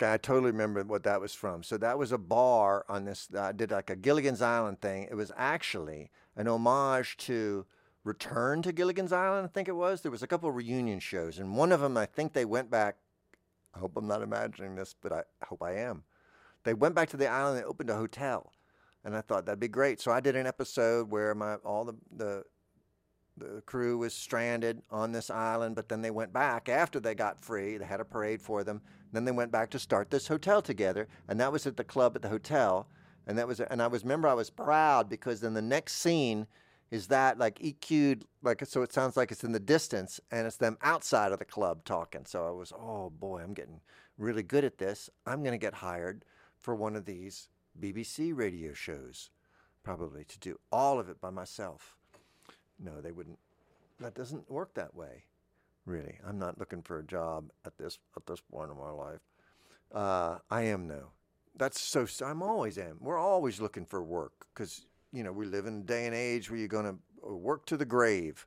Okay, 0.00 0.12
I 0.12 0.16
totally 0.16 0.52
remember 0.52 0.84
what 0.84 1.02
that 1.02 1.20
was 1.20 1.34
from. 1.34 1.64
So 1.64 1.76
that 1.78 1.98
was 1.98 2.12
a 2.12 2.18
bar 2.18 2.84
on 2.88 3.04
this. 3.04 3.26
Uh, 3.34 3.40
I 3.40 3.52
did 3.52 3.72
like 3.72 3.90
a 3.90 3.96
Gilligan's 3.96 4.40
Island 4.40 4.80
thing. 4.80 5.08
It 5.10 5.16
was 5.16 5.32
actually 5.36 6.12
an 6.36 6.46
homage 6.46 7.16
to 7.16 7.66
Return 8.04 8.62
to 8.62 8.70
Gilligan's 8.70 9.12
Island. 9.12 9.44
I 9.44 9.50
think 9.52 9.66
it 9.66 9.74
was. 9.74 10.02
There 10.02 10.12
was 10.12 10.22
a 10.22 10.28
couple 10.28 10.52
reunion 10.52 11.00
shows, 11.00 11.40
and 11.40 11.56
one 11.56 11.72
of 11.72 11.80
them, 11.80 11.96
I 11.96 12.06
think 12.06 12.32
they 12.32 12.44
went 12.44 12.70
back. 12.70 12.98
I 13.74 13.80
hope 13.80 13.96
I'm 13.96 14.06
not 14.06 14.22
imagining 14.22 14.76
this, 14.76 14.94
but 15.00 15.12
I 15.12 15.22
hope 15.44 15.64
I 15.64 15.72
am. 15.72 16.04
They 16.62 16.74
went 16.74 16.94
back 16.94 17.08
to 17.10 17.16
the 17.16 17.26
island. 17.26 17.58
They 17.58 17.64
opened 17.64 17.90
a 17.90 17.96
hotel, 17.96 18.52
and 19.04 19.16
I 19.16 19.20
thought 19.20 19.46
that'd 19.46 19.58
be 19.58 19.66
great. 19.66 20.00
So 20.00 20.12
I 20.12 20.20
did 20.20 20.36
an 20.36 20.46
episode 20.46 21.10
where 21.10 21.34
my 21.34 21.56
all 21.56 21.84
the 21.84 21.94
the 22.16 22.44
the 23.36 23.62
crew 23.66 23.98
was 23.98 24.14
stranded 24.14 24.80
on 24.90 25.10
this 25.10 25.28
island, 25.28 25.74
but 25.74 25.88
then 25.88 26.02
they 26.02 26.10
went 26.12 26.32
back 26.32 26.68
after 26.68 27.00
they 27.00 27.16
got 27.16 27.40
free. 27.40 27.78
They 27.78 27.84
had 27.84 28.00
a 28.00 28.04
parade 28.04 28.40
for 28.40 28.62
them. 28.62 28.80
Then 29.12 29.24
they 29.24 29.32
went 29.32 29.52
back 29.52 29.70
to 29.70 29.78
start 29.78 30.10
this 30.10 30.28
hotel 30.28 30.60
together, 30.62 31.08
and 31.28 31.40
that 31.40 31.52
was 31.52 31.66
at 31.66 31.76
the 31.76 31.84
club 31.84 32.14
at 32.16 32.22
the 32.22 32.28
hotel. 32.28 32.88
And 33.26 33.36
that 33.38 33.46
was, 33.48 33.60
and 33.60 33.82
I 33.82 33.86
was 33.86 34.02
remember 34.02 34.28
I 34.28 34.34
was 34.34 34.50
proud 34.50 35.08
because 35.08 35.40
then 35.40 35.54
the 35.54 35.62
next 35.62 35.94
scene 35.94 36.46
is 36.90 37.08
that 37.08 37.38
like 37.38 37.58
EQ'd, 37.58 38.24
like 38.42 38.64
so 38.64 38.82
it 38.82 38.92
sounds 38.92 39.16
like 39.16 39.30
it's 39.30 39.44
in 39.44 39.52
the 39.52 39.60
distance, 39.60 40.20
and 40.30 40.46
it's 40.46 40.56
them 40.56 40.78
outside 40.82 41.32
of 41.32 41.38
the 41.38 41.44
club 41.44 41.84
talking. 41.84 42.24
So 42.24 42.46
I 42.46 42.50
was, 42.50 42.72
oh 42.72 43.10
boy, 43.10 43.42
I'm 43.42 43.54
getting 43.54 43.80
really 44.16 44.42
good 44.42 44.64
at 44.64 44.78
this. 44.78 45.10
I'm 45.26 45.42
gonna 45.42 45.58
get 45.58 45.74
hired 45.74 46.24
for 46.58 46.74
one 46.74 46.96
of 46.96 47.04
these 47.04 47.48
BBC 47.78 48.34
radio 48.34 48.72
shows, 48.72 49.30
probably 49.82 50.24
to 50.24 50.38
do 50.38 50.58
all 50.72 50.98
of 50.98 51.08
it 51.08 51.20
by 51.20 51.30
myself. 51.30 51.96
No, 52.78 53.00
they 53.00 53.12
wouldn't. 53.12 53.38
That 54.00 54.14
doesn't 54.14 54.50
work 54.50 54.74
that 54.74 54.94
way 54.94 55.24
really. 55.88 56.18
I'm 56.26 56.38
not 56.38 56.58
looking 56.58 56.82
for 56.82 56.98
a 56.98 57.04
job 57.04 57.50
at 57.64 57.76
this 57.78 57.98
at 58.16 58.26
this 58.26 58.40
point 58.40 58.70
in 58.70 58.76
my 58.76 58.90
life. 58.90 59.20
Uh, 59.92 60.38
I 60.50 60.62
am 60.62 60.86
though. 60.86 61.10
That's 61.56 61.80
so. 61.80 62.06
I'm 62.24 62.42
always 62.42 62.78
am. 62.78 62.98
We're 63.00 63.18
always 63.18 63.60
looking 63.60 63.86
for 63.86 64.02
work 64.02 64.46
because 64.54 64.86
you 65.12 65.24
know 65.24 65.32
we 65.32 65.46
live 65.46 65.66
in 65.66 65.80
a 65.80 65.84
day 65.84 66.06
and 66.06 66.14
age 66.14 66.50
where 66.50 66.58
you're 66.58 66.68
going 66.68 66.84
to 66.84 67.28
uh, 67.28 67.34
work 67.34 67.66
to 67.66 67.76
the 67.76 67.84
grave. 67.84 68.46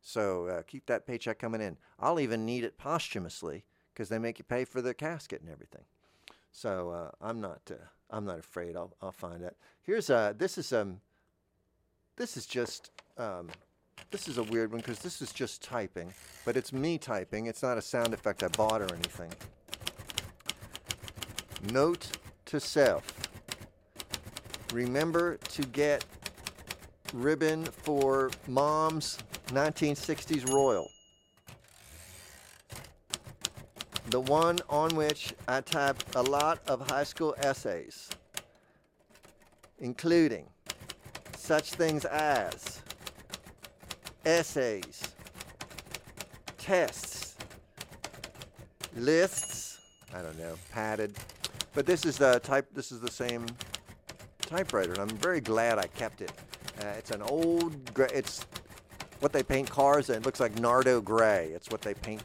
So 0.00 0.46
uh, 0.46 0.62
keep 0.62 0.86
that 0.86 1.06
paycheck 1.06 1.38
coming 1.38 1.60
in. 1.60 1.76
I'll 1.98 2.20
even 2.20 2.46
need 2.46 2.64
it 2.64 2.78
posthumously 2.78 3.64
because 3.92 4.08
they 4.08 4.18
make 4.18 4.38
you 4.38 4.44
pay 4.44 4.64
for 4.64 4.80
the 4.80 4.94
casket 4.94 5.40
and 5.42 5.50
everything. 5.50 5.84
So 6.50 6.90
uh, 6.90 7.10
I'm 7.20 7.40
not. 7.40 7.60
Uh, 7.70 7.74
I'm 8.10 8.24
not 8.24 8.38
afraid. 8.38 8.76
I'll 8.76 8.94
I'll 9.02 9.12
find 9.12 9.42
it. 9.42 9.56
Here's 9.82 10.10
a. 10.10 10.34
This 10.36 10.58
is 10.58 10.72
um. 10.72 11.00
This 12.16 12.36
is 12.36 12.46
just 12.46 12.90
um, 13.16 13.48
this 14.10 14.28
is 14.28 14.38
a 14.38 14.42
weird 14.42 14.70
one 14.70 14.80
because 14.80 15.00
this 15.00 15.20
is 15.20 15.32
just 15.32 15.62
typing, 15.62 16.12
but 16.44 16.56
it's 16.56 16.72
me 16.72 16.98
typing. 16.98 17.46
It's 17.46 17.62
not 17.62 17.76
a 17.76 17.82
sound 17.82 18.14
effect 18.14 18.42
I 18.42 18.48
bought 18.48 18.80
or 18.80 18.92
anything. 18.94 19.30
Note 21.72 22.08
to 22.46 22.60
self. 22.60 23.04
Remember 24.72 25.36
to 25.36 25.62
get 25.62 26.04
ribbon 27.12 27.64
for 27.64 28.30
mom's 28.46 29.18
1960s 29.48 30.50
Royal. 30.52 30.88
The 34.10 34.20
one 34.20 34.58
on 34.70 34.94
which 34.96 35.34
I 35.46 35.60
typed 35.60 36.14
a 36.14 36.22
lot 36.22 36.60
of 36.66 36.88
high 36.88 37.04
school 37.04 37.34
essays, 37.38 38.08
including 39.80 40.46
such 41.36 41.72
things 41.72 42.06
as 42.06 42.77
essays, 44.28 45.02
tests, 46.58 47.36
lists. 48.94 49.80
I 50.14 50.20
don't 50.20 50.38
know, 50.38 50.54
padded. 50.70 51.16
But 51.74 51.86
this 51.86 52.04
is 52.04 52.18
the 52.18 52.38
type. 52.40 52.66
This 52.74 52.92
is 52.92 53.00
the 53.00 53.10
same 53.10 53.46
typewriter, 54.40 54.92
and 54.92 55.00
I'm 55.00 55.16
very 55.16 55.40
glad 55.40 55.78
I 55.78 55.86
kept 55.86 56.20
it. 56.20 56.32
Uh, 56.80 56.86
it's 56.98 57.10
an 57.10 57.22
old. 57.22 57.74
It's 58.12 58.44
what 59.20 59.32
they 59.32 59.42
paint 59.42 59.70
cars 59.70 60.10
in. 60.10 60.16
It 60.16 60.26
looks 60.26 60.40
like 60.40 60.58
Nardo 60.60 61.00
gray. 61.00 61.50
It's 61.54 61.70
what 61.70 61.80
they 61.80 61.94
paint 61.94 62.22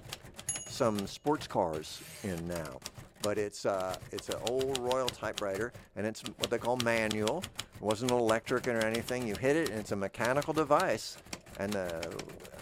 some 0.67 1.07
sports 1.07 1.47
cars 1.47 2.01
in 2.23 2.47
now. 2.47 2.79
But 3.21 3.37
it's 3.37 3.65
uh, 3.65 3.95
it's 4.11 4.27
an 4.27 4.39
old 4.47 4.77
Royal 4.79 5.07
typewriter, 5.07 5.71
and 5.95 6.05
it's 6.05 6.21
what 6.37 6.49
they 6.49 6.57
call 6.57 6.77
manual. 6.83 7.43
It 7.75 7.81
wasn't 7.81 8.11
electric 8.11 8.67
or 8.67 8.79
anything. 8.79 9.25
You 9.25 9.35
hit 9.35 9.55
it, 9.55 9.69
and 9.69 9.79
it's 9.79 9.93
a 9.93 9.95
mechanical 9.95 10.53
device. 10.53 11.17
And 11.59 11.75
uh, 11.75 12.01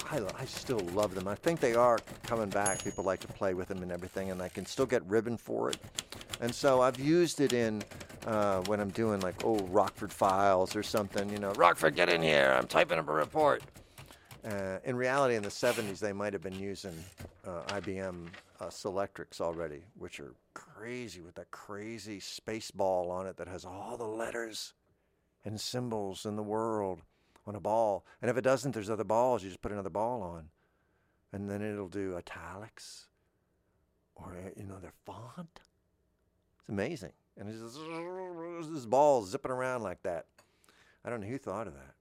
I, 0.10 0.22
I 0.38 0.46
still 0.46 0.80
love 0.94 1.16
them. 1.16 1.28
I 1.28 1.36
think 1.36 1.60
they 1.60 1.76
are 1.76 2.00
coming 2.24 2.50
back. 2.50 2.84
People 2.84 3.04
like 3.04 3.20
to 3.22 3.28
play 3.28 3.54
with 3.54 3.68
them 3.68 3.82
and 3.82 3.92
everything, 3.92 4.32
and 4.32 4.42
I 4.42 4.50
can 4.50 4.66
still 4.66 4.86
get 4.86 5.06
ribbon 5.08 5.38
for 5.38 5.70
it. 5.70 5.78
And 6.42 6.54
so 6.54 6.82
I've 6.82 7.00
used 7.00 7.40
it 7.40 7.54
in 7.54 7.84
uh, 8.26 8.62
when 8.64 8.80
I'm 8.80 8.90
doing 8.90 9.22
like 9.22 9.46
oh 9.46 9.58
Rockford 9.68 10.12
Files 10.12 10.76
or 10.76 10.84
something. 10.84 11.30
You 11.30 11.40
know, 11.40 11.52
Rockford, 11.54 11.96
get 11.96 12.10
in 12.10 12.22
here. 12.22 12.56
I'm 12.58 12.68
typing 12.68 13.00
up 13.00 13.08
a 13.08 13.14
report. 13.14 13.64
Uh, 14.44 14.78
in 14.84 14.96
reality, 14.96 15.36
in 15.36 15.44
the 15.44 15.50
70s, 15.50 16.00
they 16.00 16.14
might 16.14 16.34
have 16.34 16.42
been 16.42 16.58
using 16.58 16.96
uh, 17.46 17.62
IBM 17.68 18.28
uh, 18.60 18.66
Selectrics 18.66 19.40
already, 19.40 19.84
which 19.98 20.20
are 20.20 20.34
crazy 20.56 21.22
with 21.22 21.36
that 21.36 21.52
crazy 21.52 22.20
space 22.20 22.72
ball 22.72 23.12
on 23.12 23.28
it 23.28 23.38
that 23.38 23.48
has 23.48 23.66
all 23.66 23.98
the 23.98 24.04
letters 24.04 24.74
and 25.46 25.62
symbols 25.62 26.26
in 26.26 26.36
the 26.36 26.44
world 26.44 27.02
on 27.46 27.56
a 27.56 27.60
ball. 27.60 28.06
And 28.22 28.30
if 28.30 28.38
it 28.38 28.44
doesn't, 28.44 28.74
there's 28.74 28.90
other 28.90 29.04
balls. 29.04 29.44
You 29.44 29.50
just 29.50 29.62
put 29.62 29.72
another 29.72 29.90
ball 29.90 30.22
on, 30.22 30.50
and 31.32 31.50
then 31.50 31.62
it'll 31.62 31.88
do 31.88 32.16
italics 32.18 33.08
or 34.16 34.36
you 34.56 34.66
know 34.66 34.80
their 34.80 34.94
font. 35.06 35.62
It's 36.60 36.70
amazing, 36.70 37.14
and 37.38 37.50
it's 37.50 37.60
just, 37.60 38.72
this 38.72 38.86
ball 38.86 39.24
zipping 39.24 39.52
around 39.52 39.84
like 39.84 40.04
that. 40.04 40.26
I 41.04 41.10
don't 41.10 41.22
know 41.22 41.28
who 41.28 41.38
thought 41.38 41.68
of 41.68 41.74
that. 41.74 41.96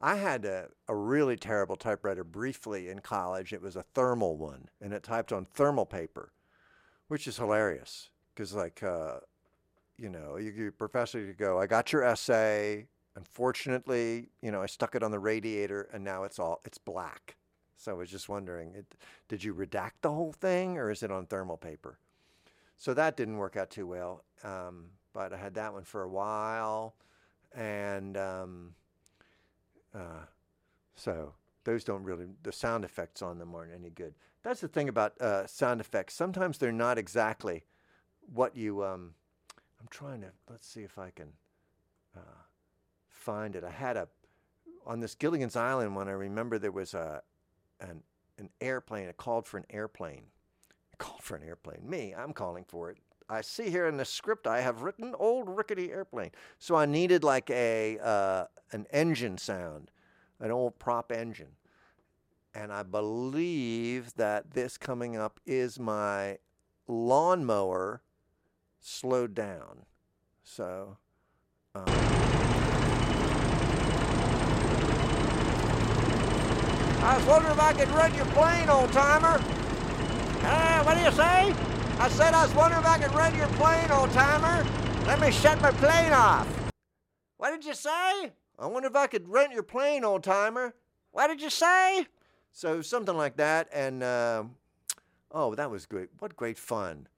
I 0.00 0.16
had 0.16 0.44
a, 0.44 0.68
a 0.88 0.96
really 0.96 1.36
terrible 1.36 1.76
typewriter 1.76 2.24
briefly 2.24 2.88
in 2.88 2.98
college. 2.98 3.52
It 3.52 3.62
was 3.62 3.76
a 3.76 3.84
thermal 3.94 4.36
one, 4.36 4.68
and 4.80 4.92
it 4.92 5.04
typed 5.04 5.32
on 5.32 5.44
thermal 5.44 5.86
paper, 5.86 6.32
which 7.06 7.28
is 7.28 7.36
hilarious 7.36 8.10
because, 8.34 8.52
like, 8.52 8.82
uh, 8.82 9.20
you 9.96 10.08
know, 10.08 10.36
you, 10.38 10.50
your 10.50 10.72
professor 10.72 11.24
could 11.24 11.38
go, 11.38 11.60
"I 11.60 11.66
got 11.66 11.92
your 11.92 12.02
essay. 12.02 12.88
Unfortunately, 13.14 14.28
you 14.40 14.50
know, 14.50 14.62
I 14.62 14.66
stuck 14.66 14.94
it 14.94 15.02
on 15.02 15.10
the 15.10 15.18
radiator, 15.18 15.88
and 15.92 16.02
now 16.02 16.24
it's 16.24 16.38
all 16.38 16.60
it's 16.64 16.78
black." 16.78 17.36
So 17.76 17.90
I 17.90 17.94
was 17.94 18.10
just 18.10 18.28
wondering, 18.28 18.74
it, 18.76 18.94
did 19.28 19.42
you 19.42 19.54
redact 19.54 20.02
the 20.02 20.10
whole 20.12 20.32
thing, 20.32 20.78
or 20.78 20.90
is 20.90 21.02
it 21.02 21.10
on 21.10 21.26
thermal 21.26 21.56
paper? 21.56 21.98
So 22.78 22.94
that 22.94 23.16
didn't 23.16 23.38
work 23.38 23.56
out 23.56 23.70
too 23.70 23.86
well. 23.86 24.24
Um, 24.44 24.86
but 25.12 25.32
I 25.32 25.36
had 25.36 25.54
that 25.54 25.72
one 25.72 25.84
for 25.84 26.02
a 26.02 26.08
while, 26.08 26.94
and 27.54 28.16
um, 28.16 28.74
uh, 29.94 30.26
so 30.94 31.34
those 31.64 31.84
don't 31.84 32.04
really, 32.04 32.26
the 32.42 32.52
sound 32.52 32.84
effects 32.84 33.20
on 33.20 33.38
them 33.38 33.54
aren't 33.54 33.72
any 33.72 33.90
good. 33.90 34.14
That's 34.42 34.60
the 34.60 34.68
thing 34.68 34.88
about 34.88 35.20
uh, 35.20 35.46
sound 35.46 35.80
effects. 35.80 36.14
Sometimes 36.14 36.58
they're 36.58 36.72
not 36.72 36.98
exactly 36.98 37.64
what 38.32 38.56
you. 38.56 38.84
Um, 38.84 39.14
I'm 39.80 39.88
trying 39.90 40.20
to. 40.22 40.28
Let's 40.48 40.66
see 40.66 40.82
if 40.82 40.98
I 40.98 41.10
can 41.10 41.28
uh, 42.16 42.42
find 43.22 43.54
it. 43.56 43.64
I 43.64 43.70
had 43.70 43.96
a 43.96 44.08
on 44.84 45.00
this 45.00 45.14
Gilligan's 45.14 45.56
Island 45.56 45.94
one. 45.94 46.08
I 46.08 46.12
remember 46.12 46.58
there 46.58 46.72
was 46.72 46.92
a 46.94 47.22
an 47.80 48.02
an 48.38 48.50
airplane. 48.60 49.08
It 49.08 49.16
called 49.16 49.46
for 49.46 49.58
an 49.58 49.66
airplane. 49.70 50.24
It 50.92 50.98
called 50.98 51.22
for 51.22 51.36
an 51.36 51.44
airplane. 51.44 51.88
Me, 51.88 52.14
I'm 52.16 52.32
calling 52.32 52.64
for 52.66 52.90
it. 52.90 52.98
I 53.28 53.40
see 53.40 53.70
here 53.70 53.86
in 53.86 53.96
the 53.96 54.04
script 54.04 54.46
I 54.46 54.60
have 54.60 54.82
written 54.82 55.14
old 55.18 55.48
rickety 55.48 55.90
airplane. 55.90 56.32
So 56.58 56.74
I 56.74 56.86
needed 56.86 57.24
like 57.24 57.48
a 57.50 57.98
uh, 58.02 58.44
an 58.72 58.86
engine 58.90 59.38
sound, 59.38 59.90
an 60.40 60.50
old 60.50 60.78
prop 60.78 61.12
engine. 61.12 61.56
And 62.54 62.70
I 62.70 62.82
believe 62.82 64.12
that 64.16 64.50
this 64.50 64.76
coming 64.76 65.16
up 65.16 65.40
is 65.46 65.78
my 65.78 66.38
lawnmower 66.86 68.02
slowed 68.80 69.34
down. 69.34 69.86
So. 70.42 70.98
Um, 71.74 72.31
I 77.02 77.16
was 77.16 77.26
wondering 77.26 77.54
if 77.54 77.60
I 77.60 77.72
could 77.72 77.88
run 77.88 78.14
your 78.14 78.26
plane, 78.26 78.68
old 78.68 78.92
timer. 78.92 79.42
Uh, 80.44 80.84
what 80.84 80.96
do 80.96 81.02
you 81.02 81.10
say? 81.10 81.52
I 81.98 82.08
said 82.08 82.32
I 82.32 82.44
was 82.44 82.54
wondering 82.54 82.80
if 82.80 82.88
I 82.88 82.98
could 82.98 83.12
rent 83.12 83.36
your 83.36 83.48
plane, 83.48 83.90
old 83.90 84.12
timer. 84.12 84.64
Let 85.06 85.20
me 85.20 85.32
shut 85.32 85.60
my 85.60 85.72
plane 85.72 86.12
off. 86.12 86.46
What 87.38 87.50
did 87.50 87.64
you 87.64 87.74
say? 87.74 88.32
I 88.56 88.66
wonder 88.66 88.88
if 88.88 88.94
I 88.94 89.08
could 89.08 89.28
rent 89.28 89.52
your 89.52 89.64
plane, 89.64 90.04
old 90.04 90.22
timer. 90.22 90.74
What 91.10 91.26
did 91.26 91.42
you 91.42 91.50
say? 91.50 92.06
So 92.52 92.82
something 92.82 93.16
like 93.16 93.36
that, 93.36 93.68
and 93.72 94.04
uh, 94.04 94.44
oh, 95.32 95.56
that 95.56 95.72
was 95.72 95.86
great. 95.86 96.10
What 96.20 96.36
great 96.36 96.58
fun! 96.58 97.08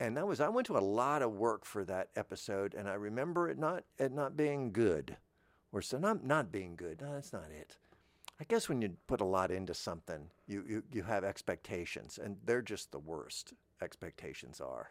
And 0.00 0.16
that 0.16 0.26
was 0.26 0.40
I 0.40 0.48
went 0.48 0.66
to 0.66 0.76
a 0.76 0.80
lot 0.80 1.22
of 1.22 1.32
work 1.32 1.64
for 1.64 1.84
that 1.84 2.08
episode, 2.16 2.74
and 2.74 2.88
I 2.88 2.94
remember 2.94 3.48
it 3.48 3.56
not 3.56 3.84
it 3.98 4.12
not 4.12 4.36
being 4.36 4.72
good, 4.72 5.16
or 5.70 5.80
so 5.80 5.96
not 5.96 6.24
not 6.24 6.50
being 6.50 6.74
good. 6.74 7.00
No, 7.00 7.12
that's 7.12 7.32
not 7.32 7.50
it. 7.52 7.76
I 8.40 8.44
guess 8.44 8.68
when 8.68 8.80
you 8.80 8.96
put 9.06 9.20
a 9.20 9.24
lot 9.24 9.50
into 9.50 9.74
something, 9.74 10.30
you, 10.46 10.64
you, 10.68 10.82
you 10.92 11.02
have 11.02 11.24
expectations, 11.24 12.18
and 12.22 12.36
they're 12.44 12.62
just 12.62 12.92
the 12.92 12.98
worst. 12.98 13.52
Expectations 13.82 14.60
are. 14.60 14.90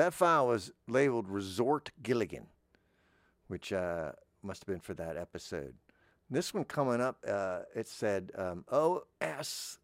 That 0.00 0.14
file 0.14 0.46
was 0.46 0.72
labeled 0.88 1.28
Resort 1.28 1.90
Gilligan, 2.02 2.46
which 3.48 3.70
uh, 3.70 4.12
must 4.42 4.62
have 4.62 4.66
been 4.66 4.80
for 4.80 4.94
that 4.94 5.18
episode. 5.18 5.74
This 6.30 6.54
one 6.54 6.64
coming 6.64 7.02
up, 7.02 7.18
uh, 7.28 7.64
it 7.76 7.86
said 7.86 8.32
um, 8.34 8.64
OS 8.70 9.78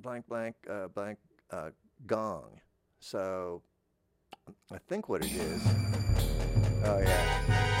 blank 0.00 0.26
blank 0.26 0.56
uh, 0.68 0.88
blank 0.88 1.18
uh, 1.52 1.70
gong. 2.08 2.60
So 2.98 3.62
I 4.72 4.78
think 4.88 5.08
what 5.08 5.24
it 5.24 5.30
is. 5.30 5.62
Oh 6.84 6.98
yeah. 6.98 7.71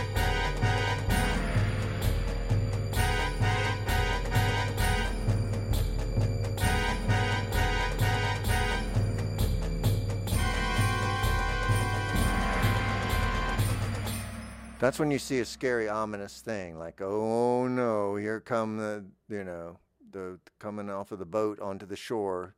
That's 14.82 14.98
when 14.98 15.12
you 15.12 15.20
see 15.20 15.38
a 15.38 15.44
scary, 15.44 15.88
ominous 15.88 16.40
thing, 16.40 16.76
like, 16.76 17.00
oh 17.00 17.68
no, 17.68 18.16
here 18.16 18.40
come 18.40 18.78
the, 18.78 19.04
you 19.28 19.44
know, 19.44 19.78
the 20.10 20.40
coming 20.58 20.90
off 20.90 21.12
of 21.12 21.20
the 21.20 21.24
boat 21.24 21.60
onto 21.60 21.86
the 21.86 21.94
shore 21.94 22.56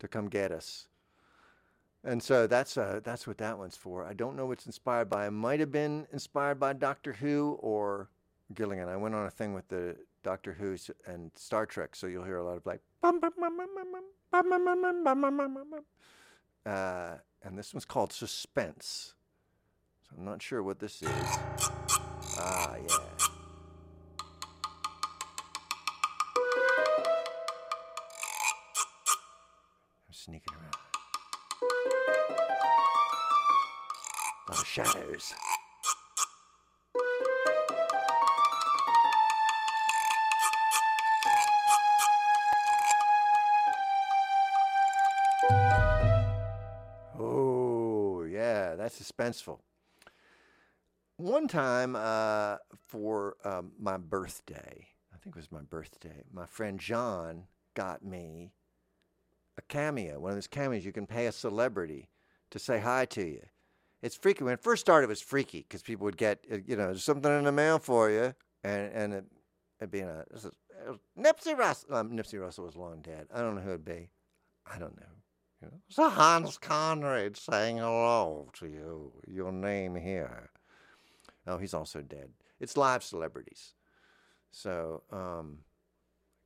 to 0.00 0.08
come 0.08 0.28
get 0.28 0.50
us. 0.50 0.88
And 2.02 2.20
so 2.20 2.48
that's 2.48 2.76
uh, 2.76 2.98
that's 3.04 3.28
what 3.28 3.38
that 3.38 3.58
one's 3.58 3.76
for. 3.76 4.04
I 4.04 4.12
don't 4.12 4.34
know 4.34 4.46
what's 4.46 4.66
inspired 4.66 5.08
by. 5.08 5.28
It 5.28 5.30
might 5.30 5.60
have 5.60 5.70
been 5.70 6.08
inspired 6.12 6.58
by 6.58 6.72
Doctor 6.72 7.12
Who 7.12 7.56
or 7.60 8.08
Gilligan. 8.52 8.88
I 8.88 8.96
went 8.96 9.14
on 9.14 9.26
a 9.26 9.30
thing 9.30 9.54
with 9.54 9.68
the 9.68 9.94
Doctor 10.24 10.54
Who 10.54 10.76
and 11.06 11.30
Star 11.36 11.64
Trek, 11.64 11.94
so 11.94 12.08
you'll 12.08 12.24
hear 12.24 12.38
a 12.38 12.44
lot 12.44 12.56
of 12.56 12.66
like, 12.66 12.80
uh, 16.66 17.18
and 17.44 17.56
this 17.56 17.72
one's 17.72 17.84
called 17.84 18.12
Suspense. 18.12 19.14
I'm 20.18 20.24
not 20.24 20.42
sure 20.42 20.62
what 20.62 20.78
this 20.78 21.02
is. 21.02 21.08
Ah, 22.38 22.76
yeah. 22.76 22.96
I'm 30.06 30.12
sneaking 30.12 30.54
around. 30.54 30.76
A 34.48 34.52
lot 34.52 34.60
of 34.60 34.66
shadows. 34.66 35.34
Oh, 47.18 48.24
yeah, 48.24 48.74
that's 48.74 49.00
suspenseful. 49.00 49.58
One 51.22 51.46
time 51.46 51.94
uh, 51.94 52.56
for 52.88 53.36
um, 53.44 53.70
my 53.78 53.96
birthday, 53.96 54.88
I 55.14 55.16
think 55.18 55.36
it 55.36 55.38
was 55.38 55.52
my 55.52 55.60
birthday, 55.60 56.24
my 56.32 56.46
friend 56.46 56.80
John 56.80 57.44
got 57.74 58.04
me 58.04 58.54
a 59.56 59.62
cameo, 59.62 60.18
one 60.18 60.32
of 60.32 60.36
those 60.36 60.48
cameos 60.48 60.84
you 60.84 60.90
can 60.90 61.06
pay 61.06 61.26
a 61.26 61.32
celebrity 61.32 62.08
to 62.50 62.58
say 62.58 62.80
hi 62.80 63.04
to 63.04 63.24
you. 63.24 63.42
It's 64.02 64.16
freaky. 64.16 64.42
When 64.42 64.54
it 64.54 64.64
first 64.64 64.80
started, 64.80 65.04
it 65.04 65.10
was 65.10 65.20
freaky 65.20 65.60
because 65.60 65.80
people 65.80 66.06
would 66.06 66.16
get, 66.16 66.44
uh, 66.52 66.56
you 66.66 66.74
know, 66.74 66.92
something 66.94 67.30
in 67.38 67.44
the 67.44 67.52
mail 67.52 67.78
for 67.78 68.10
you, 68.10 68.34
and 68.64 68.92
and 68.92 69.14
it, 69.14 69.24
it'd 69.78 69.92
be 69.92 70.00
a 70.00 70.24
Nipsey 71.16 71.56
Russell. 71.56 71.94
Um, 71.94 72.10
Nipsey 72.10 72.40
Russell 72.40 72.64
was 72.64 72.74
long 72.74 73.00
dead. 73.00 73.28
I 73.32 73.42
don't 73.42 73.54
know 73.54 73.60
who 73.60 73.68
it'd 73.68 73.84
be. 73.84 74.10
I 74.66 74.76
don't 74.76 74.98
know. 74.98 75.06
You 75.62 75.68
know, 75.68 76.04
a 76.04 76.10
Hans 76.10 76.58
Conried 76.58 77.36
saying 77.36 77.76
hello 77.76 78.50
to 78.54 78.66
you. 78.66 79.12
Your 79.28 79.52
name 79.52 79.94
here. 79.94 80.50
Oh, 81.46 81.58
he's 81.58 81.74
also 81.74 82.00
dead. 82.02 82.30
It's 82.60 82.76
live 82.76 83.02
celebrities. 83.02 83.74
So, 84.50 85.02
um, 85.10 85.58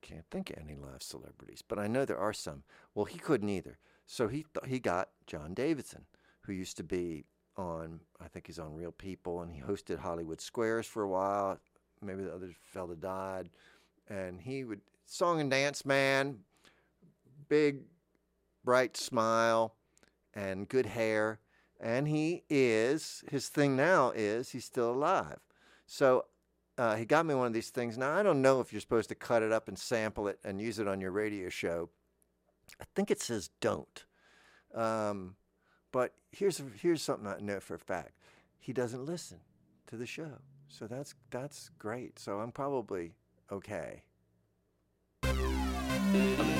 I 0.02 0.06
can't 0.06 0.24
think 0.30 0.50
of 0.50 0.58
any 0.58 0.76
live 0.76 1.02
celebrities, 1.02 1.62
but 1.66 1.78
I 1.78 1.86
know 1.86 2.04
there 2.04 2.18
are 2.18 2.32
some. 2.32 2.62
Well, 2.94 3.04
he 3.04 3.18
couldn't 3.18 3.48
either. 3.48 3.78
So 4.06 4.28
he 4.28 4.44
th- 4.54 4.70
he 4.70 4.78
got 4.78 5.10
John 5.26 5.52
Davidson, 5.52 6.06
who 6.42 6.52
used 6.52 6.76
to 6.76 6.84
be 6.84 7.24
on, 7.56 8.00
I 8.20 8.28
think 8.28 8.46
he's 8.46 8.58
on 8.58 8.74
Real 8.74 8.92
People, 8.92 9.42
and 9.42 9.50
he 9.50 9.60
hosted 9.60 9.98
Hollywood 9.98 10.40
Squares 10.40 10.86
for 10.86 11.02
a 11.02 11.08
while. 11.08 11.58
Maybe 12.00 12.22
the 12.22 12.34
other 12.34 12.52
fella 12.72 12.94
died, 12.94 13.50
and 14.08 14.40
he 14.40 14.64
would 14.64 14.80
song 15.06 15.40
and 15.40 15.50
dance 15.50 15.84
man, 15.84 16.38
big, 17.48 17.80
bright 18.64 18.96
smile, 18.96 19.74
and 20.34 20.68
good 20.68 20.86
hair. 20.86 21.40
And 21.80 22.08
he 22.08 22.44
is 22.48 23.22
his 23.30 23.48
thing 23.48 23.76
now 23.76 24.12
is 24.14 24.50
he's 24.50 24.64
still 24.64 24.90
alive. 24.90 25.38
So 25.86 26.24
uh, 26.78 26.96
he 26.96 27.04
got 27.04 27.26
me 27.26 27.34
one 27.34 27.46
of 27.46 27.52
these 27.52 27.70
things. 27.70 27.98
Now 27.98 28.16
I 28.16 28.22
don't 28.22 28.42
know 28.42 28.60
if 28.60 28.72
you're 28.72 28.80
supposed 28.80 29.08
to 29.10 29.14
cut 29.14 29.42
it 29.42 29.52
up 29.52 29.68
and 29.68 29.78
sample 29.78 30.28
it 30.28 30.38
and 30.44 30.60
use 30.60 30.78
it 30.78 30.88
on 30.88 31.00
your 31.00 31.10
radio 31.10 31.48
show. 31.48 31.90
I 32.80 32.84
think 32.94 33.10
it 33.10 33.20
says 33.20 33.50
don't. 33.60 34.04
Um, 34.74 35.36
but 35.92 36.12
here's 36.32 36.60
here's 36.80 37.02
something 37.02 37.26
I 37.26 37.38
know 37.40 37.60
for 37.60 37.74
a 37.74 37.78
fact. 37.78 38.12
He 38.58 38.72
doesn't 38.72 39.04
listen 39.04 39.38
to 39.86 39.96
the 39.96 40.06
show, 40.06 40.38
so 40.68 40.86
that's 40.86 41.14
that's 41.30 41.70
great. 41.78 42.18
So 42.18 42.40
I'm 42.40 42.52
probably 42.52 43.14
okay. 43.50 44.02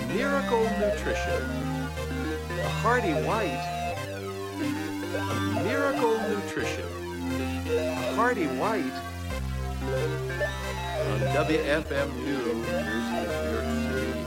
Miracle 0.09 0.65
Nutrition. 0.79 1.43
A 2.59 2.69
hearty 2.69 3.13
white. 3.27 4.96
Miracle 5.63 6.19
Nutrition. 6.29 6.85
A 7.69 8.15
hearty 8.15 8.47
white. 8.47 8.83
On 11.07 11.21
WFMU, 11.35 12.15
New 12.15 12.73
York 13.53 13.69
City. 13.93 14.27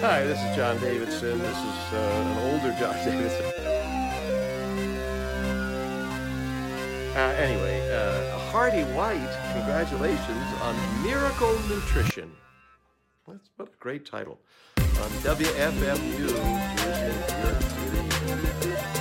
Hi, 0.00 0.24
this 0.24 0.38
is 0.38 0.56
John 0.56 0.78
Davidson. 0.80 1.38
This 1.38 1.58
is 1.58 1.92
uh, 1.92 1.96
an 1.96 2.38
older 2.50 2.72
John 2.78 2.94
Davidson. 3.04 3.46
Uh, 7.14 7.34
anyway, 7.36 7.80
uh, 7.90 8.36
a 8.36 8.38
hearty 8.50 8.84
white. 8.94 9.32
Congratulations 9.52 10.46
on 10.62 10.74
Miracle 11.02 11.58
Nutrition. 11.68 12.32
That's 13.28 13.50
what 13.56 13.68
a 13.68 13.76
great 13.78 14.06
title. 14.06 14.38
On 14.78 15.10
WFMU, 15.22 16.00
New 16.16 16.26
York 16.26 17.62
City. 17.62 18.99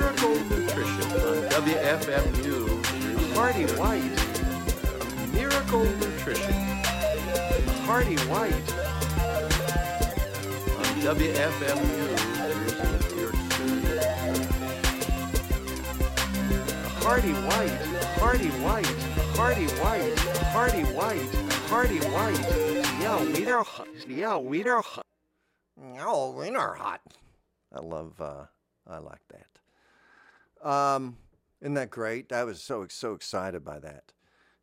Miracle 0.00 0.34
Nutrition 0.48 1.12
on 1.12 1.36
WFMU. 1.60 2.56
A 3.16 3.34
hearty 3.34 3.66
white. 3.76 4.16
Miracle 5.34 5.84
Nutrition. 5.84 6.54
A 6.54 7.72
hearty 7.84 8.16
white. 8.30 8.68
On 10.80 10.88
WFMU, 11.04 12.08
New 13.12 13.20
York 13.20 13.36
Hearty 17.02 17.34
White, 17.34 17.80
Hearty 18.16 18.50
White, 18.62 18.86
Hearty 19.36 19.66
White, 19.66 20.18
Hearty 20.54 20.84
White, 20.94 21.34
Hearty 21.68 21.98
White. 22.08 22.40
Yeah, 23.02 23.22
Wiener, 23.22 23.64
yeah, 24.08 24.36
Wiener. 24.38 24.82
Oh, 26.00 26.30
winter 26.30 26.72
hot. 26.72 27.02
I 27.74 27.80
love. 27.80 28.18
Uh, 28.18 28.46
I 28.86 28.98
like 28.98 29.20
that. 29.30 29.49
Um, 30.62 31.16
isn't 31.60 31.74
that 31.74 31.90
great? 31.90 32.32
I 32.32 32.44
was 32.44 32.62
so 32.62 32.86
so 32.88 33.12
excited 33.12 33.64
by 33.64 33.78
that. 33.80 34.12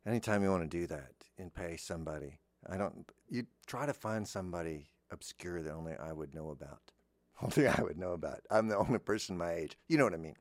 Anytime 0.06 0.42
you 0.42 0.50
want 0.50 0.68
to 0.68 0.78
do 0.78 0.86
that 0.86 1.12
and 1.38 1.52
pay 1.52 1.76
somebody, 1.76 2.38
I 2.68 2.76
don't. 2.76 3.10
You 3.28 3.46
try 3.66 3.86
to 3.86 3.92
find 3.92 4.26
somebody 4.26 4.88
obscure 5.10 5.62
that 5.62 5.72
only 5.72 5.94
I 5.94 6.12
would 6.12 6.34
know 6.34 6.50
about. 6.50 6.80
Only 7.40 7.68
I 7.68 7.80
would 7.82 7.96
know 7.96 8.14
about. 8.14 8.40
I'm 8.50 8.66
the 8.66 8.76
only 8.76 8.98
person 8.98 9.38
my 9.38 9.52
age. 9.52 9.78
You 9.86 9.96
know 9.96 10.02
what 10.02 10.12
I 10.12 10.16
mean? 10.16 10.34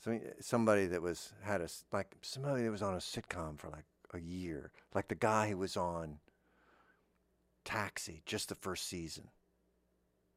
So 0.00 0.18
somebody 0.40 0.86
that 0.86 1.00
was 1.00 1.32
had 1.42 1.60
a 1.60 1.68
like 1.92 2.16
somebody 2.22 2.64
that 2.64 2.72
was 2.72 2.82
on 2.82 2.94
a 2.94 2.98
sitcom 2.98 3.56
for 3.56 3.68
like 3.68 3.84
a 4.12 4.18
year, 4.18 4.72
like 4.96 5.06
the 5.06 5.14
guy 5.14 5.50
who 5.50 5.58
was 5.58 5.76
on 5.76 6.18
Taxi, 7.64 8.22
just 8.26 8.48
the 8.48 8.56
first 8.56 8.88
season. 8.88 9.28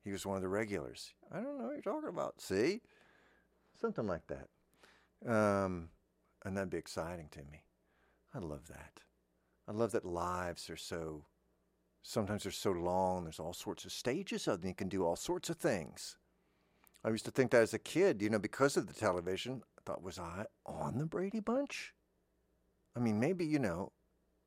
He 0.04 0.12
was 0.12 0.24
one 0.24 0.36
of 0.36 0.44
the 0.44 0.50
regulars. 0.50 1.14
I 1.32 1.38
don't 1.38 1.58
know 1.58 1.66
what 1.66 1.74
you're 1.74 1.82
talking 1.82 2.10
about. 2.10 2.40
See, 2.40 2.82
something 3.80 4.08
like 4.08 4.28
that, 4.28 4.48
um, 5.32 5.90
and 6.44 6.56
that'd 6.56 6.70
be 6.70 6.78
exciting 6.78 7.30
to 7.32 7.40
me. 7.40 7.64
I 8.34 8.40
love 8.40 8.68
that. 8.68 9.02
I 9.68 9.72
love 9.72 9.92
that 9.92 10.06
lives 10.06 10.70
are 10.70 10.78
so. 10.78 11.26
Sometimes 12.04 12.44
they're 12.44 12.52
so 12.52 12.72
long. 12.72 13.24
There's 13.24 13.40
all 13.40 13.54
sorts 13.54 13.84
of 13.86 13.92
stages 13.92 14.48
of 14.48 14.62
them. 14.62 14.70
You 14.70 14.76
can 14.76 14.90
do 14.90 15.04
all 15.04 15.16
sorts 15.16 15.50
of 15.50 15.58
things. 15.58 16.18
I 17.04 17.10
used 17.10 17.26
to 17.26 17.32
think 17.32 17.52
that 17.52 17.62
as 17.62 17.74
a 17.74 17.80
kid, 17.80 18.22
you 18.22 18.30
know, 18.30 18.40
because 18.40 18.78
of 18.78 18.88
the 18.88 18.94
television. 18.94 19.62
I 19.78 19.82
thought, 19.86 20.04
was 20.04 20.18
I 20.20 20.46
on 20.66 20.98
the 20.98 21.06
Brady 21.06 21.40
Bunch? 21.40 21.94
I 22.96 23.00
mean, 23.00 23.20
maybe, 23.20 23.46
you 23.46 23.60
know, 23.60 23.92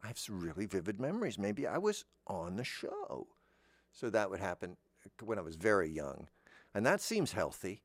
I 0.03 0.09
have 0.09 0.19
some 0.19 0.41
really 0.41 0.67
vivid 0.67 1.01
memories. 1.01 1.39
Maybe 1.39 1.67
I 1.67 1.79
was 1.79 2.05
on 2.27 2.57
the 2.57 2.65
show. 2.65 3.29
So 3.93 4.11
that 4.11 4.31
would 4.31 4.41
happen 4.41 4.77
when 5.25 5.39
I 5.39 5.43
was 5.43 5.57
very 5.57 5.89
young. 5.89 6.29
And 6.75 6.85
that 6.87 7.01
seems 7.01 7.33
healthy. 7.33 7.83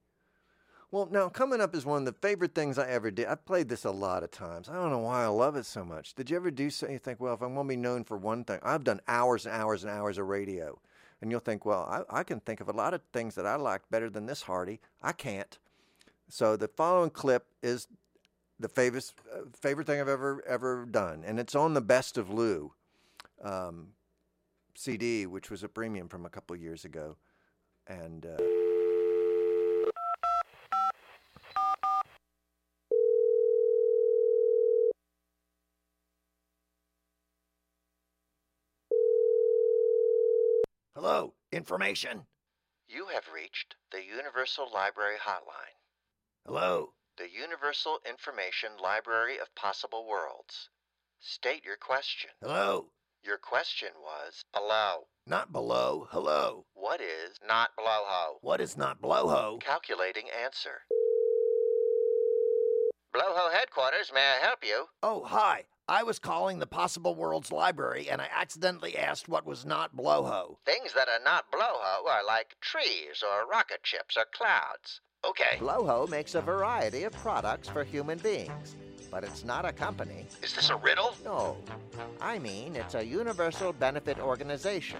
Well, 0.94 1.10
now 1.10 1.28
coming 1.28 1.60
up 1.60 1.74
is 1.74 1.88
one 1.88 2.04
of 2.04 2.06
the 2.06 2.22
favorite 2.22 2.54
things 2.54 2.78
I 2.78 2.88
ever 2.88 3.10
did. 3.10 3.26
I've 3.26 3.48
played 3.48 3.68
this 3.68 3.84
a 3.84 3.90
lot 3.90 4.22
of 4.22 4.30
times. 4.30 4.70
I 4.70 4.74
don't 4.74 4.92
know 4.92 5.00
why 5.00 5.24
I 5.24 5.28
love 5.28 5.56
it 5.56 5.66
so 5.66 5.84
much. 5.84 6.14
Did 6.14 6.30
you 6.30 6.36
ever 6.36 6.52
do 6.52 6.70
so? 6.70 6.88
You 6.88 7.00
think, 7.00 7.20
well, 7.20 7.34
if 7.34 7.42
I'm 7.42 7.56
going 7.56 7.66
to 7.66 7.70
be 7.70 7.76
known 7.76 8.04
for 8.04 8.16
one 8.16 8.44
thing, 8.44 8.60
I've 8.62 8.84
done 8.84 9.02
hours 9.08 9.48
and 9.48 9.56
hours 9.56 9.84
and 9.84 9.92
hours 9.92 10.20
of 10.20 10.28
radio. 10.28 10.80
And 11.20 11.32
you'll 11.32 11.40
think, 11.40 11.66
well, 11.66 12.06
I, 12.12 12.20
I 12.20 12.24
can 12.24 12.42
think 12.42 12.62
of 12.62 12.70
a 12.70 12.74
lot 12.74 12.94
of 12.94 13.02
things 13.12 13.34
that 13.34 13.48
I 13.48 13.56
like 13.56 13.82
better 13.90 14.08
than 14.08 14.28
this 14.28 14.44
Hearty. 14.44 14.82
I 15.02 15.14
can't. 15.14 15.58
So 16.30 16.56
the 16.56 16.68
following 16.68 17.10
clip 17.10 17.48
is 17.64 17.88
the 18.60 18.70
favorite 18.70 19.12
uh, 19.34 19.46
favorite 19.60 19.88
thing 19.88 20.00
I've 20.00 20.08
ever 20.08 20.44
ever 20.48 20.86
done, 20.86 21.24
and 21.26 21.40
it's 21.40 21.56
on 21.56 21.74
the 21.74 21.82
Best 21.82 22.20
of 22.20 22.30
Lou 22.30 22.72
um, 23.44 23.94
CD, 24.76 25.26
which 25.26 25.50
was 25.50 25.64
a 25.64 25.70
premium 25.70 26.08
from 26.08 26.24
a 26.24 26.30
couple 26.30 26.56
years 26.56 26.86
ago, 26.86 27.18
and. 27.88 28.28
Uh, 28.28 28.63
Hello, 41.04 41.34
information. 41.52 42.24
You 42.88 43.08
have 43.14 43.26
reached 43.36 43.76
the 43.92 44.06
Universal 44.06 44.70
Library 44.74 45.18
Hotline. 45.22 45.76
Hello. 46.48 46.94
The 47.18 47.28
Universal 47.30 48.00
Information 48.08 48.70
Library 48.82 49.38
of 49.38 49.54
Possible 49.54 50.08
Worlds. 50.08 50.70
State 51.20 51.66
your 51.66 51.76
question. 51.76 52.30
Hello. 52.42 52.86
Your 53.22 53.38
question 53.38 53.90
was 54.02 54.46
below. 54.54 55.08
Not 55.28 55.52
below. 55.52 56.08
Hello. 56.10 56.68
What 56.74 57.02
is 57.02 57.38
not 57.46 57.72
blowho? 57.78 58.38
What 58.40 58.62
is 58.62 58.78
not 58.78 59.02
blowho? 59.02 59.60
Calculating 59.60 60.30
answer. 60.42 60.84
Blowho 63.14 63.52
headquarters, 63.52 64.10
may 64.14 64.22
I 64.22 64.46
help 64.46 64.60
you? 64.64 64.86
Oh, 65.04 65.26
hi. 65.26 65.66
I 65.90 66.04
was 66.04 66.18
calling 66.18 66.60
the 66.60 66.66
Possible 66.66 67.14
Worlds 67.14 67.52
Library 67.52 68.10
and 68.10 68.22
I 68.22 68.30
accidentally 68.34 68.98
asked 68.98 69.28
what 69.28 69.46
was 69.46 69.66
not 69.66 69.94
blowho. 69.94 70.56
Things 70.66 70.94
that 70.94 71.10
are 71.10 71.24
not 71.26 71.52
blowho 71.52 72.10
are 72.10 72.26
like 72.26 72.56
trees 72.62 73.22
or 73.22 73.46
rocket 73.50 73.82
ships 73.84 74.16
or 74.16 74.24
clouds. 74.34 75.02
Okay. 75.26 75.58
Blowho 75.58 76.10
makes 76.10 76.36
a 76.36 76.42
variety 76.42 77.04
of 77.04 77.12
products 77.12 77.68
for 77.68 77.84
human 77.84 78.18
beings, 78.20 78.78
but 79.12 79.26
it's 79.26 79.44
not 79.44 79.66
a 79.66 79.74
company. 79.74 80.26
Is 80.42 80.54
this 80.54 80.70
a 80.70 80.78
riddle? 80.78 81.16
No. 81.26 81.58
I 82.22 82.40
mean, 82.40 82.78
it's 82.78 82.96
a 82.96 83.06
universal 83.06 83.74
benefit 83.74 84.20
organization. 84.20 85.00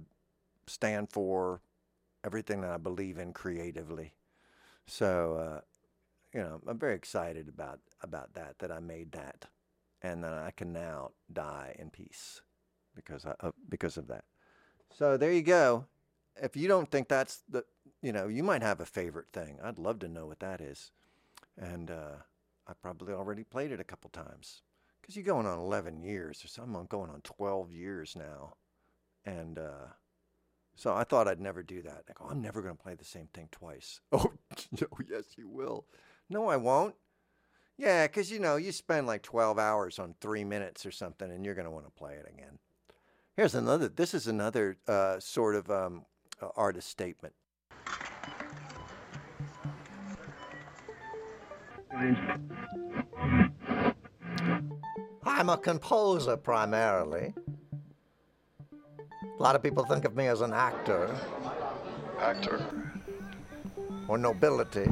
stand 0.67 1.11
for, 1.11 1.61
everything 2.25 2.61
that 2.63 2.71
I 2.71 2.79
believe 2.79 3.19
in 3.19 3.33
creatively. 3.33 4.15
So, 4.87 5.35
uh, 5.37 5.61
you 6.35 6.41
know, 6.43 6.61
I'm 6.67 6.79
very 6.79 6.95
excited 6.95 7.49
about 7.49 7.81
about 8.03 8.35
that. 8.35 8.59
That 8.61 8.73
I 8.73 8.81
made 8.81 9.13
that, 9.13 9.47
and 10.03 10.25
that 10.25 10.33
I 10.35 10.53
can 10.53 10.73
now 10.73 11.13
die 11.33 11.77
in 11.79 11.91
peace 11.91 12.41
because 12.95 13.27
I, 13.27 13.35
uh, 13.41 13.53
because 13.69 13.97
of 13.97 14.09
that. 14.09 14.25
So 14.97 15.17
there 15.17 15.33
you 15.33 15.43
go. 15.43 15.87
If 16.43 16.57
you 16.57 16.69
don't 16.69 16.91
think 16.91 17.09
that's 17.09 17.43
the, 17.49 17.65
you 18.03 18.13
know, 18.13 18.29
you 18.29 18.43
might 18.43 18.63
have 18.63 18.81
a 18.81 18.87
favorite 18.87 19.29
thing. 19.33 19.59
I'd 19.63 19.79
love 19.79 19.99
to 20.01 20.09
know 20.09 20.27
what 20.27 20.41
that 20.41 20.61
is, 20.61 20.93
and. 21.59 21.91
uh 21.91 22.17
I 22.69 22.73
probably 22.81 23.13
already 23.13 23.43
played 23.43 23.73
it 23.73 23.81
a 23.81 23.85
couple 23.85 24.11
times 24.11 24.63
because 25.11 25.17
you're 25.17 25.35
going 25.35 25.47
on 25.47 25.59
11 25.59 26.05
years 26.05 26.45
or 26.45 26.47
something. 26.47 26.77
I'm 26.77 26.87
going 26.87 27.11
on 27.11 27.21
12 27.23 27.73
years 27.73 28.15
now. 28.17 28.55
And 29.25 29.59
uh, 29.59 29.89
so 30.77 30.95
I 30.95 31.03
thought 31.03 31.27
I'd 31.27 31.41
never 31.41 31.65
do 31.65 31.83
that. 31.83 32.05
I 32.09 32.13
go, 32.13 32.31
I'm 32.31 32.41
never 32.41 32.63
going 32.63 32.77
to 32.77 32.83
play 32.83 32.95
the 32.95 33.05
same 33.05 33.27
thing 33.35 33.49
twice. 33.51 34.01
Oh, 34.13 34.33
no, 34.81 34.87
yes, 35.09 35.25
you 35.37 35.49
will. 35.49 35.87
No, 36.29 36.49
I 36.49 36.57
won't. 36.57 36.95
Yeah, 37.77 38.07
because, 38.07 38.31
you 38.31 38.39
know, 38.39 38.55
you 38.55 38.71
spend 38.71 39.09
like 39.09 39.23
12 39.23 39.59
hours 39.59 39.99
on 39.99 40.15
three 40.21 40.45
minutes 40.45 40.87
or 40.87 40.93
something 40.93 41.29
and 41.29 41.45
you're 41.45 41.55
going 41.57 41.65
to 41.65 41.73
want 41.73 41.87
to 41.87 41.91
play 41.91 42.15
it 42.15 42.31
again. 42.33 42.59
Here's 43.37 43.57
another, 43.57 43.89
this 43.89 44.15
is 44.15 44.29
another 44.29 44.77
uh, 44.87 45.19
sort 45.19 45.57
of 45.57 45.71
um, 45.71 46.05
artist 46.57 46.89
statement. 46.89 47.35
I'm 55.33 55.49
a 55.49 55.57
composer 55.57 56.37
primarily. 56.37 57.33
A 59.39 59.43
lot 59.43 59.55
of 59.55 59.63
people 59.63 59.85
think 59.85 60.05
of 60.05 60.15
me 60.15 60.27
as 60.27 60.41
an 60.43 60.53
actor. 60.53 61.09
Actor. 62.19 62.61
Or 64.07 64.19
nobility. 64.19 64.91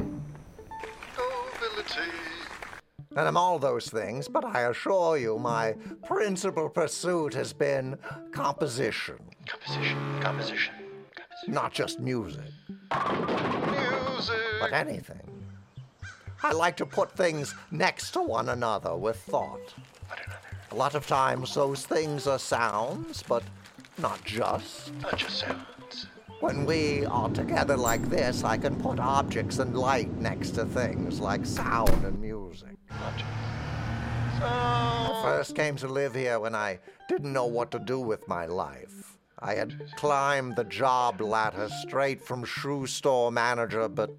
Nobility. 1.17 2.09
And 3.15 3.27
I'm 3.27 3.37
all 3.37 3.59
those 3.59 3.89
things, 3.89 4.27
but 4.27 4.45
I 4.45 4.61
assure 4.61 5.17
you 5.17 5.37
my 5.37 5.75
principal 6.03 6.69
pursuit 6.69 7.33
has 7.33 7.53
been 7.53 7.97
composition. 8.31 9.17
Composition, 9.45 9.97
composition, 10.21 10.73
composition. 11.15 11.53
Not 11.53 11.73
just 11.73 11.99
music, 11.99 12.41
Music. 12.91 14.35
but 14.61 14.73
anything. 14.73 15.21
I 16.41 16.53
like 16.53 16.77
to 16.77 16.85
put 16.85 17.11
things 17.11 17.53
next 17.71 18.11
to 18.11 18.21
one 18.21 18.49
another 18.49 18.95
with 18.95 19.17
thought. 19.17 19.73
A 20.71 20.75
lot 20.75 20.93
of 20.93 21.07
times 21.07 21.55
those 21.55 21.85
things 21.85 22.27
are 22.27 22.37
sounds, 22.37 23.23
but 23.23 23.43
not 23.97 24.23
just. 24.23 24.93
Not 25.01 25.17
just 25.17 25.39
sounds. 25.39 26.07
When 26.41 26.65
we 26.65 27.05
are 27.05 27.29
together 27.29 27.75
like 27.75 28.03
this, 28.09 28.43
I 28.43 28.57
can 28.57 28.75
put 28.79 28.99
objects 28.99 29.57
and 29.59 29.75
light 29.75 30.13
next 30.17 30.51
to 30.51 30.65
things 30.65 31.19
like 31.19 31.45
sound 31.45 32.05
and 32.05 32.21
music. 32.21 32.77
Not 32.89 33.17
just. 33.17 33.29
I 34.41 35.21
first 35.23 35.55
came 35.55 35.75
to 35.77 35.87
live 35.87 36.15
here 36.15 36.39
when 36.39 36.55
I 36.55 36.79
didn't 37.09 37.33
know 37.33 37.47
what 37.47 37.71
to 37.71 37.79
do 37.79 37.99
with 37.99 38.27
my 38.27 38.45
life. 38.45 39.17
I 39.39 39.55
had 39.55 39.73
climbed 39.95 40.55
the 40.55 40.63
job 40.65 41.19
ladder 41.19 41.67
straight 41.81 42.21
from 42.21 42.45
shoe 42.45 42.85
store 42.85 43.31
manager, 43.31 43.89
but 43.89 44.11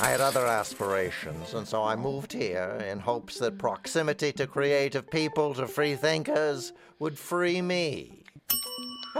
I 0.00 0.10
had 0.10 0.20
other 0.20 0.46
aspirations, 0.46 1.54
and 1.54 1.66
so 1.66 1.82
I 1.82 1.96
moved 1.96 2.32
here 2.32 2.78
in 2.88 3.00
hopes 3.00 3.38
that 3.38 3.58
proximity 3.58 4.30
to 4.32 4.46
creative 4.46 5.10
people, 5.10 5.52
to 5.54 5.66
free 5.66 5.96
thinkers, 5.96 6.72
would 7.00 7.18
free 7.18 7.60
me. 7.60 8.22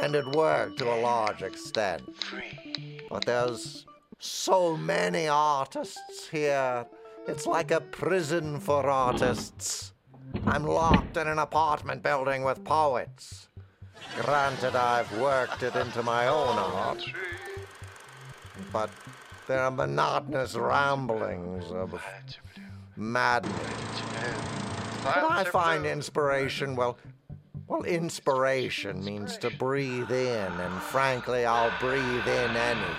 And 0.00 0.14
it 0.14 0.26
worked 0.36 0.78
to 0.78 0.92
a 0.92 1.00
large 1.00 1.42
extent. 1.42 2.02
Free. 2.24 3.00
But 3.10 3.24
there's 3.24 3.84
so 4.20 4.76
many 4.76 5.26
artists 5.26 6.28
here. 6.28 6.86
It's 7.26 7.46
like 7.46 7.72
a 7.72 7.80
prison 7.80 8.60
for 8.60 8.88
artists. 8.88 9.92
I'm 10.46 10.64
locked 10.64 11.16
in 11.16 11.26
an 11.26 11.40
apartment 11.40 12.02
building 12.02 12.44
with 12.44 12.62
poets. 12.64 13.48
Granted, 14.20 14.76
I've 14.76 15.10
worked 15.18 15.62
it 15.62 15.74
into 15.74 16.02
my 16.02 16.28
own 16.28 16.56
art, 16.58 17.04
but 18.72 18.90
there 19.48 19.62
are 19.62 19.70
monotonous 19.70 20.54
ramblings 20.54 21.64
of 21.72 22.00
madness. 22.96 23.54
But 25.02 25.24
I 25.30 25.44
find 25.44 25.86
inspiration, 25.86 26.76
well, 26.76 26.98
well, 27.66 27.82
inspiration 27.82 29.02
means 29.02 29.38
to 29.38 29.50
breathe 29.50 30.10
in, 30.10 30.52
and 30.52 30.82
frankly, 30.82 31.46
I'll 31.46 31.72
breathe 31.80 32.26
in 32.26 32.56
anything. 32.56 32.96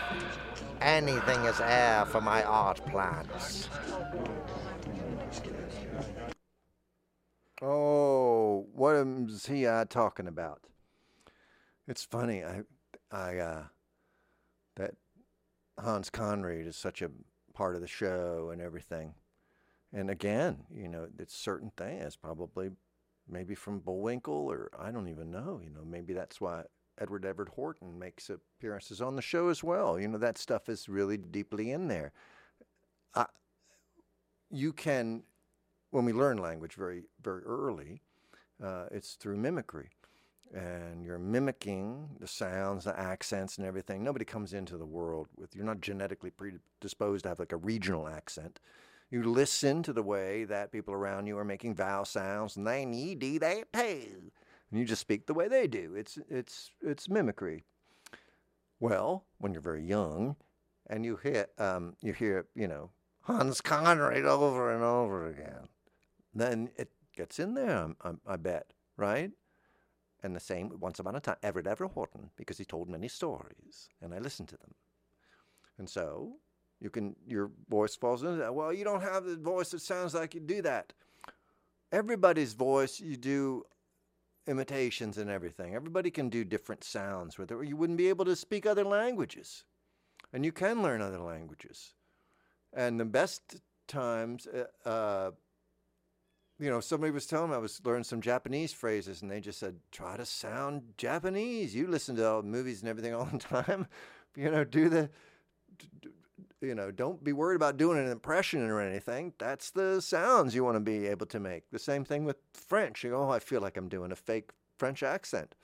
Anything 0.82 1.44
is 1.46 1.60
air 1.60 2.06
for 2.06 2.20
my 2.20 2.44
art 2.44 2.84
plants. 2.88 3.70
Oh, 7.62 8.66
what 8.74 8.96
is 8.96 9.46
he 9.46 9.68
uh, 9.68 9.86
talking 9.86 10.28
about? 10.28 10.62
It's 11.88 12.04
funny. 12.04 12.44
I, 12.44 12.62
I, 13.12 13.38
uh, 13.38 13.64
Hans 15.80 16.10
Conried 16.10 16.68
is 16.68 16.76
such 16.76 17.02
a 17.02 17.12
part 17.54 17.76
of 17.76 17.82
the 17.82 17.88
show 17.88 18.50
and 18.52 18.62
everything. 18.62 19.14
And 19.92 20.10
again, 20.10 20.66
you 20.74 20.88
know, 20.88 21.08
it's 21.18 21.36
certain 21.36 21.72
things 21.76 22.16
probably 22.16 22.70
maybe 23.28 23.56
from 23.56 23.80
Bullwinkle 23.80 24.34
or 24.34 24.70
I 24.78 24.92
don't 24.92 25.08
even 25.08 25.32
know. 25.32 25.60
You 25.64 25.70
know, 25.70 25.84
maybe 25.86 26.14
that's 26.14 26.40
why 26.40 26.64
Edward 27.00 27.26
Everett 27.26 27.50
Horton 27.50 27.98
makes 27.98 28.30
appearances 28.30 29.02
on 29.02 29.16
the 29.16 29.22
show 29.22 29.50
as 29.50 29.64
well. 29.64 30.00
You 30.00 30.08
know, 30.08 30.18
that 30.18 30.38
stuff 30.38 30.70
is 30.70 30.90
really 30.90 31.18
deeply 31.18 31.72
in 31.72 31.88
there. 31.88 32.12
I, 33.16 33.26
you 34.50 34.74
can, 34.74 35.24
when 35.92 36.06
we 36.06 36.14
learn 36.14 36.38
language 36.38 36.74
very, 36.74 37.04
very 37.22 37.44
early, 37.44 38.02
uh, 38.64 38.86
it's 38.92 39.14
through 39.14 39.38
mimicry. 39.38 39.90
And 40.54 41.04
you're 41.04 41.20
mimicking 41.20 42.10
the 42.20 42.28
sounds, 42.28 42.86
the 42.86 43.00
accents, 43.00 43.58
and 43.58 43.68
everything. 43.68 44.04
Nobody 44.04 44.26
comes 44.26 44.54
into 44.54 44.78
the 44.78 44.86
world 44.86 45.28
with, 45.38 45.56
you're 45.56 45.66
not 45.66 45.82
genetically 45.82 46.32
predisposed 46.32 47.24
to 47.24 47.30
have 47.30 47.40
like 47.40 47.52
a 47.52 47.58
regional 47.58 48.08
accent. 48.08 48.60
You 49.12 49.24
listen 49.24 49.84
to 49.84 49.94
the 49.94 50.04
way 50.04 50.46
that 50.46 50.72
people 50.72 50.94
around 50.94 51.28
you 51.28 51.38
are 51.38 51.46
making 51.46 51.76
vowel 51.76 52.06
sounds, 52.06 52.58
and 52.58 52.66
they 52.66 52.86
need 52.86 53.20
do 53.20 53.40
that 53.40 53.72
too. 53.74 54.32
And 54.72 54.80
you 54.80 54.86
just 54.86 55.02
speak 55.02 55.28
the 55.28 55.34
way 55.34 55.48
they 55.48 55.68
do. 55.68 55.94
It's, 55.96 56.18
it's, 56.30 56.72
it's 56.82 57.10
mimicry. 57.10 57.64
Well, 58.80 59.26
when 59.38 59.54
you're 59.54 59.62
very 59.62 59.84
young, 59.84 60.36
and 60.90 61.06
you 61.06 61.18
hear, 61.18 61.48
um, 61.58 61.96
you 62.02 62.14
hear, 62.14 62.48
you 62.56 62.68
know, 62.68 62.90
Hans 63.22 63.62
Conried 63.62 64.26
over 64.26 64.74
and 64.74 64.84
over 64.84 65.28
again, 65.28 65.68
then 66.34 66.72
it 66.76 66.90
gets 67.16 67.38
in 67.40 67.54
there. 67.54 67.90
I, 68.04 68.12
I 68.26 68.36
bet, 68.38 68.74
right? 68.98 69.32
And 70.22 70.36
the 70.36 70.40
same 70.40 70.72
once 70.80 71.00
upon 71.00 71.16
a 71.16 71.20
time, 71.20 71.38
Edward 71.42 71.68
Everett 71.68 71.92
Horton, 71.92 72.30
because 72.36 72.58
he 72.58 72.66
told 72.66 72.90
many 72.90 73.08
stories, 73.08 73.88
and 74.02 74.14
I 74.14 74.20
listened 74.20 74.50
to 74.50 74.58
them. 74.58 74.74
And 75.78 75.90
so 75.90 76.34
you 76.82 76.90
can 76.90 77.16
your 77.26 77.52
voice 77.70 77.96
falls 77.96 78.24
into 78.24 78.36
that. 78.38 78.54
Well, 78.54 78.74
you 78.74 78.84
don't 78.84 79.02
have 79.02 79.26
the 79.26 79.38
voice 79.38 79.72
that 79.72 79.82
sounds 79.82 80.14
like 80.14 80.34
you 80.34 80.42
do 80.42 80.62
that. 80.62 80.94
Everybody's 81.92 82.54
voice, 82.54 83.00
you 83.00 83.16
do 83.16 83.64
imitations 84.46 85.18
and 85.18 85.30
everything. 85.30 85.76
Everybody 85.76 86.12
can 86.12 86.30
do 86.30 86.44
different 86.44 86.84
sounds 86.84 87.38
with 87.38 87.52
it, 87.52 87.56
or 87.56 87.64
you 87.64 87.78
wouldn't 87.78 87.98
be 87.98 88.10
able 88.10 88.26
to 88.26 88.36
speak 88.36 88.66
other 88.66 88.84
languages. 88.84 89.64
And 90.34 90.44
you 90.44 90.52
can 90.52 90.82
learn 90.84 91.02
other 91.02 91.20
languages. 91.20 91.94
And 92.74 93.00
the 93.00 93.06
best 93.06 93.62
times 93.88 94.48
uh, 94.48 94.88
uh, 94.88 95.32
you 96.60 96.70
know, 96.70 96.82
somebody 96.82 97.12
was 97.12 97.26
telling 97.26 97.52
me 97.52 97.56
I 97.56 97.60
was 97.60 97.82
learning 97.86 98.04
some 98.04 98.22
Japanese 98.22 98.74
phrases, 98.74 99.22
and 99.22 99.32
they 99.32 99.40
just 99.40 99.60
said, 99.60 99.78
try 99.92 100.18
to 100.18 100.26
sound 100.26 100.82
Japanese. 100.98 101.74
You 101.74 101.88
listen 101.88 102.16
to 102.18 102.30
all 102.30 102.42
movies 102.42 102.82
and 102.82 102.90
everything 102.90 103.14
all 103.16 103.30
the 103.32 103.38
time. 103.38 103.88
you 104.36 104.52
know, 104.52 104.64
do 104.64 104.90
the, 104.90 105.10
you 106.62 106.76
know, 106.76 106.92
don't 106.92 107.24
be 107.24 107.34
worried 107.34 107.56
about 107.56 107.78
doing 107.78 107.98
an 107.98 108.12
impression 108.12 108.62
or 108.64 108.82
anything. 108.82 109.34
That's 109.40 109.72
the 109.72 110.02
sounds 110.02 110.54
you 110.54 110.64
want 110.64 110.76
to 110.76 110.82
be 110.82 111.08
able 111.08 111.28
to 111.28 111.40
make. 111.40 111.70
The 111.72 111.80
same 111.80 112.04
thing 112.04 112.26
with 112.26 112.38
French. 112.54 113.04
You 113.04 113.12
go, 113.12 113.24
oh, 113.24 113.32
I 113.32 113.40
feel 113.40 113.62
like 113.62 113.78
I'm 113.78 113.90
doing 113.90 114.12
a 114.12 114.18
fake 114.18 114.52
French 114.78 115.02
accent. 115.02 115.56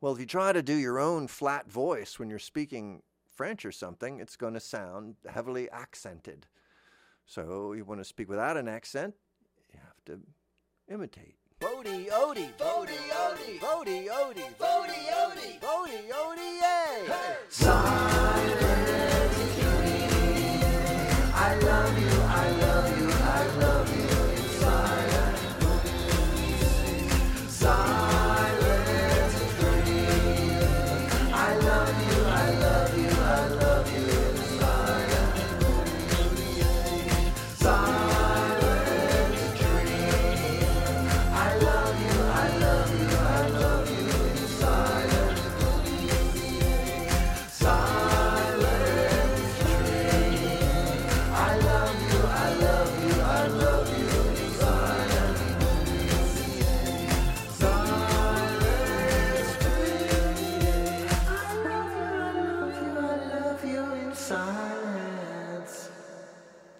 Well, 0.00 0.12
if 0.12 0.20
you 0.20 0.26
try 0.26 0.52
to 0.52 0.62
do 0.62 0.74
your 0.74 0.98
own 0.98 1.28
flat 1.28 1.70
voice 1.70 2.18
when 2.18 2.28
you're 2.28 2.38
speaking 2.38 3.02
French 3.34 3.64
or 3.64 3.72
something, 3.72 4.20
it's 4.20 4.36
going 4.36 4.52
to 4.52 4.60
sound 4.60 5.16
heavily 5.26 5.70
accented. 5.70 6.46
So 7.24 7.72
you 7.72 7.84
want 7.86 8.00
to 8.00 8.04
speak 8.04 8.28
without 8.28 8.58
an 8.58 8.68
accent, 8.68 9.14
to 10.06 10.18
imitate. 10.88 11.34
Bodie, 11.60 12.08
Odie, 12.10 12.52
Bodie, 12.58 12.92
Odie, 13.10 13.60
Bodie, 13.60 14.08
Odie, 14.10 14.58
Bodie, 14.58 15.08
Odie, 15.22 15.60
Bodie, 15.60 16.12
Odie, 16.12 16.60
yay! 16.60 17.06
Hey. 17.06 17.36
Silence 17.48 18.84
I 21.36 21.54
love 21.56 21.98
you, 21.98 22.13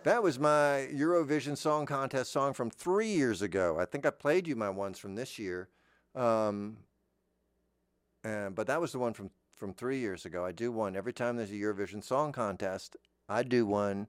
That 0.04 0.22
was 0.22 0.38
my 0.38 0.86
Eurovision 0.92 1.56
Song 1.56 1.86
Contest 1.86 2.30
song 2.30 2.52
from 2.52 2.68
three 2.68 3.08
years 3.08 3.40
ago. 3.40 3.78
I 3.80 3.86
think 3.86 4.04
I 4.04 4.10
played 4.10 4.46
you 4.46 4.54
my 4.54 4.68
ones 4.68 4.98
from 4.98 5.14
this 5.14 5.38
year, 5.38 5.70
um, 6.14 6.76
and, 8.22 8.54
but 8.54 8.66
that 8.66 8.82
was 8.82 8.92
the 8.92 8.98
one 8.98 9.14
from 9.14 9.30
from 9.54 9.72
three 9.72 10.00
years 10.00 10.26
ago. 10.26 10.44
I 10.44 10.52
do 10.52 10.70
one 10.70 10.94
every 10.94 11.14
time 11.14 11.36
there's 11.36 11.52
a 11.52 11.54
Eurovision 11.54 12.04
Song 12.04 12.32
Contest. 12.32 12.98
I 13.30 13.44
do 13.44 13.64
one. 13.64 14.06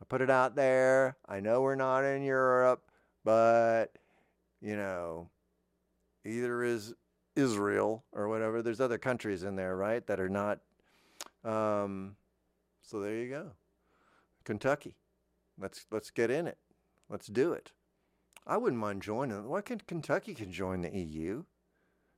I 0.00 0.06
put 0.06 0.22
it 0.22 0.30
out 0.30 0.56
there. 0.56 1.18
I 1.28 1.40
know 1.40 1.60
we're 1.60 1.74
not 1.74 2.02
in 2.04 2.22
Europe, 2.22 2.90
but 3.22 3.88
you 4.62 4.74
know, 4.74 5.28
either 6.24 6.62
is 6.62 6.94
Israel 7.34 8.04
or 8.10 8.28
whatever. 8.28 8.62
There's 8.62 8.80
other 8.80 8.96
countries 8.96 9.42
in 9.42 9.54
there, 9.54 9.76
right, 9.76 10.06
that 10.06 10.18
are 10.18 10.30
not. 10.30 10.60
Um, 11.44 12.16
so 12.80 13.00
there 13.00 13.16
you 13.16 13.28
go. 13.28 13.50
Kentucky. 14.44 14.94
Let's 15.58 15.86
let's 15.90 16.10
get 16.10 16.30
in 16.30 16.46
it. 16.46 16.58
Let's 17.08 17.26
do 17.26 17.52
it. 17.52 17.72
I 18.46 18.56
wouldn't 18.56 18.80
mind 18.80 19.02
joining. 19.02 19.48
Why 19.48 19.60
can't 19.60 19.86
Kentucky 19.86 20.34
can 20.34 20.52
join 20.52 20.82
the 20.82 20.96
EU? 20.96 21.44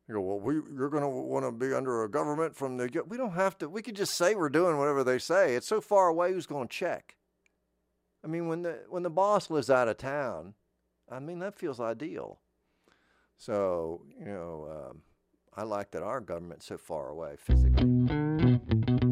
You 0.09 0.15
go, 0.15 0.21
well, 0.21 0.41
we, 0.41 0.55
you're 0.55 0.89
going 0.89 1.03
to 1.03 1.09
want 1.09 1.45
to 1.45 1.53
be 1.53 1.75
under 1.75 2.03
a 2.03 2.11
government 2.11 2.57
from 2.57 2.79
the. 2.79 3.03
We 3.07 3.19
don't 3.19 3.35
have 3.35 3.59
to. 3.59 3.69
We 3.69 3.83
could 3.83 3.97
just 3.97 4.15
say 4.15 4.35
we're 4.35 4.49
doing 4.49 4.79
whatever 4.79 5.05
they 5.05 5.19
say. 5.19 5.55
It's 5.55 5.69
so 5.69 5.83
far 5.83 6.09
away. 6.09 6.33
Who's 6.33 6.47
going 6.47 6.69
to 6.69 6.75
check? 6.75 7.17
I 8.25 8.27
mean, 8.27 8.49
when 8.49 8.63
the 8.63 8.81
when 8.89 9.03
the 9.03 9.11
boss 9.11 9.51
lives 9.51 9.71
out 9.71 9.89
of 9.89 9.99
town, 9.99 10.55
I 11.11 11.19
mean 11.19 11.39
that 11.41 11.59
feels 11.59 11.79
ideal. 11.79 12.41
So 13.37 14.03
you 14.19 14.27
know, 14.27 14.89
um, 14.91 15.03
I 15.55 15.63
like 15.63 15.91
that 15.93 16.03
our 16.03 16.21
government's 16.21 16.67
so 16.67 16.79
far 16.79 17.09
away 17.09 17.37
physically. 17.37 19.08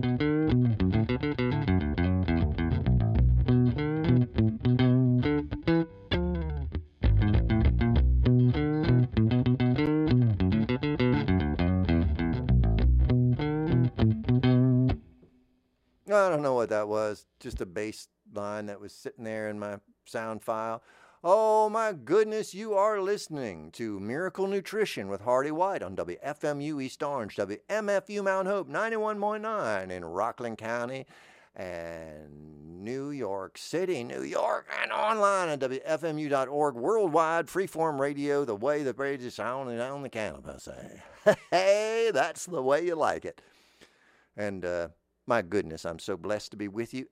Just 17.46 17.60
a 17.60 17.66
bass 17.66 18.08
line 18.34 18.66
that 18.66 18.80
was 18.80 18.92
sitting 18.92 19.22
there 19.22 19.48
in 19.48 19.56
my 19.56 19.78
sound 20.04 20.42
file. 20.42 20.82
Oh 21.22 21.68
my 21.68 21.92
goodness, 21.92 22.52
you 22.52 22.74
are 22.74 23.00
listening 23.00 23.70
to 23.74 24.00
Miracle 24.00 24.48
Nutrition 24.48 25.08
with 25.08 25.20
Hearty 25.20 25.52
White 25.52 25.80
on 25.80 25.94
WFMU 25.94 26.82
East 26.82 27.04
Orange, 27.04 27.36
WMFU 27.36 28.24
Mount 28.24 28.48
Hope 28.48 28.68
91.9 28.68 29.90
in 29.92 30.04
Rockland 30.04 30.58
County 30.58 31.06
and 31.54 32.82
New 32.82 33.10
York 33.10 33.58
City, 33.58 34.02
New 34.02 34.22
York, 34.22 34.66
and 34.82 34.90
online 34.90 35.48
at 35.48 35.60
WFMU.org, 35.60 36.74
worldwide, 36.74 37.46
freeform 37.46 38.00
radio, 38.00 38.44
the 38.44 38.56
way 38.56 38.82
the 38.82 38.92
radio 38.92 39.28
sound 39.28 39.80
on 39.80 40.02
the 40.02 40.08
campus. 40.08 40.68
Hey, 41.52 42.10
that's 42.12 42.46
the 42.46 42.62
way 42.62 42.84
you 42.84 42.96
like 42.96 43.24
it. 43.24 43.40
And, 44.36 44.64
uh, 44.64 44.88
my 45.28 45.42
goodness, 45.42 45.84
I'm 45.84 46.00
so 46.00 46.16
blessed 46.16 46.50
to 46.50 46.56
be 46.56 46.66
with 46.66 46.92
you 46.92 47.06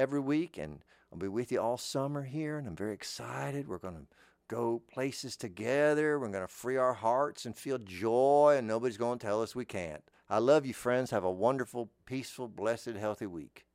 every 0.00 0.20
week, 0.20 0.56
and 0.56 0.78
I'll 1.12 1.18
be 1.18 1.28
with 1.28 1.52
you 1.52 1.60
all 1.60 1.76
summer 1.76 2.22
here, 2.22 2.56
and 2.56 2.66
I'm 2.66 2.74
very 2.74 2.94
excited. 2.94 3.68
We're 3.68 3.76
going 3.76 3.96
to 3.96 4.06
go 4.48 4.80
places 4.90 5.36
together. 5.36 6.18
We're 6.18 6.28
going 6.28 6.40
to 6.40 6.48
free 6.48 6.78
our 6.78 6.94
hearts 6.94 7.44
and 7.44 7.54
feel 7.54 7.76
joy, 7.76 8.54
and 8.56 8.66
nobody's 8.66 8.96
going 8.96 9.18
to 9.18 9.26
tell 9.26 9.42
us 9.42 9.54
we 9.54 9.66
can't. 9.66 10.02
I 10.30 10.38
love 10.38 10.64
you, 10.64 10.72
friends. 10.72 11.10
Have 11.10 11.24
a 11.24 11.30
wonderful, 11.30 11.90
peaceful, 12.06 12.48
blessed, 12.48 12.96
healthy 12.98 13.26
week. 13.26 13.66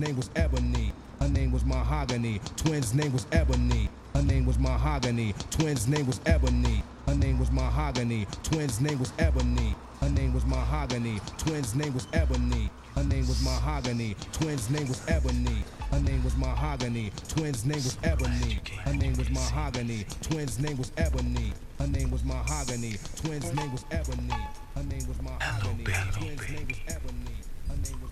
Name 0.00 0.16
was 0.16 0.30
Ebony. 0.34 0.92
Her 1.20 1.28
name 1.28 1.52
was 1.52 1.64
Mahogany. 1.64 2.40
Twins' 2.56 2.94
name 2.94 3.12
was 3.12 3.26
Ebony. 3.32 3.90
Her 4.14 4.22
name 4.22 4.46
was 4.46 4.58
Mahogany. 4.58 5.34
Twins' 5.50 5.86
name 5.86 6.06
was 6.06 6.20
Ebony. 6.24 6.82
Her 7.06 7.14
name 7.14 7.38
was 7.38 7.50
Mahogany. 7.50 8.26
Twins' 8.42 8.80
name 8.80 8.98
was 8.98 9.12
Ebony. 9.18 9.76
Her 10.00 10.08
name 10.08 10.32
was 10.32 10.46
Mahogany. 10.46 11.20
Twins' 11.36 11.74
name 11.74 11.92
was 11.92 12.06
Ebony. 12.14 12.70
Her 12.94 13.04
name 13.04 13.28
was 13.28 13.42
Mahogany. 13.44 14.16
Twins' 14.32 14.70
name 14.70 14.88
was 14.88 15.02
Ebony. 15.06 15.64
Her 15.92 16.00
name 16.00 16.24
was 16.24 16.34
Mahogany. 16.36 17.10
Twins' 17.28 17.66
name 17.66 17.82
was 17.82 17.98
Ebony. 18.02 18.62
Her 18.84 18.94
name 18.94 19.16
was 19.16 19.28
Mahogany. 19.28 20.06
Twins' 20.22 20.58
name 20.58 20.78
was 20.78 20.92
Ebony. 20.96 21.52
Her 21.78 21.86
name 21.86 22.10
was 22.10 22.24
Mahogany. 22.24 22.96
Twins' 23.16 23.52
name 23.54 23.70
was 23.70 23.84
Ebony. 23.90 24.40
Her 24.74 24.82
name 24.82 25.06
was 25.06 25.20
Mahogany. 25.20 25.84
Twins' 25.84 26.48
name 26.48 26.66
was 26.68 26.78
Ebony. 26.88 27.49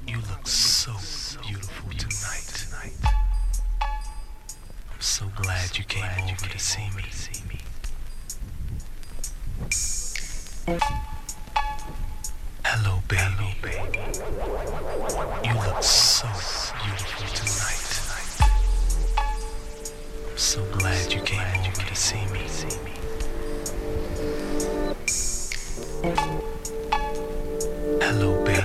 You 0.07 0.17
look 0.17 0.47
so 0.47 0.93
beautiful 1.43 1.91
tonight. 1.91 2.47
tonight. 2.55 2.93
I'm 3.83 5.01
so 5.01 5.27
glad 5.37 5.77
you 5.77 5.85
came 5.85 6.25
over 6.25 6.49
to 6.49 6.59
see 6.59 6.89
me. 6.97 7.05
Hello, 12.65 13.03
baby. 13.09 13.77
You 15.45 15.55
look 15.55 15.83
so 15.83 16.29
beautiful 16.83 17.27
tonight. 17.35 17.85
I'm 20.31 20.39
so 20.39 20.65
glad 20.79 21.13
you 21.13 21.21
came 21.21 21.61
over 21.61 21.83
to 21.83 21.95
see 21.95 22.25
me. 22.33 22.47
Hello, 28.01 28.45
baby. 28.45 28.58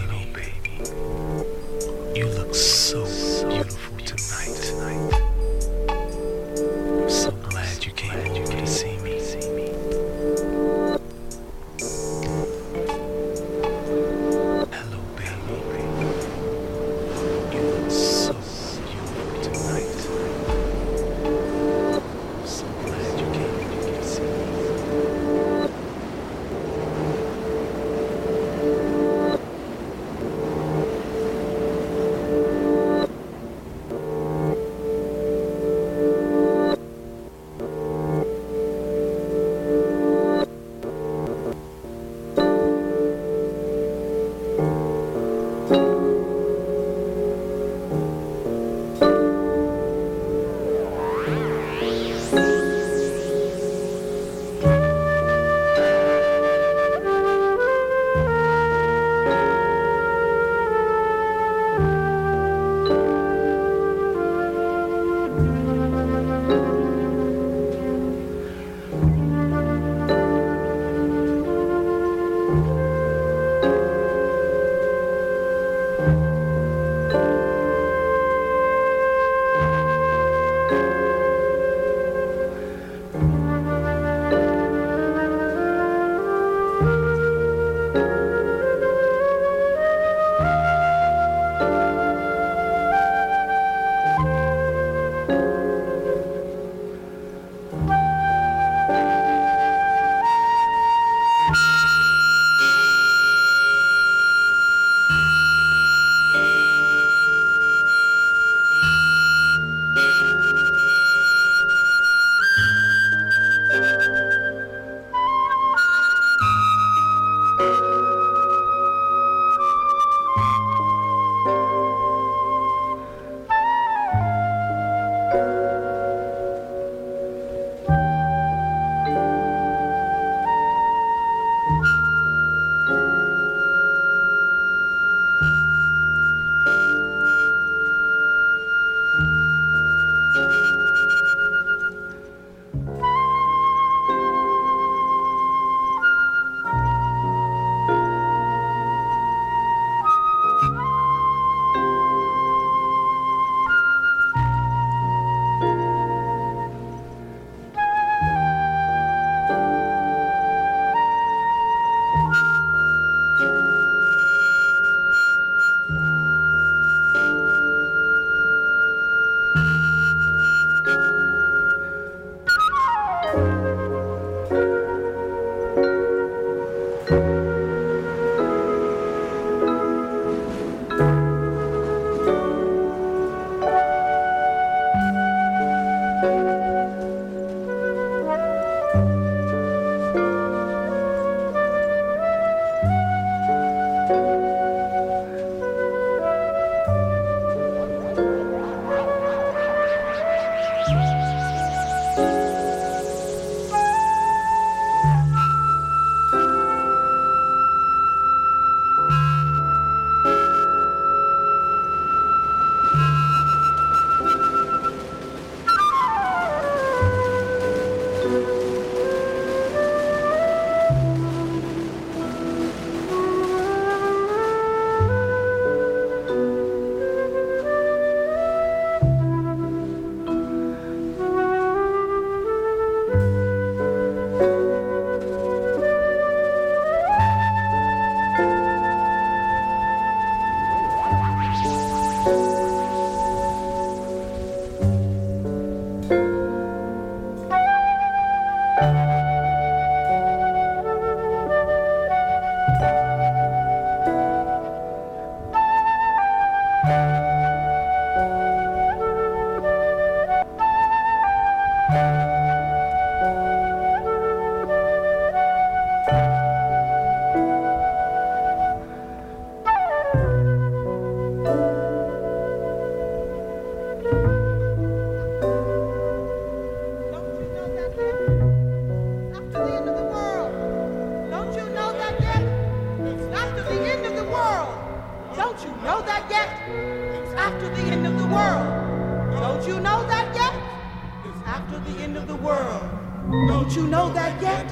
Don't 293.47 293.75
you 293.75 293.87
know 293.87 294.11
that 294.13 294.41
yet? 294.41 294.65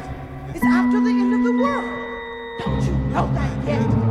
It's 0.53 0.63
after 0.63 0.99
the 0.99 1.09
end 1.09 1.33
of 1.33 1.43
the 1.43 1.53
world. 1.53 1.85
Don't 2.59 2.83
you 2.83 2.93
know 3.09 3.31
that 3.33 3.67
yet? 3.67 4.10